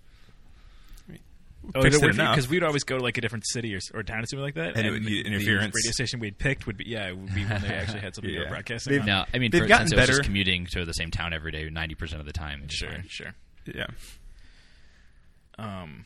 Oh, 1.75 1.81
Fixed 1.81 2.01
it 2.01 2.03
it 2.03 2.07
would 2.07 2.15
because 2.17 2.47
we'd 2.47 2.63
always 2.63 2.85
go 2.85 2.97
to 2.97 3.03
like 3.03 3.17
a 3.17 3.21
different 3.21 3.45
city 3.45 3.75
or, 3.75 3.79
or 3.93 4.01
town 4.01 4.19
or 4.23 4.25
something 4.25 4.43
like 4.43 4.55
that, 4.55 4.77
And 4.77 4.87
it 4.87 4.91
would 4.91 5.05
be 5.05 5.21
the 5.21 5.27
interference. 5.29 5.75
radio 5.75 5.91
station 5.91 6.19
we'd 6.21 6.37
picked 6.37 6.65
would 6.65 6.77
be 6.77 6.85
yeah, 6.87 7.09
it 7.09 7.17
would 7.17 7.35
be 7.35 7.43
when 7.43 7.61
they 7.61 7.67
actually 7.67 7.99
had 7.99 8.15
something 8.15 8.31
they 8.31 8.37
Yeah. 8.39 8.45
were 8.45 8.49
broadcasting. 8.49 8.91
They've- 8.93 9.01
on. 9.01 9.07
No, 9.07 9.25
I 9.33 9.39
mean, 9.39 9.51
They've 9.51 9.61
for, 9.63 9.67
gotten 9.67 9.87
since 9.87 9.97
it 9.97 9.99
was 10.01 10.07
just 10.07 10.19
better. 10.19 10.25
commuting 10.25 10.67
to 10.71 10.85
the 10.85 10.93
same 10.93 11.11
town 11.11 11.33
every 11.33 11.51
day, 11.51 11.69
ninety 11.69 11.95
percent 11.95 12.21
of 12.21 12.25
the 12.25 12.33
time. 12.33 12.63
sure, 12.69 12.89
fine. 12.89 13.05
sure. 13.09 13.35
Yeah. 13.65 13.87
Um, 15.57 16.05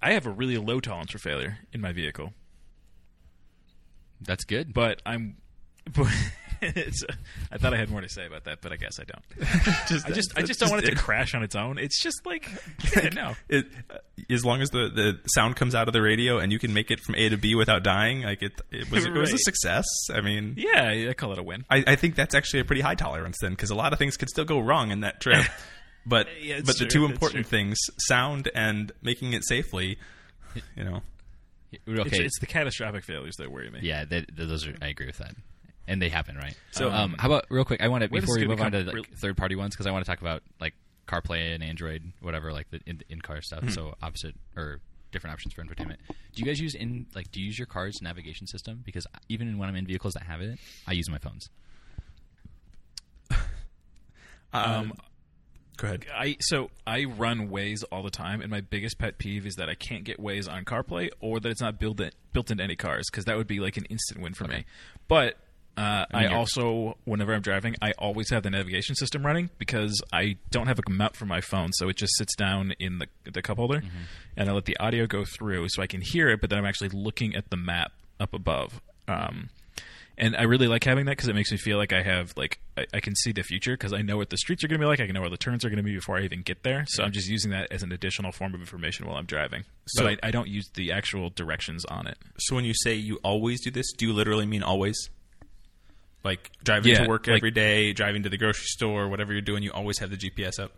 I 0.00 0.12
have 0.12 0.26
a 0.26 0.30
really 0.30 0.58
low 0.58 0.80
tolerance 0.80 1.12
for 1.12 1.18
failure 1.18 1.58
in 1.72 1.80
my 1.80 1.92
vehicle, 1.92 2.32
That's 4.20 4.44
good. 4.44 4.72
but 4.72 5.00
I'm. 5.06 5.36
But 6.62 6.76
it's, 6.76 7.02
I 7.50 7.58
thought 7.58 7.74
I 7.74 7.76
had 7.76 7.90
more 7.90 8.00
to 8.00 8.08
say 8.08 8.24
about 8.24 8.44
that, 8.44 8.58
but 8.62 8.70
I 8.70 8.76
guess 8.76 9.00
I 9.00 9.02
don't. 9.02 9.24
Just, 9.88 10.06
I 10.06 10.10
just 10.12 10.32
I 10.38 10.42
just 10.42 10.60
don't 10.60 10.70
want 10.70 10.84
it 10.84 10.90
to 10.90 10.94
crash 10.94 11.34
on 11.34 11.42
its 11.42 11.56
own. 11.56 11.76
It's 11.76 12.00
just 12.00 12.24
like 12.24 12.48
yeah, 12.96 13.08
no. 13.08 13.32
It, 13.48 13.66
uh, 13.90 13.96
as 14.30 14.44
long 14.44 14.62
as 14.62 14.70
the, 14.70 14.88
the 14.88 15.18
sound 15.34 15.56
comes 15.56 15.74
out 15.74 15.88
of 15.88 15.92
the 15.92 16.00
radio 16.00 16.38
and 16.38 16.52
you 16.52 16.60
can 16.60 16.72
make 16.72 16.92
it 16.92 17.00
from 17.00 17.16
A 17.16 17.28
to 17.30 17.36
B 17.36 17.56
without 17.56 17.82
dying, 17.82 18.22
like 18.22 18.42
it, 18.44 18.52
it 18.70 18.88
was 18.92 19.04
it 19.04 19.12
was 19.12 19.32
a 19.32 19.38
success. 19.38 19.84
I 20.14 20.20
mean, 20.20 20.54
Yeah, 20.56 21.06
I 21.10 21.14
call 21.14 21.32
it 21.32 21.40
a 21.40 21.42
win. 21.42 21.64
I, 21.68 21.82
I 21.84 21.96
think 21.96 22.14
that's 22.14 22.36
actually 22.36 22.60
a 22.60 22.64
pretty 22.64 22.82
high 22.82 22.94
tolerance 22.94 23.38
then, 23.42 23.50
because 23.50 23.70
a 23.70 23.74
lot 23.74 23.92
of 23.92 23.98
things 23.98 24.16
could 24.16 24.28
still 24.28 24.44
go 24.44 24.60
wrong 24.60 24.92
in 24.92 25.00
that 25.00 25.20
trip. 25.20 25.44
But 26.04 26.26
Yeah, 26.40 26.56
it's 26.56 26.66
but 26.66 26.78
the 26.78 26.86
two 26.86 27.04
important 27.04 27.46
true. 27.46 27.58
things, 27.58 27.78
sound 27.98 28.50
and 28.54 28.90
making 29.02 29.32
it 29.34 29.44
safely, 29.44 29.98
you 30.76 30.84
know. 30.84 31.02
okay, 31.88 32.00
It's, 32.06 32.18
it's 32.18 32.38
the 32.40 32.46
catastrophic 32.46 33.04
failures 33.04 33.36
that 33.36 33.50
worry 33.50 33.70
me. 33.70 33.80
Yeah, 33.82 34.04
that, 34.06 34.36
that- 34.36 34.48
those 34.48 34.66
are. 34.66 34.74
I 34.82 34.88
agree 34.88 35.06
with 35.06 35.18
that, 35.18 35.34
and 35.86 36.02
they 36.02 36.08
happen, 36.08 36.36
right? 36.36 36.56
So, 36.72 36.90
um, 36.90 37.14
how 37.18 37.28
about 37.28 37.46
real 37.50 37.64
quick? 37.64 37.80
I 37.80 37.88
want 37.88 38.02
to 38.02 38.08
before 38.08 38.36
we 38.36 38.46
move 38.46 38.60
on 38.60 38.72
to 38.72 38.78
become 38.78 38.86
like, 38.86 38.94
real- 38.94 39.16
third 39.20 39.36
party 39.36 39.54
ones 39.54 39.74
because 39.74 39.86
I 39.86 39.92
want 39.92 40.04
to 40.04 40.10
talk 40.10 40.20
about 40.20 40.42
like 40.60 40.74
CarPlay 41.06 41.54
and 41.54 41.62
Android, 41.62 42.12
whatever, 42.20 42.52
like 42.52 42.70
the 42.70 42.80
in, 42.86 43.20
car 43.20 43.40
stuff. 43.42 43.62
Hmm. 43.64 43.68
So 43.70 43.94
opposite 44.02 44.34
or 44.56 44.80
different 45.12 45.34
options 45.34 45.54
for 45.54 45.60
entertainment. 45.60 46.00
Do 46.08 46.40
you 46.40 46.44
guys 46.46 46.58
use 46.60 46.74
in 46.74 47.06
like 47.14 47.30
do 47.30 47.38
you 47.40 47.46
use 47.46 47.58
your 47.58 47.66
car's 47.66 48.00
navigation 48.02 48.46
system? 48.46 48.82
Because 48.84 49.06
even 49.28 49.56
when 49.58 49.68
I'm 49.68 49.76
in 49.76 49.86
vehicles 49.86 50.14
that 50.14 50.24
have 50.24 50.40
it, 50.40 50.58
I 50.86 50.92
use 50.92 51.08
my 51.08 51.18
phones. 51.18 51.48
Um, 54.54 54.92
go 55.76 55.88
ahead. 55.88 56.06
I 56.14 56.36
so 56.40 56.70
I 56.86 57.04
run 57.04 57.48
Waze 57.48 57.82
all 57.90 58.02
the 58.02 58.10
time, 58.10 58.40
and 58.40 58.50
my 58.50 58.60
biggest 58.60 58.98
pet 58.98 59.18
peeve 59.18 59.46
is 59.46 59.54
that 59.56 59.68
I 59.68 59.74
can't 59.74 60.04
get 60.04 60.18
Waze 60.18 60.50
on 60.50 60.64
CarPlay 60.64 61.10
or 61.20 61.40
that 61.40 61.48
it's 61.48 61.60
not 61.60 61.78
built 61.78 62.00
in, 62.00 62.10
built 62.32 62.50
into 62.50 62.62
any 62.62 62.76
cars 62.76 63.06
because 63.10 63.24
that 63.26 63.36
would 63.36 63.46
be 63.46 63.60
like 63.60 63.76
an 63.76 63.84
instant 63.86 64.20
win 64.20 64.34
for 64.34 64.44
me. 64.44 64.64
But 65.08 65.36
uh, 65.76 65.80
I, 65.80 66.06
mean, 66.12 66.22
you're- 66.24 66.34
also, 66.34 66.98
whenever 67.04 67.32
I'm 67.32 67.40
driving, 67.40 67.74
I 67.80 67.92
always 67.92 68.28
have 68.30 68.42
the 68.42 68.50
navigation 68.50 68.94
system 68.94 69.24
running 69.24 69.48
because 69.56 70.02
I 70.12 70.36
don't 70.50 70.66
have 70.66 70.78
a 70.78 70.90
map 70.90 71.16
for 71.16 71.24
my 71.24 71.40
phone, 71.40 71.72
so 71.72 71.88
it 71.88 71.96
just 71.96 72.14
sits 72.16 72.34
down 72.36 72.74
in 72.78 72.98
the 72.98 73.06
the 73.30 73.40
cup 73.40 73.56
holder, 73.56 73.82
and 74.36 74.50
I 74.50 74.52
let 74.52 74.66
the 74.66 74.76
audio 74.78 75.06
go 75.06 75.24
through 75.24 75.68
so 75.70 75.80
I 75.82 75.86
can 75.86 76.02
hear 76.02 76.28
it, 76.28 76.40
but 76.42 76.50
then 76.50 76.58
I'm 76.58 76.66
actually 76.66 76.90
looking 76.90 77.34
at 77.34 77.48
the 77.50 77.56
map 77.56 77.92
up 78.20 78.34
above. 78.34 78.80
Um, 79.08 79.48
and 80.22 80.36
I 80.36 80.42
really 80.44 80.68
like 80.68 80.84
having 80.84 81.04
that 81.06 81.12
because 81.16 81.28
it 81.28 81.34
makes 81.34 81.50
me 81.52 81.58
feel 81.58 81.76
like 81.76 81.92
I 81.92 82.00
have 82.02 82.32
like 82.36 82.58
I, 82.78 82.86
I 82.94 83.00
can 83.00 83.14
see 83.16 83.32
the 83.32 83.42
future 83.42 83.72
because 83.74 83.92
I 83.92 84.00
know 84.02 84.16
what 84.16 84.30
the 84.30 84.38
streets 84.38 84.62
are 84.64 84.68
going 84.68 84.80
to 84.80 84.84
be 84.84 84.88
like. 84.88 85.00
I 85.00 85.04
can 85.06 85.14
know 85.14 85.20
where 85.20 85.28
the 85.28 85.36
turns 85.36 85.64
are 85.64 85.68
going 85.68 85.76
to 85.78 85.82
be 85.82 85.94
before 85.94 86.16
I 86.16 86.22
even 86.22 86.40
get 86.42 86.62
there. 86.62 86.84
So 86.88 87.02
I'm 87.02 87.12
just 87.12 87.28
using 87.28 87.50
that 87.50 87.70
as 87.70 87.82
an 87.82 87.92
additional 87.92 88.32
form 88.32 88.54
of 88.54 88.60
information 88.60 89.06
while 89.06 89.16
I'm 89.16 89.26
driving. 89.26 89.64
So- 89.88 90.04
but 90.04 90.20
I, 90.22 90.28
I 90.28 90.30
don't 90.30 90.48
use 90.48 90.70
the 90.74 90.92
actual 90.92 91.28
directions 91.30 91.84
on 91.86 92.06
it. 92.06 92.16
So 92.38 92.54
when 92.54 92.64
you 92.64 92.72
say 92.72 92.94
you 92.94 93.18
always 93.24 93.60
do 93.62 93.70
this, 93.70 93.92
do 93.92 94.06
you 94.06 94.12
literally 94.14 94.46
mean 94.46 94.62
always? 94.62 95.10
Like 96.24 96.50
driving 96.62 96.92
Yeah, 96.92 97.02
to 97.02 97.08
work 97.08 97.26
like- 97.26 97.38
every 97.38 97.50
day, 97.50 97.92
driving 97.92 98.22
to 98.22 98.28
the 98.28 98.38
grocery 98.38 98.66
store, 98.66 99.08
whatever 99.08 99.32
you're 99.32 99.42
doing, 99.42 99.62
you 99.64 99.72
always 99.72 99.98
have 99.98 100.10
the 100.10 100.16
GPS 100.16 100.60
up. 100.60 100.70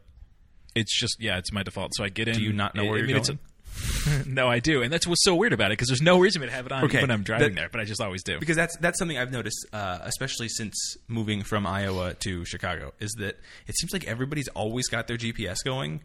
It's 0.75 0.99
just 0.99 1.19
yeah, 1.21 1.37
it's 1.39 1.53
my 1.53 1.63
default. 1.63 1.95
So 1.95 2.03
I 2.03 2.09
get 2.09 2.29
in. 2.29 2.35
Do 2.37 2.43
you 2.43 2.53
not 2.53 2.75
know 2.75 2.85
where 2.85 2.95
I 2.95 2.97
you're 2.99 3.07
mean, 3.07 3.17
it's- 3.17 3.29
going? 3.29 3.39
no, 4.27 4.49
I 4.49 4.59
do, 4.61 4.83
and 4.83 4.93
that's 4.93 5.07
what's 5.07 5.25
so 5.25 5.35
weird 5.35 5.53
about 5.53 5.71
it 5.71 5.79
because 5.79 5.89
there's 5.89 6.03
no 6.03 6.19
reason 6.19 6.43
to 6.43 6.51
have 6.51 6.67
it 6.67 6.73
on 6.73 6.85
Okay, 6.85 7.01
when 7.01 7.11
I'm 7.11 7.23
driving 7.23 7.55
that- 7.55 7.61
there, 7.61 7.69
but 7.71 7.81
I 7.81 7.85
just 7.85 8.01
always 8.01 8.23
do. 8.23 8.39
because 8.39 8.57
that's 8.57 8.77
that's 8.79 8.99
something 8.99 9.17
I've 9.19 9.33
noticed, 9.33 9.67
uh, 9.73 9.99
especially 10.03 10.49
since 10.49 10.97
moving 11.09 11.43
from 11.43 11.67
Iowa 11.67 12.15
to 12.21 12.45
Chicago, 12.45 12.93
is 13.01 13.13
that 13.19 13.39
it 13.67 13.77
seems 13.79 13.93
like 13.93 14.07
everybody's 14.07 14.49
always 14.49 14.89
got 14.89 15.07
their 15.09 15.17
GPS 15.17 15.57
going, 15.65 16.01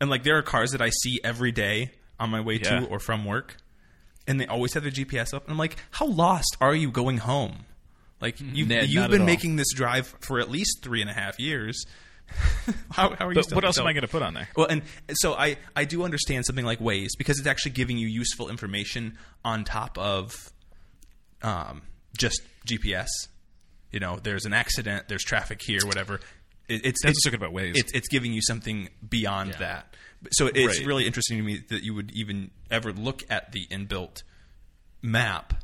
and 0.00 0.10
like 0.10 0.22
there 0.22 0.36
are 0.38 0.42
cars 0.42 0.70
that 0.72 0.82
I 0.82 0.90
see 0.90 1.20
every 1.24 1.52
day 1.52 1.90
on 2.18 2.30
my 2.30 2.40
way 2.40 2.54
Yeah. 2.54 2.80
to 2.80 2.86
or 2.86 2.98
from 2.98 3.24
work, 3.24 3.56
and 4.26 4.40
they 4.40 4.46
always 4.46 4.74
have 4.74 4.82
their 4.82 4.92
GPS 4.92 5.34
up, 5.34 5.44
and 5.44 5.52
I'm 5.52 5.58
like, 5.58 5.76
how 5.92 6.06
lost 6.06 6.56
are 6.60 6.74
you 6.74 6.90
going 6.90 7.18
home? 7.18 7.66
Like 8.20 8.36
you've 8.40 8.68
Nah, 8.68 8.80
you've 8.80 9.10
been 9.10 9.26
making 9.26 9.56
this 9.56 9.72
drive 9.74 10.14
for 10.20 10.40
at 10.40 10.50
least 10.50 10.82
three 10.82 11.02
and 11.02 11.10
a 11.10 11.12
half 11.12 11.38
years. 11.38 11.84
how, 12.90 13.14
how 13.14 13.26
are 13.28 13.32
you? 13.32 13.42
What 13.52 13.64
else 13.64 13.76
so- 13.76 13.82
am 13.82 13.88
I 13.88 13.92
going 13.92 14.02
to 14.02 14.08
put 14.08 14.22
on 14.22 14.34
there? 14.34 14.48
well, 14.56 14.66
and 14.66 14.82
so 15.14 15.34
I, 15.34 15.56
I 15.74 15.84
do 15.84 16.02
understand 16.04 16.44
something 16.46 16.64
like 16.64 16.80
Waze 16.80 17.10
because 17.18 17.38
it's 17.38 17.46
actually 17.46 17.72
giving 17.72 17.98
you 17.98 18.08
useful 18.08 18.48
information 18.48 19.16
on 19.44 19.64
top 19.64 19.96
of 19.98 20.52
um, 21.42 21.82
just 22.18 22.42
GPS. 22.66 23.06
You 23.92 24.00
know, 24.00 24.18
there's 24.22 24.44
an 24.44 24.52
accident, 24.52 25.08
there's 25.08 25.22
traffic 25.22 25.60
here, 25.64 25.80
whatever. 25.84 26.20
It, 26.68 26.84
it's 26.84 26.98
That's 27.04 27.22
good 27.24 27.34
about 27.34 27.52
Waze. 27.52 27.76
It's, 27.76 27.92
it's 27.92 28.08
giving 28.08 28.32
you 28.32 28.42
something 28.42 28.88
beyond 29.08 29.50
Yeah. 29.52 29.58
that. 29.58 29.94
So 30.32 30.48
it's 30.52 30.78
Right. 30.78 30.86
really 30.86 31.06
interesting 31.06 31.36
to 31.38 31.42
me 31.44 31.62
that 31.68 31.84
you 31.84 31.94
would 31.94 32.10
even 32.12 32.50
ever 32.70 32.92
look 32.92 33.22
at 33.30 33.52
the 33.52 33.66
inbuilt 33.70 34.22
map, 35.02 35.62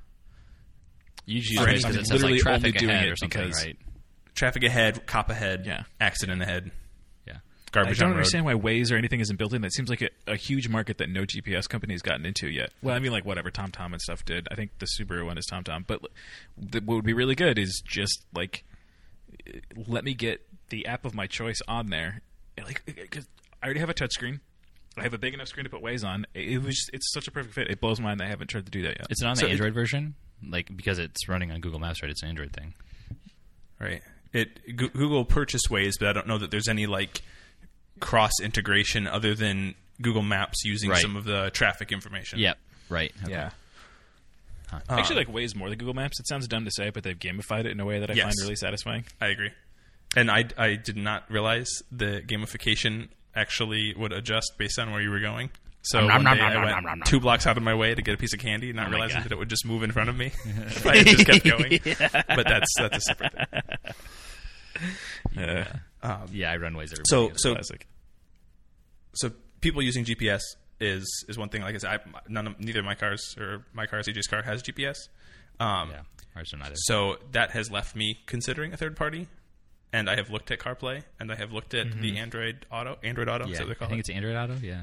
usually 1.26 1.56
For 1.64 1.70
use 1.72 1.82
it 1.82 1.86
any- 1.86 1.92
because 1.96 2.08
it 2.08 2.12
says 2.12 2.22
like 2.22 2.38
traffic 2.40 2.80
ahead 2.80 3.08
or 3.08 3.16
something, 3.16 3.42
because- 3.42 3.64
right? 3.64 3.76
Traffic 4.34 4.64
ahead, 4.64 5.06
cop 5.06 5.30
ahead, 5.30 5.64
Yeah. 5.66 5.84
accident 6.00 6.40
ahead, 6.42 6.70
Yeah. 7.26 7.38
Garbage 7.70 7.98
I 7.98 8.00
don't 8.00 8.04
on 8.06 8.10
road. 8.12 8.16
understand 8.18 8.44
why 8.44 8.54
Waze 8.54 8.90
or 8.92 8.96
anything 8.96 9.20
isn't 9.20 9.36
built 9.36 9.52
in. 9.54 9.62
That 9.62 9.72
seems 9.72 9.88
like 9.90 10.02
a, 10.02 10.08
a 10.26 10.36
huge 10.36 10.68
market 10.68 10.98
that 10.98 11.08
no 11.10 11.22
GPS 11.24 11.68
company 11.68 11.94
has 11.94 12.02
gotten 12.02 12.24
into 12.26 12.48
yet. 12.48 12.70
Well, 12.82 12.94
I 12.94 12.98
mean, 12.98 13.12
like 13.12 13.24
whatever 13.24 13.50
TomTom 13.50 13.92
and 13.92 14.00
stuff 14.00 14.24
did. 14.24 14.48
I 14.50 14.54
think 14.54 14.78
the 14.78 14.86
Subaru 14.86 15.26
one 15.26 15.38
is 15.38 15.46
TomTom, 15.50 15.86
but 15.86 16.00
the, 16.56 16.80
what 16.80 16.96
would 16.96 17.04
be 17.04 17.12
really 17.14 17.34
good 17.34 17.58
is 17.58 17.82
just 17.86 18.24
like 18.34 18.64
let 19.88 20.04
me 20.04 20.14
get 20.14 20.46
the 20.68 20.86
app 20.86 21.04
of 21.04 21.14
my 21.14 21.26
choice 21.26 21.60
on 21.66 21.88
there. 21.90 22.20
And, 22.56 22.66
Like, 22.66 22.82
uh, 22.88 22.92
'cause 23.10 23.26
I 23.62 23.66
already 23.66 23.80
have 23.80 23.90
a 23.90 23.94
touchscreen. 23.94 24.40
I 24.96 25.02
have 25.02 25.14
a 25.14 25.18
big 25.18 25.32
enough 25.32 25.48
screen 25.48 25.64
to 25.64 25.70
put 25.70 25.82
Waze 25.82 26.04
on. 26.06 26.26
It 26.34 26.48
it 26.52 26.58
was 26.62 26.76
just, 26.76 26.90
it's 26.92 27.10
such 27.12 27.26
a 27.26 27.30
perfect 27.30 27.54
fit. 27.54 27.70
It 27.70 27.80
blows 27.80 27.98
my 27.98 28.08
mind 28.08 28.20
that 28.20 28.26
I 28.26 28.28
haven't 28.28 28.48
tried 28.48 28.66
to 28.66 28.70
do 28.70 28.82
that 28.82 28.98
yet. 28.98 29.06
It's 29.08 29.22
not 29.22 29.30
on 29.30 29.36
So 29.36 29.42
the 29.46 29.48
it- 29.48 29.52
Android 29.52 29.72
version, 29.74 30.14
like 30.46 30.74
because 30.76 30.98
it's 30.98 31.28
running 31.28 31.50
on 31.50 31.60
Google 31.60 31.80
Maps, 31.80 32.02
right? 32.02 32.10
It's 32.10 32.22
an 32.22 32.28
Android 32.28 32.52
thing. 32.52 32.74
Right. 33.80 34.02
It 34.32 34.76
Google 34.76 35.24
purchased 35.24 35.68
Waze, 35.70 35.92
but 36.00 36.08
I 36.08 36.12
don't 36.12 36.26
know 36.26 36.38
that 36.38 36.50
there's 36.50 36.68
any 36.68 36.86
like 36.86 37.20
cross 38.00 38.32
integration 38.42 39.06
other 39.06 39.34
than 39.34 39.74
Google 40.00 40.22
Maps 40.22 40.64
using 40.64 40.90
Right. 40.90 41.00
some 41.00 41.16
of 41.16 41.24
the 41.24 41.50
traffic 41.52 41.92
information. 41.92 42.38
Yep. 42.38 42.58
Right. 42.88 43.12
Okay. 43.24 43.32
yeah. 43.32 43.50
Uh, 44.72 44.80
I 44.88 44.98
actually 45.00 45.16
like 45.16 45.28
Waze 45.28 45.54
more 45.54 45.68
than 45.68 45.78
Google 45.78 45.94
Maps. 45.94 46.18
It 46.18 46.26
sounds 46.26 46.48
dumb 46.48 46.64
to 46.64 46.70
say, 46.70 46.88
but 46.90 47.02
they've 47.04 47.18
gamified 47.18 47.66
it 47.66 47.72
in 47.72 47.80
a 47.80 47.84
way 47.84 48.00
that 48.00 48.10
I 48.10 48.14
Yes. 48.14 48.24
find 48.24 48.34
really 48.40 48.56
satisfying. 48.56 49.04
I 49.20 49.26
agree. 49.26 49.50
And 50.16 50.30
I, 50.30 50.44
I 50.56 50.74
did 50.76 50.96
not 50.96 51.30
realize 51.30 51.68
the 51.90 52.22
gamification 52.26 53.08
actually 53.34 53.94
would 53.96 54.12
adjust 54.12 54.52
based 54.58 54.78
on 54.78 54.90
where 54.92 55.00
you 55.02 55.10
were 55.10 55.20
going. 55.20 55.50
So 55.84 56.06
Nom, 56.06 56.22
nom, 56.22 56.36
day 56.36 56.42
nom, 56.54 56.64
I 56.64 56.80
went 56.94 57.04
two 57.06 57.18
blocks 57.18 57.44
out 57.46 57.56
of 57.56 57.62
my 57.64 57.74
way 57.74 57.92
to 57.94 58.02
get 58.02 58.14
a 58.14 58.16
piece 58.16 58.32
of 58.32 58.38
candy, 58.38 58.72
not 58.72 58.86
my 58.88 58.92
realizing 58.96 59.22
that 59.22 59.32
it 59.32 59.38
would 59.38 59.48
just 59.50 59.66
move 59.66 59.82
in 59.82 59.90
front 59.90 60.08
of 60.10 60.16
me. 60.16 60.26
if 60.44 60.86
I 60.86 61.02
just 61.02 61.26
kept 61.26 61.44
going. 61.44 61.80
But 62.36 62.46
that's 62.46 62.68
that's 62.78 62.96
a 62.96 63.00
separate 63.00 63.32
thing. 63.50 63.94
Uh, 65.36 65.64
Um, 66.02 66.26
Yeah, 66.32 66.50
I 66.50 66.56
run 66.56 66.74
Waze 66.74 66.92
everybody. 66.92 67.02
so 67.04 67.30
so 67.36 67.54
classic. 67.54 67.86
so 69.14 69.30
people 69.60 69.82
using 69.82 70.04
GPS 70.04 70.40
is 70.80 71.24
is 71.28 71.36
one 71.38 71.48
thing. 71.48 71.62
Like 71.62 71.74
I 71.74 71.78
said, 71.78 71.90
I, 71.90 72.20
none 72.28 72.46
of 72.46 72.60
neither 72.60 72.80
of 72.80 72.84
my 72.84 72.94
cars 72.94 73.36
or 73.38 73.64
my 73.72 73.86
car, 73.86 74.00
CJ's 74.00 74.26
car, 74.26 74.42
has 74.42 74.62
GPS. 74.62 74.96
Um, 75.60 75.90
yeah, 75.90 76.00
ours 76.36 76.50
don't 76.50 76.62
either. 76.62 76.74
So 76.76 77.18
that 77.32 77.50
has 77.52 77.70
left 77.70 77.94
me 77.94 78.18
considering 78.26 78.72
a 78.72 78.76
third 78.76 78.96
party, 78.96 79.28
and 79.92 80.08
I 80.10 80.16
have 80.16 80.30
looked 80.30 80.50
at 80.50 80.58
CarPlay 80.58 81.02
and 81.20 81.30
I 81.30 81.36
have 81.36 81.52
looked 81.52 81.74
at 81.74 82.00
the 82.00 82.18
Android 82.18 82.66
Auto. 82.72 82.98
Android 83.02 83.28
Auto, 83.28 83.44
is 83.44 83.50
yeah, 83.52 83.58
that 83.58 83.68
what 83.68 83.78
they 83.78 83.84
I 83.84 83.88
think 83.88 83.98
it? 83.98 84.08
it's 84.08 84.10
Android 84.10 84.36
Auto. 84.36 84.56
Yeah, 84.62 84.82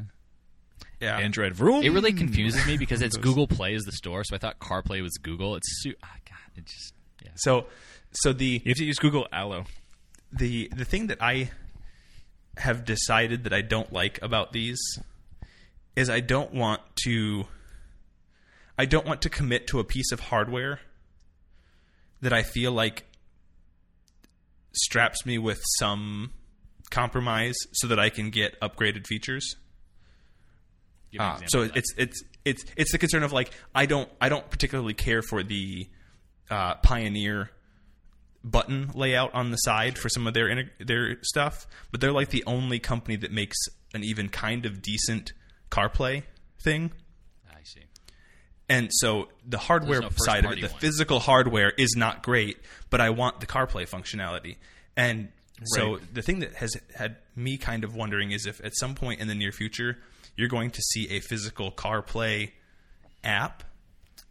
yeah, 1.00 1.18
Android 1.18 1.54
vroom. 1.56 1.84
it 1.84 1.90
really 1.90 2.14
confuses 2.14 2.66
me 2.68 2.78
because 2.78 3.02
it's 3.02 3.18
Google 3.28 3.48
Play 3.48 3.74
is 3.74 3.84
the 3.84 3.92
store, 3.92 4.24
so 4.24 4.36
I 4.36 4.40
thought 4.40 4.60
CarPlay 4.60 5.02
was 5.02 5.18
Google. 5.18 5.56
It's 5.56 5.68
su- 5.82 5.96
ah, 6.04 6.16
God, 6.30 6.58
it 6.58 6.66
just 6.66 6.94
yeah. 7.24 7.32
So 7.36 7.66
so 8.12 8.34
the 8.34 8.62
You 8.64 8.70
have 8.70 8.78
to 8.78 8.86
use 8.86 9.00
Google 9.00 9.28
Allo. 9.32 9.66
the 10.32 10.70
the 10.76 10.86
thing 10.86 11.08
that 11.08 11.22
I 11.22 11.52
have 12.58 12.84
decided 12.86 13.46
that 13.46 13.54
I 13.54 13.62
don't 13.62 13.92
like 13.94 14.20
about 14.22 14.52
these 14.52 14.80
is 15.96 16.10
I 16.10 16.20
don't 16.20 16.54
want 16.54 16.82
to 17.06 17.46
I 18.78 18.86
don't 18.86 19.06
want 19.06 19.22
to 19.24 19.30
commit 19.30 19.68
to 19.68 19.80
a 19.80 19.84
piece 19.84 20.12
of 20.12 20.20
hardware 20.20 20.80
that 22.22 22.34
I 22.34 22.44
feel 22.44 22.72
like 22.72 23.06
straps 24.74 25.26
me 25.26 25.38
with 25.38 25.60
some 25.78 26.32
compromise 26.90 27.56
so 27.74 27.88
that 27.88 28.00
I 28.00 28.10
can 28.10 28.30
get 28.30 28.60
upgraded 28.62 29.08
features. 29.08 29.56
Uh, 31.18 31.40
so 31.48 31.62
it's 31.74 31.94
it's 31.98 32.24
it's 32.46 32.64
it's 32.76 32.92
the 32.92 32.98
concern 32.98 33.24
of 33.24 33.32
like 33.32 33.52
I 33.74 33.86
don't 33.86 34.10
I 34.22 34.30
don't 34.30 34.50
particularly 34.50 34.94
care 34.94 35.22
for 35.22 35.44
the 35.44 35.88
uh, 36.50 36.76
Pioneer 36.76 37.52
button 38.44 38.92
layout 38.94 39.34
on 39.34 39.52
the 39.52 39.58
side 39.58 39.98
for 39.98 40.10
some 40.10 40.28
of 40.28 40.34
their 40.34 40.70
their 40.80 41.18
stuff, 41.24 41.68
but 41.92 42.02
they're 42.02 42.12
like 42.12 42.30
the 42.30 42.44
only 42.46 42.80
company 42.80 43.16
that 43.18 43.32
makes 43.32 43.58
an 43.94 44.04
even 44.04 44.30
kind 44.30 44.66
of 44.66 44.82
decent 44.82 45.34
CarPlay 45.72 46.24
thing. 46.62 46.92
I 47.50 47.64
see. 47.64 47.84
And 48.70 48.90
so 48.92 49.30
the 49.46 49.58
hardware 49.58 50.02
no 50.02 50.10
side 50.16 50.46
of 50.46 50.52
it, 50.52 50.62
the 50.62 50.68
one. 50.68 50.80
physical 50.80 51.20
hardware 51.20 51.74
is 51.78 51.96
not 51.98 52.24
great, 52.24 52.58
but 52.90 53.02
I 53.02 53.10
want 53.10 53.40
the 53.40 53.48
CarPlay 53.48 53.90
functionality. 53.90 54.58
And 54.96 55.30
so 55.66 56.00
the 56.14 56.22
thing 56.22 56.40
that 56.40 56.56
has 56.56 56.76
had 56.96 57.18
me 57.36 57.58
kind 57.58 57.84
of 57.84 57.96
wondering 57.96 58.32
is 58.32 58.46
if 58.46 58.64
at 58.64 58.74
some 58.78 58.96
point 58.96 59.20
in 59.20 59.28
the 59.28 59.36
near 59.36 59.52
future 59.52 59.98
you're 60.40 60.48
going 60.48 60.72
to 60.72 60.82
see 60.82 61.10
a 61.10 61.20
physical 61.20 61.70
CarPlay 61.70 62.52
app 63.26 63.66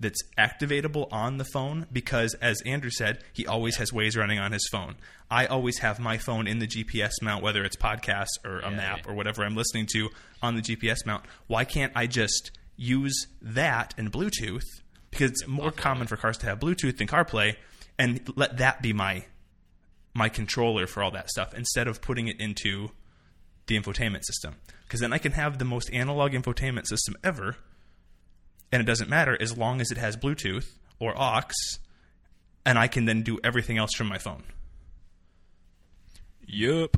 that's 0.00 0.22
activatable 0.38 1.06
on 1.12 1.36
the 1.36 1.44
phone 1.44 1.86
because 1.92 2.32
as 2.40 2.62
Andrew 2.62 2.88
said, 2.88 3.22
he 3.34 3.46
always 3.46 3.76
has 3.76 3.90
Waze 3.90 4.16
running 4.16 4.38
on 4.38 4.52
his 4.52 4.66
phone. 4.72 4.94
I 5.30 5.44
always 5.44 5.80
have 5.80 6.00
my 6.00 6.16
phone 6.16 6.46
in 6.46 6.60
the 6.60 6.66
GPS 6.66 7.10
mount 7.20 7.44
whether 7.44 7.62
it's 7.62 7.76
podcasts 7.76 8.42
or 8.42 8.60
a 8.60 8.70
Yeah, 8.70 8.76
map 8.76 9.06
or 9.06 9.12
whatever 9.12 9.44
I'm 9.44 9.54
listening 9.54 9.84
to 9.92 10.08
on 10.42 10.56
the 10.56 10.62
GPS 10.62 11.04
mount. 11.04 11.24
Why 11.46 11.64
can't 11.64 11.92
I 11.94 12.06
just 12.06 12.52
use 12.74 13.26
that 13.42 13.92
and 13.98 14.10
Bluetooth 14.10 14.64
because 15.10 15.32
it's 15.32 15.46
more 15.46 15.72
common 15.72 16.06
for 16.06 16.16
cars 16.16 16.38
to 16.38 16.46
have 16.46 16.58
Bluetooth 16.58 16.96
than 16.96 17.06
CarPlay 17.06 17.56
and 17.98 18.32
let 18.34 18.56
that 18.56 18.80
be 18.80 18.94
my 18.94 19.26
my 20.14 20.30
controller 20.30 20.86
for 20.86 21.02
all 21.02 21.10
that 21.10 21.28
stuff 21.28 21.52
instead 21.52 21.86
of 21.86 22.00
putting 22.00 22.28
it 22.28 22.40
into 22.40 22.92
the 23.66 23.78
infotainment 23.78 24.24
system 24.24 24.54
because 24.88 25.00
then 25.00 25.12
I 25.12 25.18
can 25.18 25.32
have 25.32 25.58
the 25.58 25.64
most 25.66 25.92
analog 25.92 26.32
infotainment 26.32 26.86
system 26.86 27.14
ever 27.22 27.56
and 28.72 28.80
it 28.80 28.86
doesn't 28.86 29.08
matter 29.08 29.36
as 29.40 29.56
long 29.56 29.80
as 29.80 29.90
it 29.90 29.98
has 29.98 30.16
Bluetooth 30.16 30.72
or 30.98 31.14
aux 31.16 31.42
and 32.66 32.78
I 32.78 32.88
can 32.88 33.04
then 33.04 33.22
do 33.22 33.38
everything 33.44 33.78
else 33.78 33.94
from 33.94 34.08
my 34.08 34.18
phone. 34.18 34.44
Yup. 36.46 36.96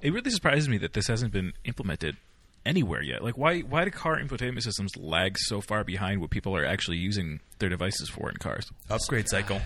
It 0.00 0.12
really 0.12 0.30
surprises 0.30 0.68
me 0.68 0.78
that 0.78 0.92
this 0.92 1.06
hasn't 1.06 1.32
been 1.32 1.52
implemented 1.64 2.16
anywhere 2.64 3.02
yet. 3.02 3.22
Like, 3.22 3.38
why 3.38 3.60
why 3.60 3.84
do 3.84 3.90
car 3.90 4.18
infotainment 4.18 4.62
systems 4.62 4.96
lag 4.96 5.38
so 5.38 5.60
far 5.60 5.84
behind 5.84 6.20
what 6.20 6.30
people 6.30 6.54
are 6.56 6.64
actually 6.64 6.98
using 6.98 7.40
their 7.58 7.68
devices 7.68 8.08
for 8.08 8.28
in 8.28 8.36
cars? 8.36 8.70
Upgrade 8.90 9.28
cycle. 9.28 9.60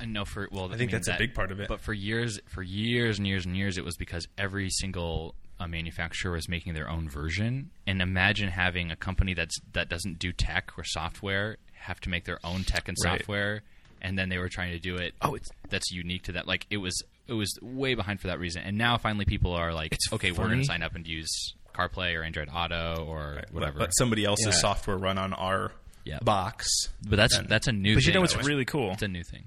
I 0.00 0.04
know 0.04 0.24
for 0.24 0.48
well, 0.50 0.72
I 0.72 0.76
think 0.76 0.92
that's 0.92 1.08
a 1.08 1.16
big 1.18 1.34
part 1.34 1.50
of 1.50 1.60
it. 1.60 1.68
But 1.68 1.80
for 1.80 1.92
years, 1.92 2.40
for 2.46 2.62
years 2.62 3.18
and 3.18 3.26
years 3.26 3.44
and 3.44 3.56
years, 3.56 3.76
it 3.76 3.84
was 3.84 3.96
because 3.96 4.26
every 4.38 4.70
single 4.70 5.34
uh, 5.58 5.66
manufacturer 5.66 6.32
was 6.32 6.48
making 6.48 6.74
their 6.74 6.88
own 6.88 7.08
version. 7.08 7.70
And 7.86 8.02
imagine 8.02 8.48
having 8.50 8.90
a 8.90 8.96
company 8.96 9.34
that's 9.34 9.56
that 9.72 9.88
doesn't 9.88 10.18
do 10.18 10.32
tech 10.32 10.72
or 10.76 10.84
software 10.84 11.56
have 11.80 12.00
to 12.00 12.08
make 12.10 12.24
their 12.24 12.38
own 12.44 12.64
tech 12.64 12.88
and 12.88 12.96
Right. 13.04 13.18
software, 13.20 13.62
and 14.02 14.18
then 14.18 14.28
they 14.28 14.38
were 14.38 14.48
trying 14.48 14.72
to 14.72 14.78
do 14.78 14.96
it. 14.96 15.14
Oh, 15.22 15.34
it's- 15.36 15.48
that's 15.70 15.90
unique 15.90 16.22
to 16.24 16.32
that. 16.32 16.46
Like 16.46 16.66
it 16.70 16.78
was, 16.78 17.00
it 17.28 17.32
was 17.34 17.52
way 17.62 17.94
behind 17.94 18.20
for 18.20 18.26
that 18.28 18.38
reason. 18.38 18.62
And 18.62 18.76
now 18.76 18.98
finally, 18.98 19.24
people 19.24 19.52
are 19.52 19.72
like, 19.72 19.92
It's 19.92 20.12
okay, 20.12 20.32
we're 20.32 20.46
going 20.46 20.58
to 20.60 20.64
sign 20.64 20.82
up 20.82 20.94
and 20.94 21.06
use 21.06 21.54
CarPlay 21.74 22.18
or 22.18 22.22
Android 22.22 22.48
Auto 22.52 23.04
or 23.06 23.42
whatever. 23.52 23.78
Let 23.80 23.90
somebody 23.96 24.24
else's 24.24 24.46
Yeah. 24.46 24.52
software 24.52 24.96
run 24.96 25.18
on 25.18 25.32
our 25.32 25.72
Yeah. 26.04 26.18
box. 26.22 26.66
but 27.08 27.16
that's 27.16 27.36
and- 27.36 27.48
that's 27.48 27.66
a 27.68 27.72
new. 27.72 27.90
Thing. 27.90 27.94
But 27.96 28.06
you 28.06 28.12
know 28.14 28.20
what's 28.20 28.36
really 28.36 28.64
cool? 28.64 28.92
It's 28.92 29.02
a 29.02 29.08
new 29.08 29.22
thing. 29.24 29.44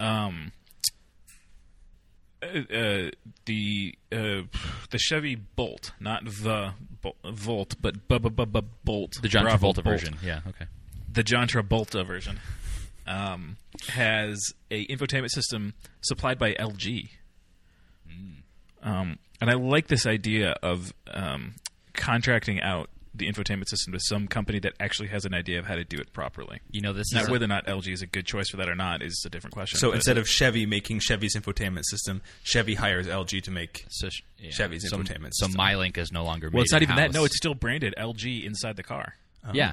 um, 0.00 0.52
uh, 2.42 2.46
uh, 2.74 3.10
the 3.46 3.94
uh, 4.12 4.42
the 4.90 4.98
Chevy 4.98 5.34
Bolt, 5.34 5.92
not 6.00 6.24
the 6.24 6.74
Volt, 7.24 7.74
but 7.80 8.06
bu- 8.08 8.18
bu- 8.18 8.30
bu- 8.46 8.62
Bolt, 8.84 9.12
The 9.22 9.28
John 9.28 9.44
Bravo 9.44 9.72
Travolta 9.72 9.74
Bolt. 9.74 9.84
version. 9.84 10.16
Yeah. 10.22 10.40
Okay. 10.48 10.66
the 11.10 11.22
John 11.22 11.48
Travolta 11.48 12.06
version, 12.06 12.38
um, 13.06 13.56
has 13.88 14.38
a 14.70 14.86
infotainment 14.86 15.30
system 15.30 15.74
supplied 16.00 16.38
by 16.38 16.52
LG. 16.54 17.08
Um, 18.82 19.18
and 19.40 19.50
I 19.50 19.54
like 19.54 19.88
this 19.88 20.06
idea 20.06 20.52
of 20.62 20.92
um, 21.12 21.54
contracting 21.94 22.60
out 22.60 22.88
the 23.18 23.26
infotainment 23.30 23.68
system 23.68 23.92
to 23.92 24.00
some 24.00 24.26
company 24.28 24.58
that 24.60 24.74
actually 24.80 25.08
has 25.08 25.24
an 25.24 25.34
idea 25.34 25.58
of 25.58 25.66
how 25.66 25.74
to 25.74 25.84
do 25.84 25.96
it 25.98 26.12
properly. 26.12 26.60
You 26.70 26.80
know 26.80 26.92
this 26.92 27.12
Now, 27.12 27.22
is 27.22 27.28
a- 27.28 27.30
whether 27.30 27.44
or 27.44 27.48
not 27.48 27.66
LG 27.66 27.92
is 27.92 28.02
a 28.02 28.06
good 28.06 28.26
choice 28.26 28.48
for 28.50 28.56
that 28.58 28.68
or 28.68 28.74
not 28.74 29.02
is 29.02 29.22
a 29.26 29.30
different 29.30 29.52
question. 29.54 29.78
So 29.78 29.90
but- 29.90 29.96
instead 29.96 30.18
of 30.18 30.28
Chevy 30.28 30.66
making 30.66 31.00
Chevy's 31.00 31.36
infotainment 31.36 31.84
system, 31.84 32.22
Chevy 32.42 32.74
hires 32.74 33.06
LG 33.06 33.42
to 33.42 33.50
make 33.50 33.84
So 33.90 34.08
yeah. 34.38 34.50
Chevy's 34.50 34.88
so, 34.88 34.96
infotainment 34.98 35.30
So 35.32 35.46
system. 35.46 35.60
MyLink 35.60 35.98
is 35.98 36.10
no 36.12 36.24
longer. 36.24 36.50
well, 36.52 36.62
it's 36.62 36.72
not 36.72 36.80
made 36.80 36.84
even 36.90 36.96
that. 36.96 37.12
No, 37.12 37.24
it's 37.24 37.36
still 37.36 37.54
branded 37.54 37.94
LG 37.98 38.44
inside 38.44 38.76
the 38.76 38.82
car. 38.82 39.14
Oh. 39.46 39.50
yeah. 39.52 39.72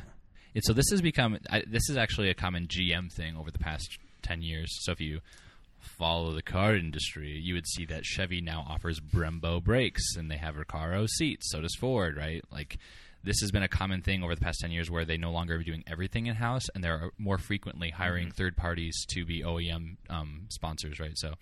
It, 0.53 0.65
so 0.65 0.73
this 0.73 0.85
has 0.91 1.01
become. 1.01 1.37
I, 1.49 1.63
this 1.67 1.89
is 1.89 1.97
actually 1.97 2.29
a 2.29 2.33
common 2.33 2.67
GM 2.67 3.11
thing 3.11 3.35
over 3.35 3.51
the 3.51 3.59
past 3.59 3.97
ten 4.21 4.41
years. 4.41 4.69
So 4.83 4.93
if 4.93 5.01
you 5.01 5.19
follow 5.79 6.31
the 6.31 6.41
car 6.41 6.75
industry, 6.75 7.31
you 7.31 7.53
would 7.53 7.67
see 7.67 7.85
that 7.85 8.05
Chevy 8.05 8.41
now 8.41 8.65
offers 8.67 8.99
Brembo 8.99 9.63
brakes 9.63 10.15
and 10.17 10.29
they 10.31 10.37
have 10.37 10.55
Recaro 10.55 11.07
seats. 11.07 11.51
So 11.51 11.61
does 11.61 11.75
Ford, 11.75 12.17
right? 12.17 12.43
Like 12.51 12.77
this 13.25 13.39
has 13.41 13.51
been 13.51 13.63
a 13.63 13.67
common 13.67 14.01
thing 14.01 14.23
over 14.23 14.33
the 14.35 14.41
past 14.41 14.59
ten 14.61 14.71
years 14.71 14.89
where 14.89 15.03
they 15.03 15.17
no 15.17 15.31
longer 15.31 15.55
are 15.55 15.63
doing 15.63 15.83
everything 15.87 16.27
in 16.27 16.35
house 16.35 16.63
and 16.73 16.83
they're 16.83 17.09
more 17.17 17.37
frequently 17.37 17.89
hiring 17.89 18.31
third 18.31 18.55
parties 18.55 19.05
to 19.09 19.25
be 19.25 19.41
OEM 19.43 19.97
um, 20.09 20.45
sponsors, 20.49 20.99
right? 20.99 21.17
So 21.17 21.33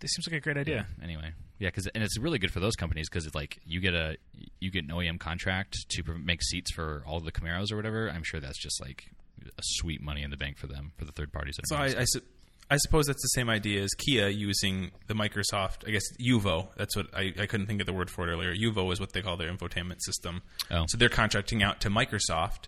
This 0.00 0.10
seems 0.12 0.26
like 0.28 0.36
a 0.36 0.40
great 0.40 0.56
idea. 0.56 0.86
anyway 1.02 1.32
yeah 1.60 1.68
because 1.68 1.88
and 1.88 2.04
it's 2.04 2.16
really 2.18 2.38
good 2.38 2.52
for 2.52 2.60
those 2.60 2.76
companies 2.76 3.08
because 3.08 3.26
it's 3.26 3.34
like 3.34 3.58
you 3.66 3.80
get 3.80 3.92
a 3.92 4.16
you 4.60 4.70
get 4.70 4.84
an 4.84 4.90
OEM 4.90 5.18
contract 5.18 5.74
to 5.88 6.02
make 6.16 6.40
seats 6.42 6.70
for 6.72 7.02
all 7.04 7.18
the 7.20 7.32
Camaros 7.32 7.72
or 7.72 7.76
whatever 7.76 8.08
I'm 8.08 8.22
sure 8.22 8.38
that's 8.38 8.58
just 8.62 8.80
like 8.80 9.10
a 9.44 9.62
sweet 9.62 10.00
money 10.00 10.22
in 10.22 10.30
the 10.30 10.36
bank 10.36 10.56
for 10.56 10.68
them 10.68 10.92
for 10.96 11.04
the 11.04 11.10
third 11.12 11.32
parties 11.32 11.56
that 11.56 11.66
So 11.68 11.74
I, 11.76 12.02
I, 12.02 12.04
su- 12.04 12.22
I 12.70 12.76
suppose 12.76 13.06
that's 13.06 13.22
the 13.22 13.28
same 13.28 13.48
idea 13.48 13.82
as 13.82 13.90
Kia 13.94 14.28
using 14.28 14.90
the 15.06 15.14
Microsoft. 15.14 15.86
I 15.86 15.90
guess 15.90 16.02
Uvo. 16.20 16.68
That's 16.76 16.94
what 16.96 17.06
I, 17.14 17.32
I 17.40 17.46
couldn't 17.46 17.66
think 17.66 17.80
of 17.80 17.86
the 17.86 17.92
word 17.94 18.10
for 18.10 18.28
it 18.28 18.32
earlier. 18.32 18.54
Uvo 18.54 18.92
is 18.92 19.00
what 19.00 19.12
they 19.12 19.22
call 19.22 19.36
their 19.38 19.50
infotainment 19.50 20.00
system. 20.00 20.42
Oh. 20.70 20.84
So 20.88 20.98
they're 20.98 21.08
contracting 21.08 21.62
out 21.62 21.80
to 21.82 21.88
Microsoft 21.90 22.64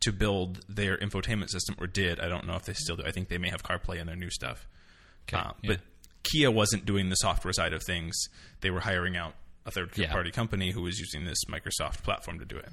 to 0.00 0.12
build 0.12 0.60
their 0.68 0.96
infotainment 0.98 1.48
system, 1.48 1.76
or 1.80 1.86
did. 1.86 2.20
I 2.20 2.28
don't 2.28 2.46
know 2.46 2.54
if 2.56 2.64
they 2.64 2.74
still 2.74 2.96
do. 2.96 3.04
I 3.06 3.10
think 3.10 3.28
they 3.28 3.38
may 3.38 3.48
have 3.48 3.62
CarPlay 3.62 3.98
in 4.00 4.06
their 4.06 4.16
new 4.16 4.30
stuff. 4.30 4.66
Okay, 5.28 5.38
Uh, 5.42 5.52
yeah. 5.62 5.68
But 5.72 5.80
Kia 6.24 6.50
wasn't 6.50 6.84
doing 6.84 7.08
the 7.08 7.16
software 7.16 7.52
side 7.54 7.72
of 7.72 7.82
things. 7.82 8.14
They 8.60 8.70
were 8.70 8.80
hiring 8.80 9.16
out 9.16 9.34
a 9.64 9.70
third 9.70 9.90
Yeah. 9.96 10.12
party 10.12 10.30
company 10.30 10.70
who 10.72 10.82
was 10.82 10.98
using 10.98 11.24
this 11.24 11.38
Microsoft 11.48 12.02
platform 12.02 12.38
to 12.38 12.44
do 12.44 12.56
it. 12.56 12.68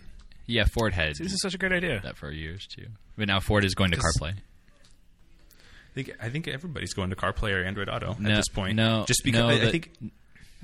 yeah 0.45 0.65
Ford 0.65 0.93
had 0.93 1.15
This 1.15 1.33
is 1.33 1.41
such 1.41 1.53
a 1.53 1.57
great 1.57 1.71
idea. 1.71 1.99
that 2.03 2.15
for 2.17 2.31
years 2.31 2.67
too 2.67 2.85
but 3.17 3.27
now 3.27 3.39
Ford 3.39 3.65
is 3.65 3.73
going 3.75 3.91
to 3.91 3.97
CarPlay 3.97 4.33
I 4.37 4.41
think 5.95 6.11
I 6.21 6.29
think 6.29 6.47
everybody's 6.47 6.93
going 6.93 7.09
to 7.09 7.15
CarPlay 7.15 7.53
or 7.59 7.63
Android 7.63 7.89
Auto 7.89 8.15
No, 8.19 8.29
at 8.29 8.35
this 8.35 8.49
point. 8.49 8.75
no, 8.75 9.05
just 9.07 9.23
because 9.23 9.39
no, 9.39 9.49
I, 9.49 9.67
I 9.67 9.71
think 9.71 9.91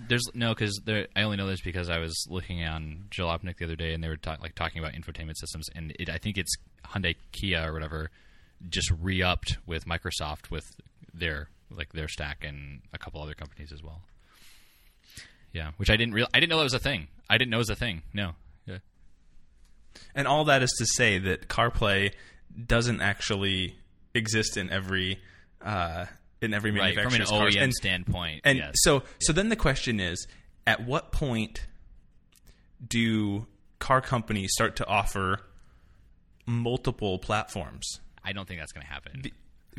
There's 0.08 0.24
no 0.34 0.50
because 0.54 0.80
there. 0.86 1.08
I 1.16 1.24
only 1.24 1.38
know 1.38 1.48
this 1.48 1.62
because 1.62 1.90
I 1.90 2.00
was 2.00 2.28
looking 2.30 2.64
on 2.64 3.06
Jalopnik 3.10 3.58
the 3.58 3.66
other 3.66 3.76
day, 3.76 3.94
and 3.94 4.04
they 4.04 4.08
were 4.10 4.18
ta- 4.18 4.38
like 4.42 4.56
talking 4.56 4.80
about 4.80 4.94
infotainment 4.94 5.38
systems, 5.38 5.68
and 5.76 5.94
it, 6.00 6.10
I 6.10 6.18
think 6.18 6.38
it's 6.38 6.54
Hyundai, 6.86 7.16
Kia, 7.32 7.68
or 7.70 7.74
whatever, 7.74 8.10
just 8.70 8.92
re-upped 9.00 9.58
with 9.66 9.86
Microsoft 9.86 10.50
with 10.52 10.66
their 11.14 11.50
like 11.70 11.94
their 11.94 12.08
stack 12.08 12.44
and 12.44 12.82
a 12.94 12.98
couple 12.98 13.22
other 13.22 13.34
companies 13.34 13.72
as 13.72 13.82
well. 13.84 14.02
Yeah, 15.54 15.72
which 15.78 15.90
I 15.90 15.98
didn't 15.98 16.14
real 16.14 16.28
I 16.34 16.40
didn't 16.40 16.50
know 16.50 16.58
that 16.58 16.64
was 16.64 16.74
a 16.74 16.80
thing. 16.80 17.08
I 17.30 17.38
didn't 17.38 17.52
know 17.52 17.58
it 17.58 17.60
was 17.60 17.70
a 17.70 17.76
thing. 17.76 18.02
No. 18.14 18.32
Yeah. 18.66 18.78
And 20.16 20.28
all 20.28 20.46
that 20.46 20.64
is 20.64 20.72
to 20.80 20.86
say 20.86 21.18
that 21.20 21.48
CarPlay 21.48 22.14
doesn't 22.66 23.02
actually 23.02 23.76
exist 24.14 24.58
in 24.58 24.70
every 24.70 25.20
uh, 25.62 26.06
in 26.42 26.54
every 26.54 26.72
Right, 26.72 26.96
from 26.96 27.14
an. 27.14 27.22
OEM 27.22 27.62
And- 27.62 27.74
standpoint. 27.74 28.42
And 28.44 28.58
yes. 28.58 28.74
so, 28.78 29.04
so 29.20 29.32
then 29.32 29.50
the 29.50 29.56
question 29.56 30.00
is, 30.00 30.28
at 30.66 30.86
what 30.86 31.12
point 31.12 31.68
do 32.86 33.46
car 33.80 34.02
companies 34.02 34.52
start 34.54 34.76
to 34.78 34.88
offer 34.88 35.40
multiple 36.46 37.20
platforms? 37.20 38.00
I 38.24 38.34
don't 38.34 38.48
think 38.48 38.60
that's 38.60 38.72
going 38.72 38.86
to 38.86 38.92
happen. 38.92 39.24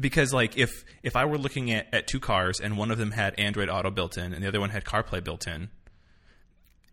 Because, 0.00 0.32
like, 0.32 0.56
if 0.56 0.84
if 1.02 1.16
I 1.16 1.24
were 1.26 1.36
looking 1.38 1.70
at, 1.72 1.92
at 1.92 2.06
two 2.06 2.20
cars 2.20 2.60
and 2.60 2.78
one 2.78 2.90
of 2.90 2.98
them 2.98 3.10
had 3.10 3.38
Android 3.38 3.68
Auto 3.68 3.90
built 3.90 4.16
in 4.16 4.32
and 4.32 4.42
the 4.42 4.48
other 4.48 4.60
one 4.60 4.70
had 4.70 4.84
CarPlay 4.84 5.22
built 5.22 5.46
in, 5.46 5.68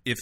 if 0.06 0.18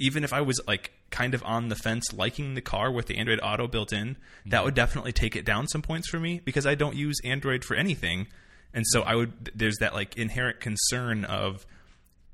even 0.00 0.24
if 0.24 0.32
I 0.32 0.40
was 0.40 0.60
like 0.66 0.92
kind 1.10 1.34
of 1.34 1.42
on 1.44 1.68
the 1.68 1.76
fence 1.76 2.12
liking 2.12 2.54
the 2.54 2.60
car 2.60 2.90
with 2.90 3.06
the 3.06 3.18
Android 3.18 3.38
Auto 3.42 3.68
built 3.68 3.92
in, 3.92 4.16
that 4.46 4.64
would 4.64 4.74
definitely 4.74 5.12
take 5.12 5.36
it 5.36 5.44
down 5.44 5.68
some 5.68 5.82
points 5.82 6.08
for 6.08 6.18
me 6.18 6.40
because 6.42 6.66
I 6.66 6.74
don't 6.74 6.96
use 6.96 7.16
Android 7.22 7.64
for 7.64 7.76
anything. 7.76 8.26
And 8.72 8.84
so 8.88 9.02
I 9.02 9.14
would 9.14 9.52
there's 9.54 9.76
that 9.80 9.94
like 9.94 10.16
inherent 10.16 10.60
concern 10.60 11.24
of 11.24 11.66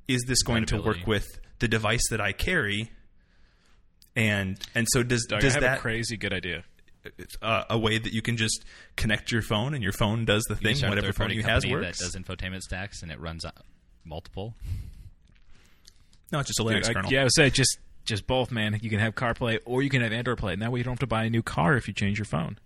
is 0.06 0.24
this 0.26 0.42
going 0.42 0.66
to 0.66 0.80
work 0.80 1.06
with 1.06 1.26
the 1.58 1.68
device 1.68 2.08
that 2.10 2.20
I 2.20 2.32
carry? 2.32 2.90
And 4.14 4.58
and 4.74 4.86
so 4.90 5.02
does 5.02 5.26
Doug, 5.26 5.40
does 5.40 5.52
I 5.52 5.54
have 5.56 5.62
that 5.62 5.78
a 5.78 5.80
crazy 5.80 6.16
good 6.16 6.32
idea. 6.32 6.64
uh, 7.42 7.64
a 7.70 7.78
way 7.78 7.98
that 7.98 8.12
you 8.12 8.22
can 8.22 8.36
just 8.36 8.64
connect 8.96 9.32
your 9.32 9.42
phone 9.42 9.74
and 9.74 9.82
your 9.82 9.92
phone 9.92 10.24
does 10.24 10.44
the 10.44 10.54
You 10.54 10.74
thing 10.74 10.88
whatever 10.88 11.12
phone 11.12 11.30
you 11.30 11.42
has 11.42 11.66
works? 11.66 11.98
That 11.98 12.12
does 12.12 12.16
infotainment 12.16 12.60
stacks 12.60 13.02
and 13.02 13.10
it 13.10 13.20
runs 13.20 13.44
uh, 13.44 13.50
multiple. 14.04 14.54
No, 16.32 16.40
it's 16.40 16.48
just 16.48 16.60
a 16.60 16.62
Linux 16.62 16.86
Dude, 16.86 16.96
I- 16.96 17.08
yeah, 17.08 17.20
I 17.20 17.22
would 17.24 17.34
say 17.34 17.50
just 17.50 17.78
just 18.04 18.26
both, 18.26 18.50
man. 18.52 18.78
You 18.82 18.90
can 18.90 18.98
have 19.00 19.14
CarPlay 19.14 19.58
or 19.64 19.82
you 19.82 19.90
can 19.90 20.02
have 20.02 20.12
Android 20.12 20.38
Play, 20.38 20.52
and 20.52 20.62
that 20.62 20.70
way 20.72 20.78
you 20.80 20.84
don't 20.84 20.92
have 20.92 21.00
to 21.00 21.06
buy 21.06 21.24
a 21.24 21.30
new 21.30 21.42
car 21.42 21.76
if 21.76 21.88
you 21.88 21.94
change 21.94 22.18
your 22.18 22.24
phone. 22.24 22.58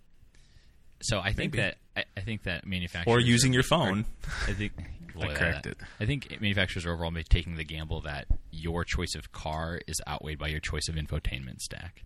So 1.01 1.19
I 1.19 1.31
think 1.33 1.53
Maybe. 1.53 1.57
that 1.57 1.77
I, 1.97 2.03
I 2.15 2.21
think 2.21 2.43
that 2.43 2.65
manufacturers 2.65 3.13
Or 3.15 3.19
using 3.19 3.51
are- 3.51 3.55
your 3.55 3.63
phone. 3.63 4.05
I 4.47 4.53
think 4.53 4.73
well, 5.15 5.25
I 5.27 5.31
yeah, 5.31 5.37
cracked 5.37 5.63
that- 5.63 5.69
it. 5.71 5.77
I 5.99 6.05
think 6.05 6.39
manufacturers 6.41 6.85
are 6.85 6.93
overall 6.93 7.11
taking 7.29 7.55
the 7.55 7.63
gamble 7.63 8.01
that 8.01 8.27
your 8.51 8.83
choice 8.85 9.15
of 9.15 9.31
car 9.31 9.79
is 9.87 9.99
outweighed 10.07 10.37
by 10.39 10.47
your 10.49 10.59
choice 10.59 10.87
of 10.89 10.95
infotainment 10.95 11.59
stack. 11.59 12.03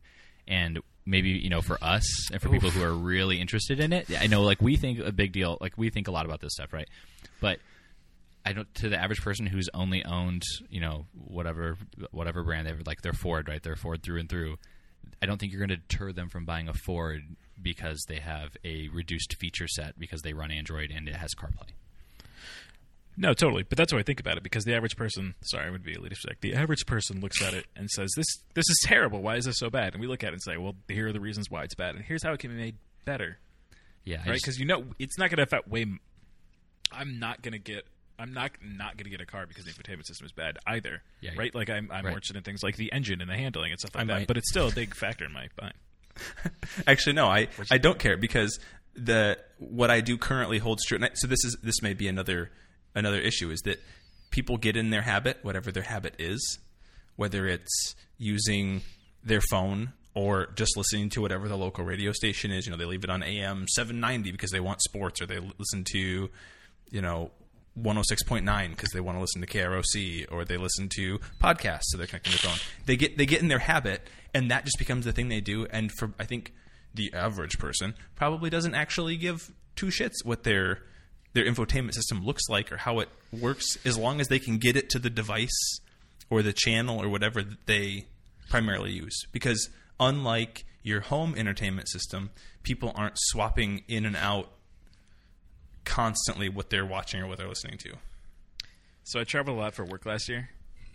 And 0.48 0.80
maybe 1.06 1.30
you 1.32 1.50
know, 1.50 1.62
for 1.62 1.78
us 1.84 2.06
and 2.32 2.42
for 2.42 2.50
people 2.50 2.70
who 2.70 2.84
are 2.84 2.94
really 2.94 3.42
interested 3.42 3.80
in 3.80 3.92
it, 3.92 4.08
I 4.20 4.28
know 4.28 4.44
like 4.44 4.62
we 4.62 4.76
think 4.78 5.00
a 5.00 5.12
big 5.12 5.32
deal, 5.34 5.58
like 5.60 5.78
we 5.78 5.90
think 5.90 6.08
a 6.08 6.12
lot 6.12 6.26
about 6.26 6.40
this 6.40 6.54
stuff, 6.54 6.72
right? 6.72 6.88
But 7.42 7.60
I 8.46 8.54
don't 8.54 8.74
to 8.76 8.90
the 8.90 9.02
average 9.02 9.22
person 9.22 9.46
who's 9.48 9.70
only 9.74 10.06
owned, 10.06 10.44
you 10.70 10.80
know, 10.80 11.06
whatever 11.14 11.78
whatever 12.12 12.44
brand 12.44 12.68
they've 12.68 12.82
like 12.86 13.02
they're 13.02 13.14
Ford, 13.14 13.48
right? 13.48 13.62
They're 13.62 13.76
Ford 13.76 14.04
through 14.04 14.20
and 14.20 14.30
through. 14.30 14.58
I 15.22 15.26
don't 15.26 15.40
think 15.40 15.52
you're 15.52 15.66
going 15.66 15.70
to 15.70 15.78
deter 15.78 16.12
them 16.12 16.30
from 16.30 16.46
buying 16.46 16.68
a 16.68 16.74
Ford 16.74 17.22
because 17.62 18.06
they 18.08 18.20
have 18.20 18.56
a 18.64 18.90
reduced 18.90 19.36
feature 19.40 19.68
set 19.68 19.98
because 19.98 20.22
they 20.22 20.34
run 20.34 20.52
Android 20.52 20.92
and 20.92 21.08
it 21.08 21.16
has 21.16 21.34
CarPlay. 21.34 21.70
No, 23.18 23.34
totally. 23.34 23.64
But 23.64 23.78
that's 23.78 23.94
what 23.94 24.00
I 24.00 24.04
think 24.04 24.20
about 24.20 24.36
it 24.38 24.44
because 24.44 24.66
the 24.66 24.76
average 24.76 24.98
person, 24.98 25.36
sorry, 25.44 25.68
I 25.68 25.70
would 25.70 25.84
be 25.84 25.94
a 25.94 26.00
leader 26.00 26.16
sec. 26.16 26.42
The 26.42 26.54
average 26.54 26.86
person 26.86 27.22
looks 27.22 27.42
at 27.42 27.54
it 27.54 27.66
and 27.76 27.90
says, 27.90 28.12
"This 28.16 28.26
this 28.54 28.66
is 28.70 28.80
terrible. 28.84 29.22
Why 29.22 29.38
is 29.38 29.46
this 29.46 29.58
so 29.58 29.70
bad?" 29.70 29.94
And 29.94 30.02
we 30.02 30.08
look 30.08 30.24
at 30.24 30.30
it 30.30 30.34
and 30.34 30.44
say, 30.44 30.58
"Well, 30.58 30.76
here 30.90 31.08
are 31.08 31.14
the 31.14 31.22
reasons 31.22 31.50
why 31.50 31.64
it's 31.64 31.76
bad, 31.76 31.96
and 31.96 32.04
here's 32.04 32.24
how 32.24 32.34
it 32.34 32.40
can 32.40 32.52
be 32.52 32.58
made 32.58 32.76
better." 33.06 33.38
Yeah, 34.04 34.18
right? 34.28 34.36
Because 34.36 34.60
you 34.60 34.66
know 34.66 34.84
it's 35.00 35.18
not 35.18 35.30
going 35.30 35.38
to 35.38 35.44
affect 35.44 35.68
way. 35.70 35.84
m- 35.84 36.00
I'm 36.92 37.18
not 37.20 37.42
going 37.42 37.54
to 37.54 37.58
get. 37.60 37.88
I'm 38.18 38.34
not 38.34 38.52
not 38.64 38.98
going 38.98 39.06
to 39.06 39.10
get 39.10 39.22
a 39.22 39.26
car 39.26 39.46
because 39.46 39.66
the 39.66 39.72
infotainment 39.72 40.06
system 40.06 40.26
is 40.26 40.32
bad 40.32 40.58
either. 40.68 41.02
Yeah, 41.22 41.32
right. 41.38 41.54
Like 41.54 41.70
I'm, 41.70 41.90
I'm 41.92 42.04
more 42.04 42.10
right. 42.10 42.14
interested 42.14 42.38
in 42.38 42.44
things 42.44 42.64
like 42.64 42.78
the 42.78 42.92
engine 42.92 43.22
and 43.22 43.30
the 43.30 43.36
handling 43.36 43.72
and 43.72 43.80
stuff 43.80 43.96
like 43.96 44.04
I 44.04 44.06
that. 44.08 44.14
might- 44.20 44.28
But 44.28 44.38
it's 44.38 44.50
still 44.50 44.70
a 44.70 44.72
big 44.72 44.96
factor 44.96 45.26
in 45.26 45.34
my 45.34 45.48
mind. 45.62 45.74
Actually, 46.88 47.14
no, 47.14 47.28
I, 47.28 47.48
I 47.70 47.78
don't 47.78 48.00
care 48.00 48.16
because 48.18 48.60
the 48.96 49.38
what 49.60 49.92
I 49.92 50.00
do 50.02 50.18
currently 50.18 50.60
holds 50.60 50.86
true. 50.86 50.96
And 50.96 51.06
I, 51.06 51.10
so 51.14 51.28
this 51.28 51.44
is 51.44 51.58
this 51.62 51.82
may 51.82 51.94
be 51.94 52.08
another 52.08 52.52
another 52.94 53.20
issue 53.20 53.50
is 53.52 53.60
that 53.66 53.82
people 54.32 54.58
get 54.58 54.78
in 54.78 54.90
their 54.90 55.02
habit, 55.02 55.40
whatever 55.42 55.72
their 55.72 55.84
habit 55.84 56.16
is, 56.20 56.60
whether 57.18 57.48
it's 57.48 57.96
using 58.18 58.82
their 59.24 59.42
phone 59.42 59.92
or 60.14 60.48
just 60.56 60.78
listening 60.78 61.10
to 61.10 61.20
whatever 61.22 61.50
the 61.50 61.58
local 61.58 61.84
radio 61.84 62.14
station 62.14 62.50
is. 62.52 62.66
You 62.66 62.72
know, 62.72 62.78
they 62.78 62.86
leave 62.86 63.04
it 63.04 63.10
on 63.10 63.22
AM 63.22 63.68
790 63.68 64.32
because 64.32 64.52
they 64.52 64.62
want 64.62 64.82
sports, 64.82 65.22
or 65.22 65.26
they 65.26 65.40
listen 65.40 65.84
to, 65.92 66.30
you 66.92 67.02
know. 67.02 67.32
106.9 67.80 68.70
because 68.70 68.92
they 68.92 69.02
want 69.02 69.18
to 69.18 69.22
listen 69.22 69.42
to 69.42 69.48
KROC 69.48 70.32
or 70.32 70.46
they 70.46 70.58
listen 70.58 70.90
to 70.96 71.20
podcasts 71.42 71.84
so 71.86 71.98
they're 71.98 72.08
connecting 72.08 72.32
their 72.32 72.40
phone. 72.40 72.60
They 72.86 72.96
get 72.96 73.18
they 73.18 73.26
get 73.26 73.42
in 73.42 73.48
their 73.48 73.60
habit 73.60 74.08
and 74.34 74.50
that 74.52 74.66
just 74.66 74.78
becomes 74.78 75.06
the 75.06 75.12
thing 75.12 75.30
they 75.30 75.42
do 75.42 75.68
and 75.70 75.92
for 75.92 76.14
I 76.20 76.26
think 76.26 76.54
the 76.94 77.14
average 77.14 77.60
person 77.60 77.94
probably 78.16 78.50
doesn't 78.50 78.76
actually 78.76 79.18
give 79.18 79.52
two 79.76 79.88
shits 79.88 80.24
what 80.24 80.44
their 80.44 80.84
their 81.34 81.46
infotainment 81.46 81.94
system 81.94 82.26
looks 82.26 82.44
like 82.50 82.72
or 82.72 82.78
how 82.78 83.00
it 83.00 83.10
works 83.34 83.78
as 83.86 83.98
long 83.98 84.22
as 84.22 84.30
they 84.30 84.40
can 84.40 84.58
get 84.58 84.78
it 84.78 84.90
to 84.90 85.00
the 85.00 85.10
device 85.10 85.80
or 86.30 86.42
the 86.42 86.54
channel 86.54 87.02
or 87.02 87.10
whatever 87.10 87.44
that 87.44 87.66
they 87.66 88.06
primarily 88.50 88.92
use 88.92 89.26
because 89.34 89.70
unlike 90.00 90.64
your 90.82 91.02
home 91.02 91.36
entertainment 91.36 91.90
system 91.90 92.30
people 92.64 92.94
aren't 92.96 93.18
swapping 93.18 93.84
in 93.90 94.06
and 94.06 94.16
out 94.16 94.50
constantly 95.86 96.50
what 96.50 96.70
they're 96.70 96.86
watching 96.86 97.22
or 97.22 97.28
what 97.28 97.38
they're 97.38 97.48
listening 97.48 97.78
to 97.80 97.94
So 99.04 99.20
I 99.20 99.24
traveled 99.24 99.58
a 99.58 99.62
lot 99.62 99.74
for 99.74 99.86
work 99.86 100.06
last 100.06 100.28
year, 100.28 100.50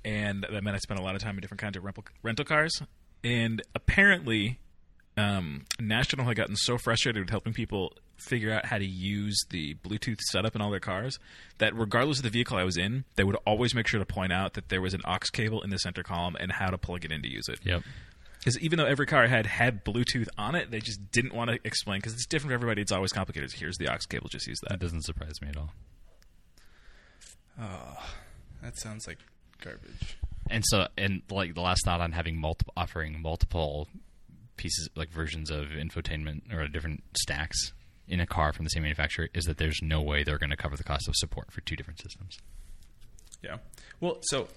and 0.05 0.45
that 0.51 0.62
meant 0.64 0.74
I 0.74 0.78
spent 0.78 1.01
a 1.01 1.03
lot 1.03 1.14
of 1.14 1.22
time 1.22 1.36
in 1.36 1.41
different 1.41 1.61
kinds 1.61 1.76
of 1.76 1.84
rental, 1.84 2.05
rental 2.22 2.45
cars. 2.45 2.82
And 3.22 3.62
apparently, 3.74 4.59
um, 5.16 5.66
National 5.78 6.26
had 6.26 6.36
gotten 6.36 6.57
so 6.57 6.78
frustrated 6.78 7.22
with 7.22 7.30
helping 7.30 7.53
people 7.53 7.93
figure 8.16 8.53
out 8.53 8.66
how 8.66 8.78
to 8.78 8.84
use 8.84 9.38
the 9.51 9.74
Bluetooth 9.76 10.20
setup 10.30 10.55
in 10.55 10.61
all 10.61 10.70
their 10.70 10.80
cars 10.80 11.18
that 11.59 11.74
regardless 11.74 12.18
of 12.18 12.24
the 12.24 12.30
vehicle 12.30 12.57
I 12.57 12.64
was 12.64 12.76
in, 12.76 13.05
they 13.16 13.24
would 13.24 13.36
always 13.47 13.74
make 13.74 13.86
sure 13.86 13.99
to 13.99 14.07
point 14.07 14.32
out 14.32 14.55
that 14.55 14.68
there 14.68 14.80
was 14.80 14.95
an 14.95 15.01
aux 15.07 15.18
cable 15.32 15.62
in 15.62 15.70
the 15.70 15.78
center 15.78 16.03
column 16.03 16.36
and 16.38 16.53
how 16.53 16.68
to 16.68 16.78
plug 16.78 17.05
it 17.05 17.12
in 17.12 17.22
to 17.22 17.28
use 17.28 17.49
it. 17.49 17.61
Yep. 17.64 17.82
Because 18.41 18.59
even 18.61 18.78
though 18.78 18.86
every 18.86 19.07
car 19.07 19.22
I 19.22 19.26
had 19.28 19.47
had 19.47 19.84
Bluetooth 19.84 20.26
on 20.38 20.55
it, 20.55 20.70
they 20.70 20.80
just 20.80 21.11
didn't 21.12 21.34
want 21.34 21.51
to 21.51 21.59
explain 21.62 21.99
because 21.99 22.14
it's 22.14 22.26
different 22.26 22.51
for 22.51 22.55
everybody. 22.55 22.80
It's 22.82 22.91
always 22.93 23.12
complicated. 23.12 23.53
Here's 23.53 23.76
the 23.76 23.88
aux 23.88 23.99
cable. 24.09 24.28
Just 24.28 24.47
use 24.47 24.59
That 24.62 24.70
that. 24.70 24.80
doesn't 24.80 25.03
surprise 25.03 25.41
me 25.43 25.49
at 25.49 25.57
all. 25.59 25.70
Oh, 27.61 27.99
that 28.62 28.78
sounds 28.78 29.07
like 29.07 29.18
garbage 29.62 30.16
And 30.49 30.64
so, 30.66 30.88
and 30.97 31.22
like 31.30 31.55
the 31.55 31.61
last 31.61 31.82
thought 31.84 32.01
on 32.01 32.12
having 32.12 32.41
multiple, 32.41 32.72
offering 32.76 33.20
multiple 33.20 33.88
pieces, 34.57 34.88
like 34.97 35.11
versions 35.11 35.51
of 35.51 35.66
infotainment 35.66 36.53
or 36.53 36.66
different 36.68 37.03
stacks 37.18 37.72
in 38.09 38.20
a 38.20 38.26
car 38.26 38.53
from 38.53 38.64
the 38.64 38.70
same 38.70 38.82
manufacturer, 38.82 39.28
is 39.34 39.45
that 39.45 39.59
there's 39.59 39.78
no 39.82 40.01
way 40.01 40.24
they're 40.24 40.38
going 40.38 40.51
to 40.51 40.57
cover 40.57 40.76
the 40.76 40.84
cost 40.84 41.07
of 41.09 41.14
support 41.16 41.53
for 41.53 41.61
two 41.61 41.76
different 41.76 42.01
systems. 42.01 42.38
yeah 43.43 43.59
well 44.01 44.18
so 44.22 44.49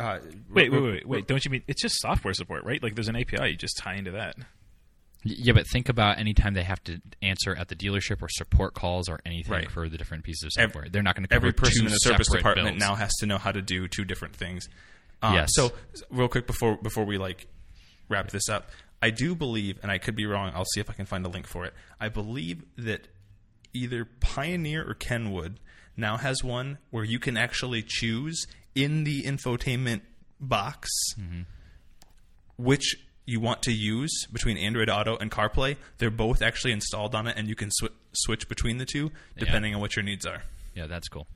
uh, 0.00 0.18
Wait, 0.52 0.70
wait, 0.72 0.82
wait, 0.82 0.92
wait, 0.92 1.06
wait. 1.08 1.26
Don't 1.28 1.44
you 1.44 1.50
mean 1.50 1.62
it's 1.68 1.82
just 1.82 2.00
software 2.00 2.34
support, 2.34 2.64
right? 2.64 2.82
Like 2.82 2.94
there's 2.94 3.08
an 3.08 3.16
API, 3.16 3.50
you 3.50 3.56
just 3.56 3.76
tie 3.78 3.94
into 3.94 4.12
that. 4.12 4.34
Yeah, 5.22 5.52
but 5.52 5.66
think 5.70 5.90
about 5.90 6.18
anytime 6.18 6.54
they 6.54 6.62
have 6.62 6.82
to 6.84 7.00
answer 7.20 7.54
at 7.54 7.68
the 7.68 7.76
dealership 7.76 8.22
or 8.22 8.28
support 8.30 8.72
calls 8.72 9.06
or 9.08 9.20
anything 9.26 9.52
Right. 9.52 9.70
for 9.70 9.86
the 9.88 9.98
different 9.98 10.24
pieces 10.24 10.44
of 10.56 10.62
Ev- 10.62 10.70
software. 10.70 10.88
They're 10.90 11.02
not 11.02 11.14
going 11.14 11.26
to 11.26 11.34
every 11.34 11.52
person 11.52 11.80
two 11.82 11.86
in 11.86 11.92
the 11.92 11.96
service 11.98 12.28
department 12.28 12.68
bills. 12.68 12.80
now 12.80 12.94
has 12.94 13.12
to 13.20 13.26
know 13.26 13.36
how 13.36 13.52
to 13.52 13.60
do 13.60 13.86
two 13.86 14.06
different 14.06 14.34
things. 14.34 14.68
Um, 15.22 15.34
Yes. 15.34 15.50
So, 15.52 15.72
real 16.10 16.28
quick 16.28 16.46
before 16.46 16.78
before 16.78 17.04
we 17.04 17.18
like 17.18 17.46
wrap 18.08 18.30
this 18.30 18.48
up, 18.48 18.70
I 19.02 19.10
do 19.10 19.34
believe, 19.34 19.78
and 19.82 19.92
I 19.92 19.98
could 19.98 20.16
be 20.16 20.24
wrong. 20.24 20.52
I'll 20.54 20.64
see 20.72 20.80
if 20.80 20.88
I 20.88 20.94
can 20.94 21.04
find 21.04 21.24
a 21.26 21.28
link 21.28 21.46
for 21.46 21.66
it. 21.66 21.74
I 22.00 22.08
believe 22.08 22.64
that 22.78 23.08
either 23.74 24.06
Pioneer 24.20 24.88
or 24.88 24.94
Kenwood 24.94 25.60
now 25.98 26.16
has 26.16 26.42
one 26.42 26.78
where 26.90 27.04
you 27.04 27.18
can 27.18 27.36
actually 27.36 27.82
choose 27.86 28.46
in 28.74 29.04
the 29.04 29.22
infotainment 29.24 30.00
box 30.40 30.88
Mm-hmm. 31.18 31.42
which 32.56 32.96
you 33.26 33.40
want 33.40 33.62
to 33.62 33.72
use 33.72 34.26
between 34.32 34.56
Android 34.56 34.90
Auto 34.90 35.16
and 35.16 35.30
CarPlay. 35.30 35.76
They're 35.98 36.10
both 36.10 36.42
actually 36.42 36.72
installed 36.72 37.14
on 37.14 37.26
it, 37.26 37.36
and 37.36 37.46
you 37.48 37.54
can 37.54 37.70
swi 37.80 37.90
switch 38.12 38.48
between 38.48 38.78
the 38.78 38.84
two 38.86 39.12
depending 39.38 39.74
on 39.74 39.80
what 39.80 39.94
your 39.94 40.02
needs 40.02 40.26
are. 40.26 40.42
Yeah, 40.74 40.86
that's 40.88 41.08
cool. 41.08 41.26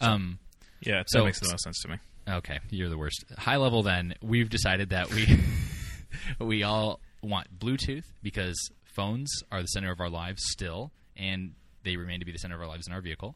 Um, 0.00 0.38
Yeah, 0.80 1.02
So- 1.06 1.18
that 1.20 1.24
makes 1.26 1.40
the 1.40 1.48
most 1.50 1.62
sense 1.64 1.80
to 1.82 1.88
me. 1.88 1.96
Okay, 2.28 2.58
you're 2.70 2.88
the 2.88 2.96
worst. 2.98 3.24
High 3.36 3.56
level, 3.56 3.82
then 3.82 4.14
we've 4.22 4.48
decided 4.48 4.90
that 4.90 5.10
we 5.12 5.40
we 6.38 6.62
all 6.62 7.00
want 7.22 7.58
Bluetooth 7.58 8.04
because 8.22 8.56
phones 8.84 9.30
are 9.50 9.60
the 9.60 9.66
center 9.68 9.90
of 9.92 10.00
our 10.00 10.08
lives 10.10 10.42
still, 10.46 10.92
and 11.16 11.52
they 11.82 11.96
remain 11.96 12.20
to 12.20 12.24
be 12.26 12.32
the 12.32 12.38
center 12.38 12.54
of 12.54 12.60
our 12.60 12.68
lives 12.68 12.86
in 12.86 12.92
our 12.92 13.00
vehicle. 13.00 13.34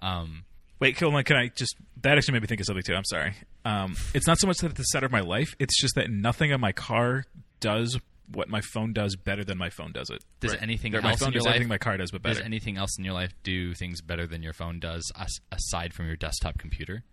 Um, 0.00 0.44
Wait, 0.78 0.96
Kilman, 0.96 1.24
can 1.24 1.36
I 1.36 1.48
just? 1.48 1.74
That 2.02 2.18
actually 2.18 2.34
made 2.34 2.42
me 2.42 2.48
think 2.48 2.60
of 2.60 2.66
something 2.66 2.82
too. 2.84 2.94
I'm 2.94 3.04
sorry. 3.04 3.34
Um, 3.64 3.96
it's 4.14 4.26
not 4.26 4.38
so 4.38 4.46
much 4.46 4.58
that 4.58 4.70
it's 4.72 4.78
the 4.78 4.84
center 4.84 5.06
of 5.06 5.12
my 5.12 5.20
life. 5.20 5.54
It's 5.58 5.80
just 5.80 5.94
that 5.94 6.10
nothing 6.10 6.52
on 6.52 6.60
my 6.60 6.72
car 6.72 7.24
does 7.60 7.98
what 8.32 8.48
my 8.48 8.60
phone 8.60 8.92
does 8.92 9.14
better 9.16 9.44
than 9.44 9.56
my 9.56 9.70
phone 9.70 9.92
does 9.92 10.10
it. 10.10 10.22
does 10.40 10.54
anything 10.56 10.94
Or 10.94 11.00
my 11.00 11.10
else 11.12 11.20
phone 11.20 11.28
in 11.28 11.32
your 11.34 11.38
does 11.38 11.46
life? 11.46 11.54
everything 11.54 11.68
my 11.68 11.78
car 11.78 11.96
does, 11.96 12.10
but 12.10 12.22
does 12.24 12.40
anything 12.40 12.76
else 12.76 12.98
in 12.98 13.04
your 13.04 13.14
life 13.14 13.32
do 13.44 13.72
things 13.74 14.00
better 14.02 14.26
than 14.26 14.42
your 14.42 14.52
phone 14.52 14.80
does, 14.80 15.10
as, 15.16 15.38
aside 15.52 15.94
from 15.94 16.06
your 16.06 16.16
desktop 16.16 16.58
computer? 16.58 17.04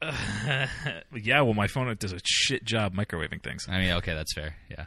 yeah, 0.02 1.40
well, 1.40 1.54
my 1.54 1.66
phone 1.66 1.94
does 1.98 2.12
a 2.12 2.20
shit 2.24 2.64
job 2.64 2.94
microwaving 2.94 3.42
things. 3.42 3.66
I 3.68 3.78
mean, 3.78 3.90
okay, 3.92 4.14
that's 4.14 4.32
fair. 4.34 4.54
Yeah. 4.70 4.86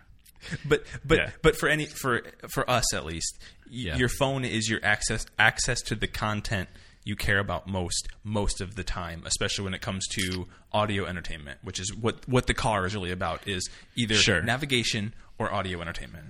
But 0.65 0.83
but 1.05 1.17
Yeah. 1.17 1.29
but 1.43 1.55
for 1.55 1.67
any 1.69 1.85
for 1.85 2.21
for 2.53 2.67
us 2.69 2.93
at 2.93 3.05
least, 3.05 3.37
y- 3.65 3.71
Yeah. 3.71 3.97
your 3.97 4.09
phone 4.09 4.43
is 4.45 4.69
your 4.69 4.79
access 4.83 5.25
access 5.37 5.81
to 5.83 5.95
the 5.95 6.07
content 6.07 6.69
you 7.03 7.15
care 7.15 7.39
about 7.39 7.67
most 7.67 8.07
most 8.23 8.61
of 8.61 8.75
the 8.75 8.83
time, 8.83 9.23
especially 9.25 9.63
when 9.65 9.73
it 9.73 9.81
comes 9.81 10.07
to 10.09 10.47
audio 10.71 11.05
entertainment, 11.05 11.59
which 11.63 11.79
is 11.79 11.93
what 11.95 12.27
what 12.27 12.47
the 12.47 12.53
car 12.53 12.85
is 12.85 12.93
really 12.95 13.11
about 13.11 13.47
is 13.47 13.67
either 13.95 14.15
Sure. 14.15 14.41
navigation 14.41 15.13
or 15.39 15.51
audio 15.53 15.81
entertainment. 15.81 16.25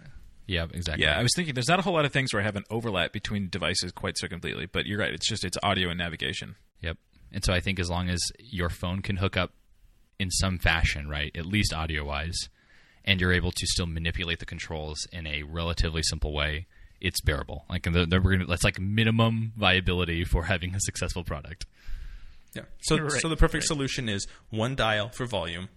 Yeah, 0.47 0.65
exactly. 0.73 1.03
Yeah, 1.05 1.17
I 1.17 1.21
was 1.21 1.31
thinking 1.35 1.53
there's 1.53 1.67
not 1.69 1.79
a 1.79 1.81
whole 1.81 1.93
lot 1.93 2.05
of 2.05 2.11
things 2.11 2.33
where 2.33 2.41
I 2.41 2.45
have 2.45 2.55
an 2.55 2.65
overlap 2.69 3.13
between 3.13 3.49
devices 3.49 3.91
quite 3.91 4.17
so 4.17 4.27
completely, 4.27 4.65
but 4.65 4.85
you're 4.85 4.99
right. 4.99 5.13
It's 5.13 5.27
just 5.27 5.45
it's 5.45 5.57
audio 5.63 5.89
and 5.89 5.97
navigation. 5.97 6.55
Yep. 6.81 6.97
And 7.31 7.43
so 7.45 7.53
I 7.53 7.59
think 7.61 7.79
as 7.79 7.89
long 7.89 8.09
as 8.09 8.19
your 8.39 8.69
phone 8.69 9.01
can 9.01 9.17
hook 9.17 9.37
up 9.37 9.53
in 10.19 10.29
some 10.31 10.57
fashion, 10.57 11.07
right, 11.07 11.31
at 11.35 11.45
least 11.45 11.73
audio 11.73 12.03
wise, 12.05 12.37
and 13.05 13.19
you're 13.21 13.31
able 13.33 13.51
to 13.51 13.65
still 13.67 13.87
manipulate 13.87 14.39
the 14.39 14.45
controls 14.45 15.07
in 15.11 15.25
a 15.25 15.43
relatively 15.43 16.03
simple 16.03 16.33
way, 16.33 16.67
it's 17.01 17.21
bearable. 17.21 17.65
Like 17.69 17.83
the, 17.83 18.05
the, 18.05 18.21
we're 18.21 18.33
gonna, 18.37 18.45
that's 18.45 18.63
like 18.63 18.79
minimum 18.79 19.53
viability 19.57 20.23
for 20.23 20.43
having 20.45 20.75
a 20.75 20.79
successful 20.79 21.23
product. 21.23 21.65
Yeah. 22.55 22.63
So 22.81 22.97
Right, 23.01 23.11
so 23.21 23.29
the 23.29 23.35
perfect 23.37 23.65
solution 23.65 24.07
is 24.09 24.27
one 24.49 24.75
dial 24.75 25.09
for 25.09 25.25
volume 25.25 25.69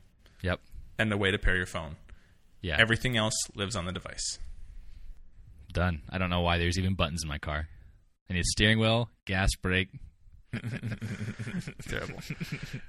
Yep. 0.43 0.61
and 0.99 1.13
a 1.13 1.17
way 1.17 1.31
to 1.31 1.39
pair 1.39 1.57
your 1.57 1.67
phone. 1.67 1.97
Yeah. 2.61 2.77
Everything 2.79 3.17
else 3.17 3.35
lives 3.55 3.77
on 3.77 3.85
the 3.85 3.93
device. 3.93 4.39
done. 5.73 6.03
I 6.11 6.19
don't 6.19 6.31
know 6.31 6.41
why 6.41 6.59
there's 6.59 6.79
even 6.79 6.95
buttons 6.95 7.23
in 7.23 7.29
my 7.29 7.39
car. 7.39 7.69
I 8.31 8.33
need 8.33 8.41
a 8.41 8.45
steering 8.45 8.79
wheel, 8.79 9.11
gas, 9.27 9.51
brake. 9.61 9.89
Terrible. 11.89 12.21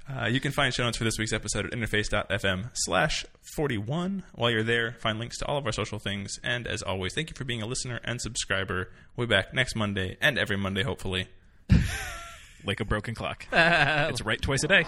uh, 0.10 0.26
you 0.26 0.40
can 0.40 0.52
find 0.52 0.74
show 0.74 0.84
notes 0.84 0.98
for 0.98 1.04
this 1.04 1.18
week's 1.18 1.34
episode 1.34 1.66
at 1.66 1.72
interface.fm 1.72 2.70
slash 2.74 3.26
41. 3.56 4.24
While 4.34 4.52
you're 4.52 4.64
there, 4.64 4.94
find 5.00 5.20
links 5.20 5.38
to 5.40 5.46
all 5.46 5.58
of 5.58 5.66
our 5.66 5.72
social 5.72 6.00
things. 6.00 6.40
And 6.44 6.68
as 6.68 6.82
always, 6.82 7.14
thank 7.14 7.30
you 7.30 7.36
for 7.36 7.46
being 7.46 7.62
a 7.62 7.66
listener 7.66 8.00
and 8.04 8.22
subscriber. 8.22 8.92
We'll 9.16 9.28
be 9.28 9.36
back 9.36 9.54
next 9.54 9.76
Monday 9.76 10.18
and 10.22 10.38
every 10.38 10.58
Monday, 10.58 10.84
hopefully. 10.84 11.28
Like 12.66 12.80
a 12.80 12.86
broken 12.86 13.14
clock. 13.14 13.46
it's 13.52 14.22
right 14.22 14.42
twice 14.42 14.64
a 14.64 14.68
day. 14.68 14.86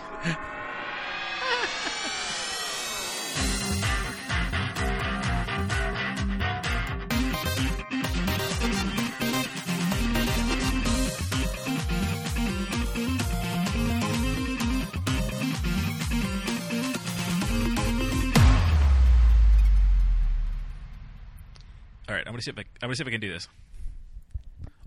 I'm 22.27 22.33
gonna 22.33 22.41
see 22.41 22.51
if 22.51 22.57
I, 22.59 22.61
I'm 22.81 22.87
gonna 22.87 22.95
see 22.95 23.03
if 23.03 23.07
I 23.07 23.11
can 23.11 23.19
do 23.21 23.33
this. 23.33 23.47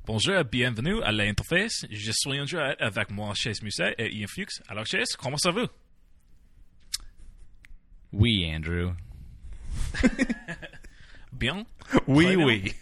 Bonjour, 0.07 0.45
bienvenue 0.45 1.03
à 1.03 1.11
l'interface. 1.13 1.87
Je 1.91 2.13
suis 2.13 2.41
en 2.41 2.45
direct 2.45 2.81
avec 2.83 3.11
moi, 3.11 3.33
Chase 3.35 3.63
Musset 3.63 3.95
et 3.99 4.15
Ian 4.15 4.27
Fuchs. 4.29 4.61
Alors, 4.69 4.85
Chase, 4.87 5.17
comment 5.17 5.39
ça 5.39 5.51
va? 5.53 5.67
We, 8.13 8.45
Andrew. 8.45 8.93
Bien? 11.33 11.65
Oui, 12.07 12.25
Play 12.27 12.37
now. 12.37 12.47
oui. 12.47 12.75